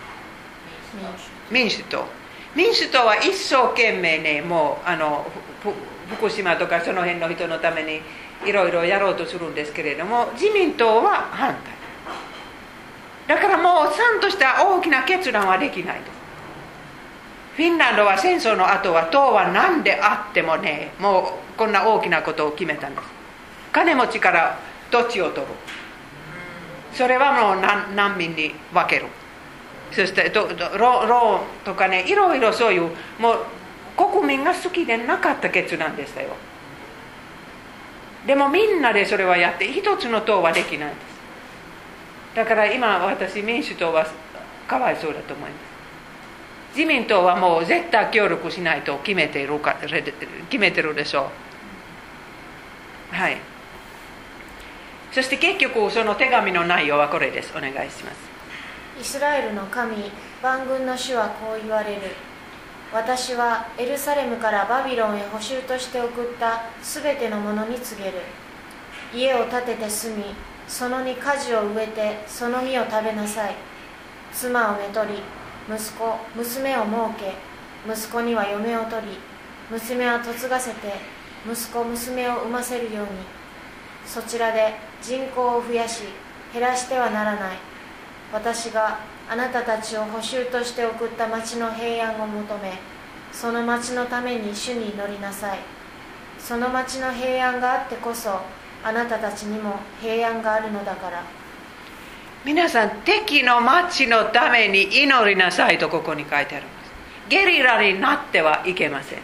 [1.51, 2.07] 民主党
[2.55, 5.25] 民主党は一生懸命ねもうあの
[6.17, 8.01] 福島とかその辺の人のために
[8.47, 11.75] いろいろやろうとするんですけれども自民党は反対。
[13.27, 16.11] だからもうちゃんとした大きな決断はできないです
[17.55, 23.07] フィンランドは戦争の後は党は何であってもねもうこんな大きなことを決めたんです。
[23.71, 24.59] 金持ちから
[24.91, 25.47] 土地を取る
[26.93, 29.07] それはもう難民に分ける
[29.91, 32.89] そしてどどロローンとかねいろいろそういう
[33.19, 33.37] もう
[33.95, 36.29] 国民が好きでなかった決断でしたよ。
[38.25, 41.15] でもみんなでそれはやって一つの党はできないです。
[42.35, 44.05] だから今私民主党は
[44.67, 45.75] かわいそうだと思います。
[46.75, 51.29] 自民党はもう絶対協力しないと決めてるか決めてるでしょ
[53.13, 53.15] う。
[53.15, 53.37] はい。
[55.13, 57.53] そして結局その手紙の内容はこれです。
[57.55, 58.34] お願いします。
[58.99, 59.95] イスラエルの神
[60.41, 62.01] 万軍の主はこう言われる。
[62.93, 68.19] 私はエルサレムからバビロンへ補修として送ったすべてのものに告げる。
[69.13, 70.23] 家を建てて住み
[70.67, 73.55] そのに果樹を植えてその実を食べなさい。
[74.31, 75.21] 妻をめとり
[75.69, 77.33] 息子娘を設け
[77.91, 79.17] 息子には嫁を取り
[79.69, 80.93] 娘は嫁がせて
[81.45, 83.09] 息子娘を産ませるように。
[84.05, 86.03] そちらで人口を増やし
[86.53, 87.57] 減らしてはならない。
[88.33, 88.99] 私が
[89.29, 92.73] あなたたちを補修として送った町の平安を求め
[93.31, 95.59] その町のために主に祈りなさい。
[96.39, 98.39] その町の平安があってこそ
[98.83, 101.23] あなたたちにも平安があるのだから。
[102.45, 106.65] 皆さん敵の町のために祈りなさいとここに書いてあるんです。
[107.29, 109.19] ゲリラになってはいけません。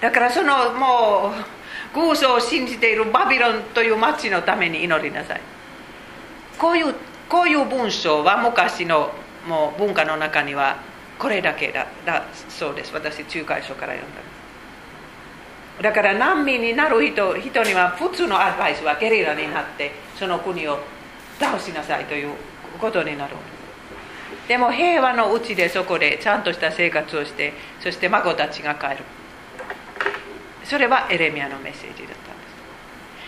[0.00, 1.32] だからそのも
[1.92, 5.40] う 偶像を信じているバビロンという町のために祈りなさい。
[6.58, 6.94] こういう
[7.30, 9.12] こういう文章は昔の
[9.48, 10.76] もう文化の中には
[11.18, 12.92] これだけだだそうです。
[12.92, 14.20] 私仲介書から読んだ。
[15.82, 20.78] だから難民になる人人には普通のアドバイスはゲリラになってその国を
[21.38, 22.34] 倒しなさいという
[22.78, 23.34] ことになる。
[24.48, 28.96] でも平和のうちでそこでちゃんとした生活をしてそして孫たちが帰る。
[30.64, 32.18] それはエレミアのメッセージだったんで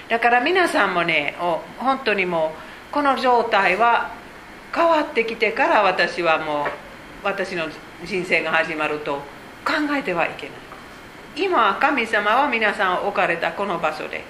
[0.07, 0.09] す。
[0.09, 1.37] だから皆さんもね
[1.79, 4.13] 本当にもうこの状態は
[4.75, 6.67] 変わってきてから私はもう
[7.25, 7.67] 私の
[8.05, 9.15] 人生が始まると
[9.65, 10.57] 考えてはいけない。
[11.35, 14.23] 今神様は皆さん置かれたこの場所で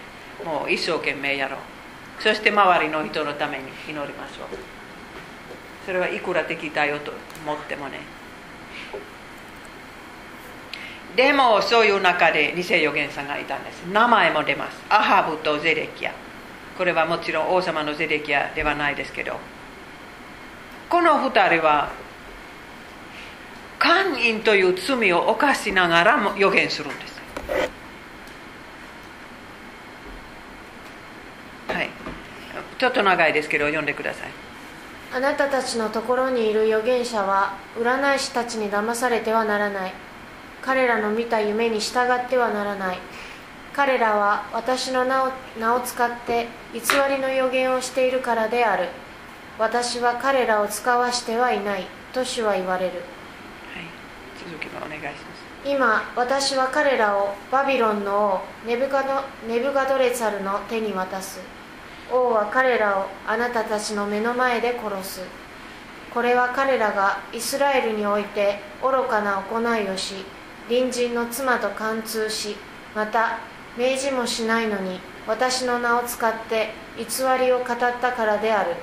[0.44, 2.22] もう一生懸命やろう。
[2.22, 4.48] そして周りの人のために祈りましょう。
[5.84, 7.12] それはいくら敵だよと
[7.44, 7.98] 思ってもね。
[11.16, 13.82] でもそういう中で偽預言者がいたんです。
[13.86, 14.80] 名前も出ます。
[14.88, 16.12] アハブとゼレキア
[16.82, 19.38] これはもちろん王様のゼレキアではないですけど。
[20.90, 21.92] この2人は
[23.78, 27.20] 姦淫という罪を犯しながらも予言するんです。
[31.68, 31.90] はい。
[32.76, 34.30] ちょっと長いですけど読んでください。
[35.14, 39.92] あなたたちのところにいる預言者は占い師たちに騙されてはならない。
[40.60, 42.98] 彼らの見た夢に従ってはならない。
[43.74, 48.88] 彼らは私の名を名を使って偽りの予言をしているからである。
[49.58, 51.86] 私は彼らを使わしてはいない。
[52.12, 52.92] と主は言われる。
[52.92, 53.02] はい。
[54.38, 55.42] 続きはお願いします。
[55.64, 61.40] 今私は彼らをバビロンの王ネブガドネブガドレツァルの手に渡す。
[62.10, 65.42] 王は彼らをあなたたちの目の前で殺す。
[66.12, 70.26] これは彼らがイスラエルにおいて愚かな行いをし
[70.68, 72.54] 隣人の妻と貫通し
[72.94, 73.38] また
[73.76, 77.04] 命じもしないのに私の名を使って偽
[77.40, 78.74] りを語ったからである。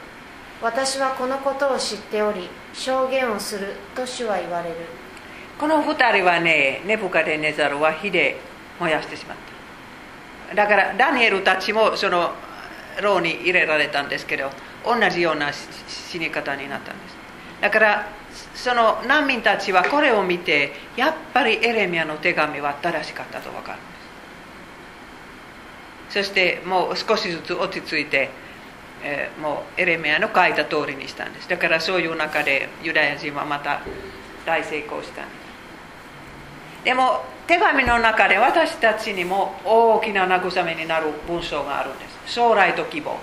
[0.61, 4.75] 私はこのことを知っており証言をすると主は言われる。
[5.59, 8.37] この2人はねネブカデネザルは火で
[8.79, 9.37] 燃やしてしまっ
[10.49, 10.55] た。
[10.55, 12.31] だからダニエルたちもその
[13.01, 14.49] 牢に入れられたんですけど
[14.83, 17.15] 同じような死に方になったんです。
[17.61, 18.07] だから
[18.55, 23.79] その難民たちはこれを見てやっぱりエレミアの手紙は正しかったと分かる。
[26.09, 28.29] そしてもう少しずつ落ち着いて、
[29.03, 31.49] えー、もうエレミアの書いた通りにしたんです。
[31.49, 33.81] だからそういう中でユダヤ人はまた
[34.45, 35.31] 大成功したんで
[36.81, 36.83] す。
[36.85, 42.33] でも手紙の中で私たちにも大きな慰めになる文章があるんです。
[42.33, 43.17] 将来と希望。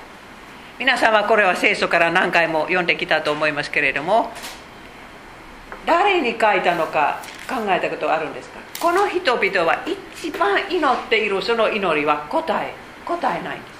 [0.79, 4.31] 皆さんはこれは聖書から何回も読んできたと思いますけれども
[5.87, 8.59] 誰に書いたのか考えたことあるんですか？
[8.81, 12.75] この人々は一番祈っているその祈りは答え。
[13.07, 13.77] 答えないんです。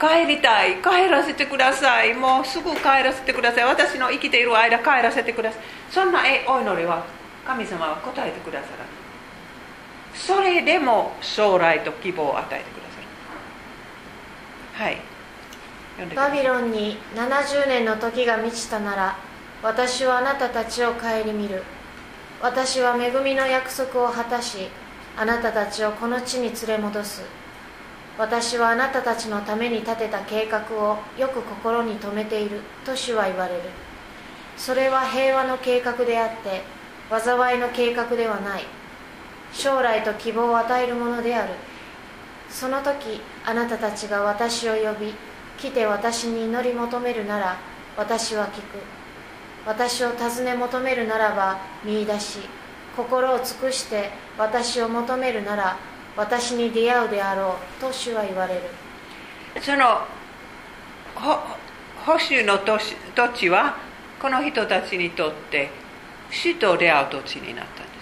[0.00, 0.82] 帰りたい。
[0.82, 2.14] 帰らせてください。
[2.14, 3.64] もうすぐ帰らせてください。
[3.64, 5.60] 私の生きている間帰らせてください。
[5.90, 7.04] そんなお祈りは
[7.46, 8.86] 神様は答えてくださらない。
[10.14, 13.00] それでも将来と希望を与えてくださ
[14.78, 14.84] る。
[14.84, 14.98] はい。
[16.16, 19.16] バビロンに70年の時が満ちたなら
[19.64, 21.62] 私はあなたたちを顧みる。
[22.42, 24.68] 私は恵みの約束を果たし
[25.16, 27.22] あなたたちをこの地に連れ戻す。
[28.18, 33.62] 私はあなたたちのために立てた計画をよく心に留めていると主は言われる。
[34.58, 36.60] それは平和の計画であって
[37.08, 38.64] 災いの計画ではない。
[39.54, 41.54] 将来と希望を与えるものである。
[42.50, 45.14] その時あなたたちが私を呼び
[45.56, 47.56] 来て私に祈り求めるなら
[47.96, 48.93] 私は聞く。
[49.66, 52.38] 私を尋ね求めるならば見いだし
[52.96, 55.76] 心を尽くして私を求めるなら
[56.16, 58.60] 私に出会うであろうと主は言われる。
[59.60, 60.06] その
[61.14, 62.78] 保守の土
[63.34, 63.76] 地は
[64.20, 65.70] この人たちにとって
[66.30, 67.92] 死と出会う土地になったんで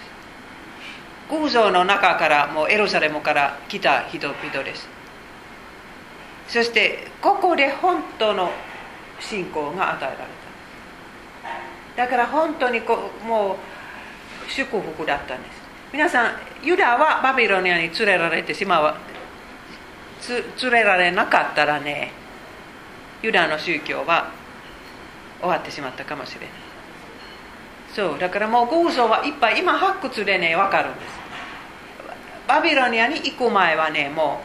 [1.40, 1.42] す。
[1.42, 4.88] 偶像の中からもうエルサレムから来た人々です。
[6.48, 8.50] そしてここで本当の
[9.20, 10.41] 信仰が与えられた。
[11.96, 13.56] だから本当にこうも
[14.46, 15.62] う祝福だったんです。
[15.92, 16.32] 皆さん
[16.62, 18.94] ユダはバビロニアに連れられてしまう。
[20.62, 22.12] 連れられなかったらね
[23.22, 24.30] ユダの宗教は
[25.40, 26.48] 終わってしまったかもしれない。
[27.94, 31.06] そうだからもう偶像はいっぱい今発掘でね分かるんです。
[32.48, 34.40] バビロニアに行く前はねも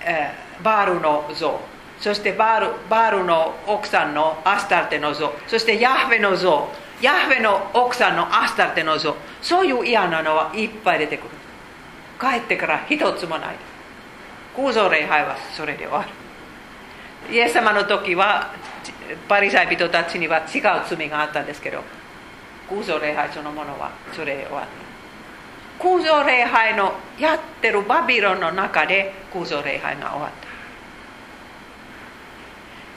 [0.00, 1.60] う、えーバールの像。
[2.00, 6.68] そしてバールバールの奥さんのアスタルテの像そしてヤフェの像
[7.02, 11.30] ヤフェの奥さんのアスタルテの像そういう嫌なのはいっぱい出てくる。
[12.20, 13.56] 帰ってから一つもない。
[14.56, 16.28] 偶像礼拝はそれで終わる。
[17.32, 18.52] イエス様の時は
[19.28, 21.82] パリサイ人たちには違う罪があったんですけど
[22.70, 30.47] 偶像礼拝そのものはそれで終わった空像礼拝のやってるバビロンの中で空像礼拝が終わった。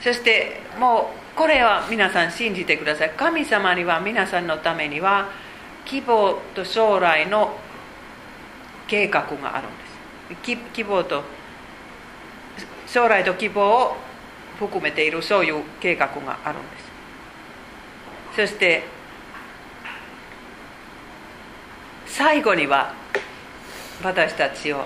[0.02, 3.11] そしてもうこれは皆さん信じてください。
[3.11, 5.30] 神様には皆さんのためには
[5.86, 7.57] 希望と将来の
[8.88, 10.61] 計画があるんです。
[10.73, 11.23] 希望と
[12.88, 13.98] 将来と希望を
[14.60, 18.48] 含めているそういう計画があるんです。
[18.49, 18.84] そして
[22.06, 22.94] 最後には
[24.03, 24.84] 私たちを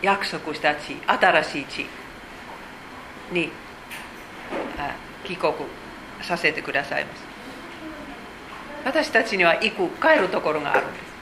[0.00, 1.86] 約束した地新しい地
[3.32, 3.50] に
[5.24, 5.52] 帰国
[6.22, 7.24] させてくださいます。
[8.84, 11.14] 私たちには行く帰るところがあるんです。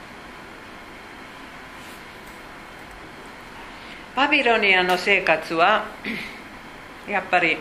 [4.15, 5.85] バビロニアの生活は
[7.09, 7.57] やっぱり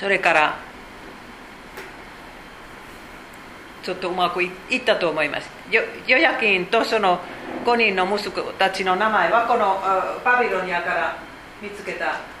[0.00, 0.58] それから
[3.82, 5.48] ちょっとうまくいったと思います。
[5.70, 7.20] ヨヤキンとその
[7.64, 9.78] 5人の息子たちの名前はこの
[10.24, 11.16] バビロニアから
[11.60, 12.33] 見つけた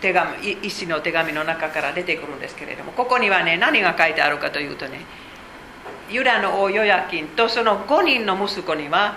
[0.00, 5.00] 手紙一紙の手紙の中から出てくるんですけれどもここにはね何が書いてあるかというとね
[6.10, 9.16] ユダの王ヨヤキンとその5人の息子には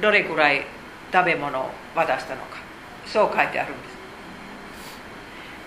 [0.00, 0.64] どれくらい
[1.12, 2.58] 食べ物を渡したのか
[3.06, 3.90] そう書いてあるんです、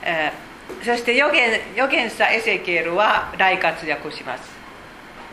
[0.03, 4.53] えー、そして預言預言者エゼキエルは大活躍します。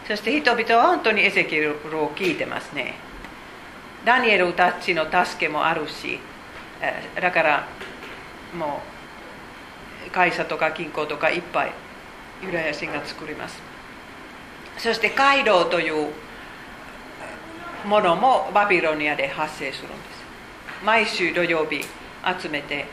[0.09, 2.95] そして人々は本当にエゼキエルを聞いてますね。
[4.05, 6.19] ダニエルたちの助けもあるし、
[6.81, 7.69] えー、だから
[8.57, 8.81] も
[10.07, 11.73] う会社とか銀行とかいっぱい
[12.43, 13.61] ユダヤ人が作ります。
[14.79, 16.11] そして街道という
[17.87, 20.01] ものもバビロニアで発生するんです。
[20.85, 21.83] 毎週土曜日
[22.41, 22.87] 集めて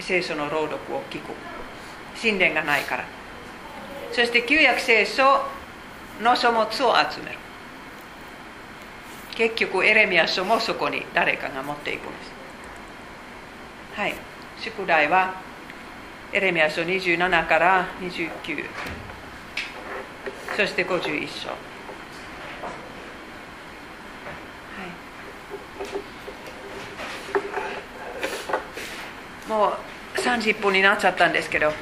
[0.00, 1.32] 聖書の朗読を聞く。
[2.20, 3.04] 神殿がないから。
[4.12, 5.42] そして旧約聖書
[6.22, 6.84] の書物を集
[7.24, 7.38] める。
[9.34, 12.32] 結局エレミア書もそこに誰かが持っていくんです。
[14.00, 14.14] はい。
[14.60, 15.34] 宿題は
[16.32, 18.64] エレミア書27から29
[20.56, 21.50] そして51章。
[29.48, 31.72] もう30分になっちゃったんですけど。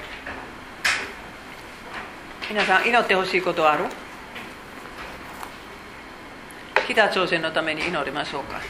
[2.50, 3.84] 皆さん祈ってほしいことはある？
[6.86, 8.60] 北朝鮮のために祈りましょうか。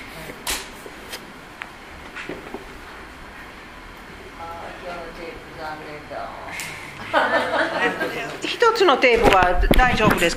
[8.43, 10.33] 一つのテープは大丈夫です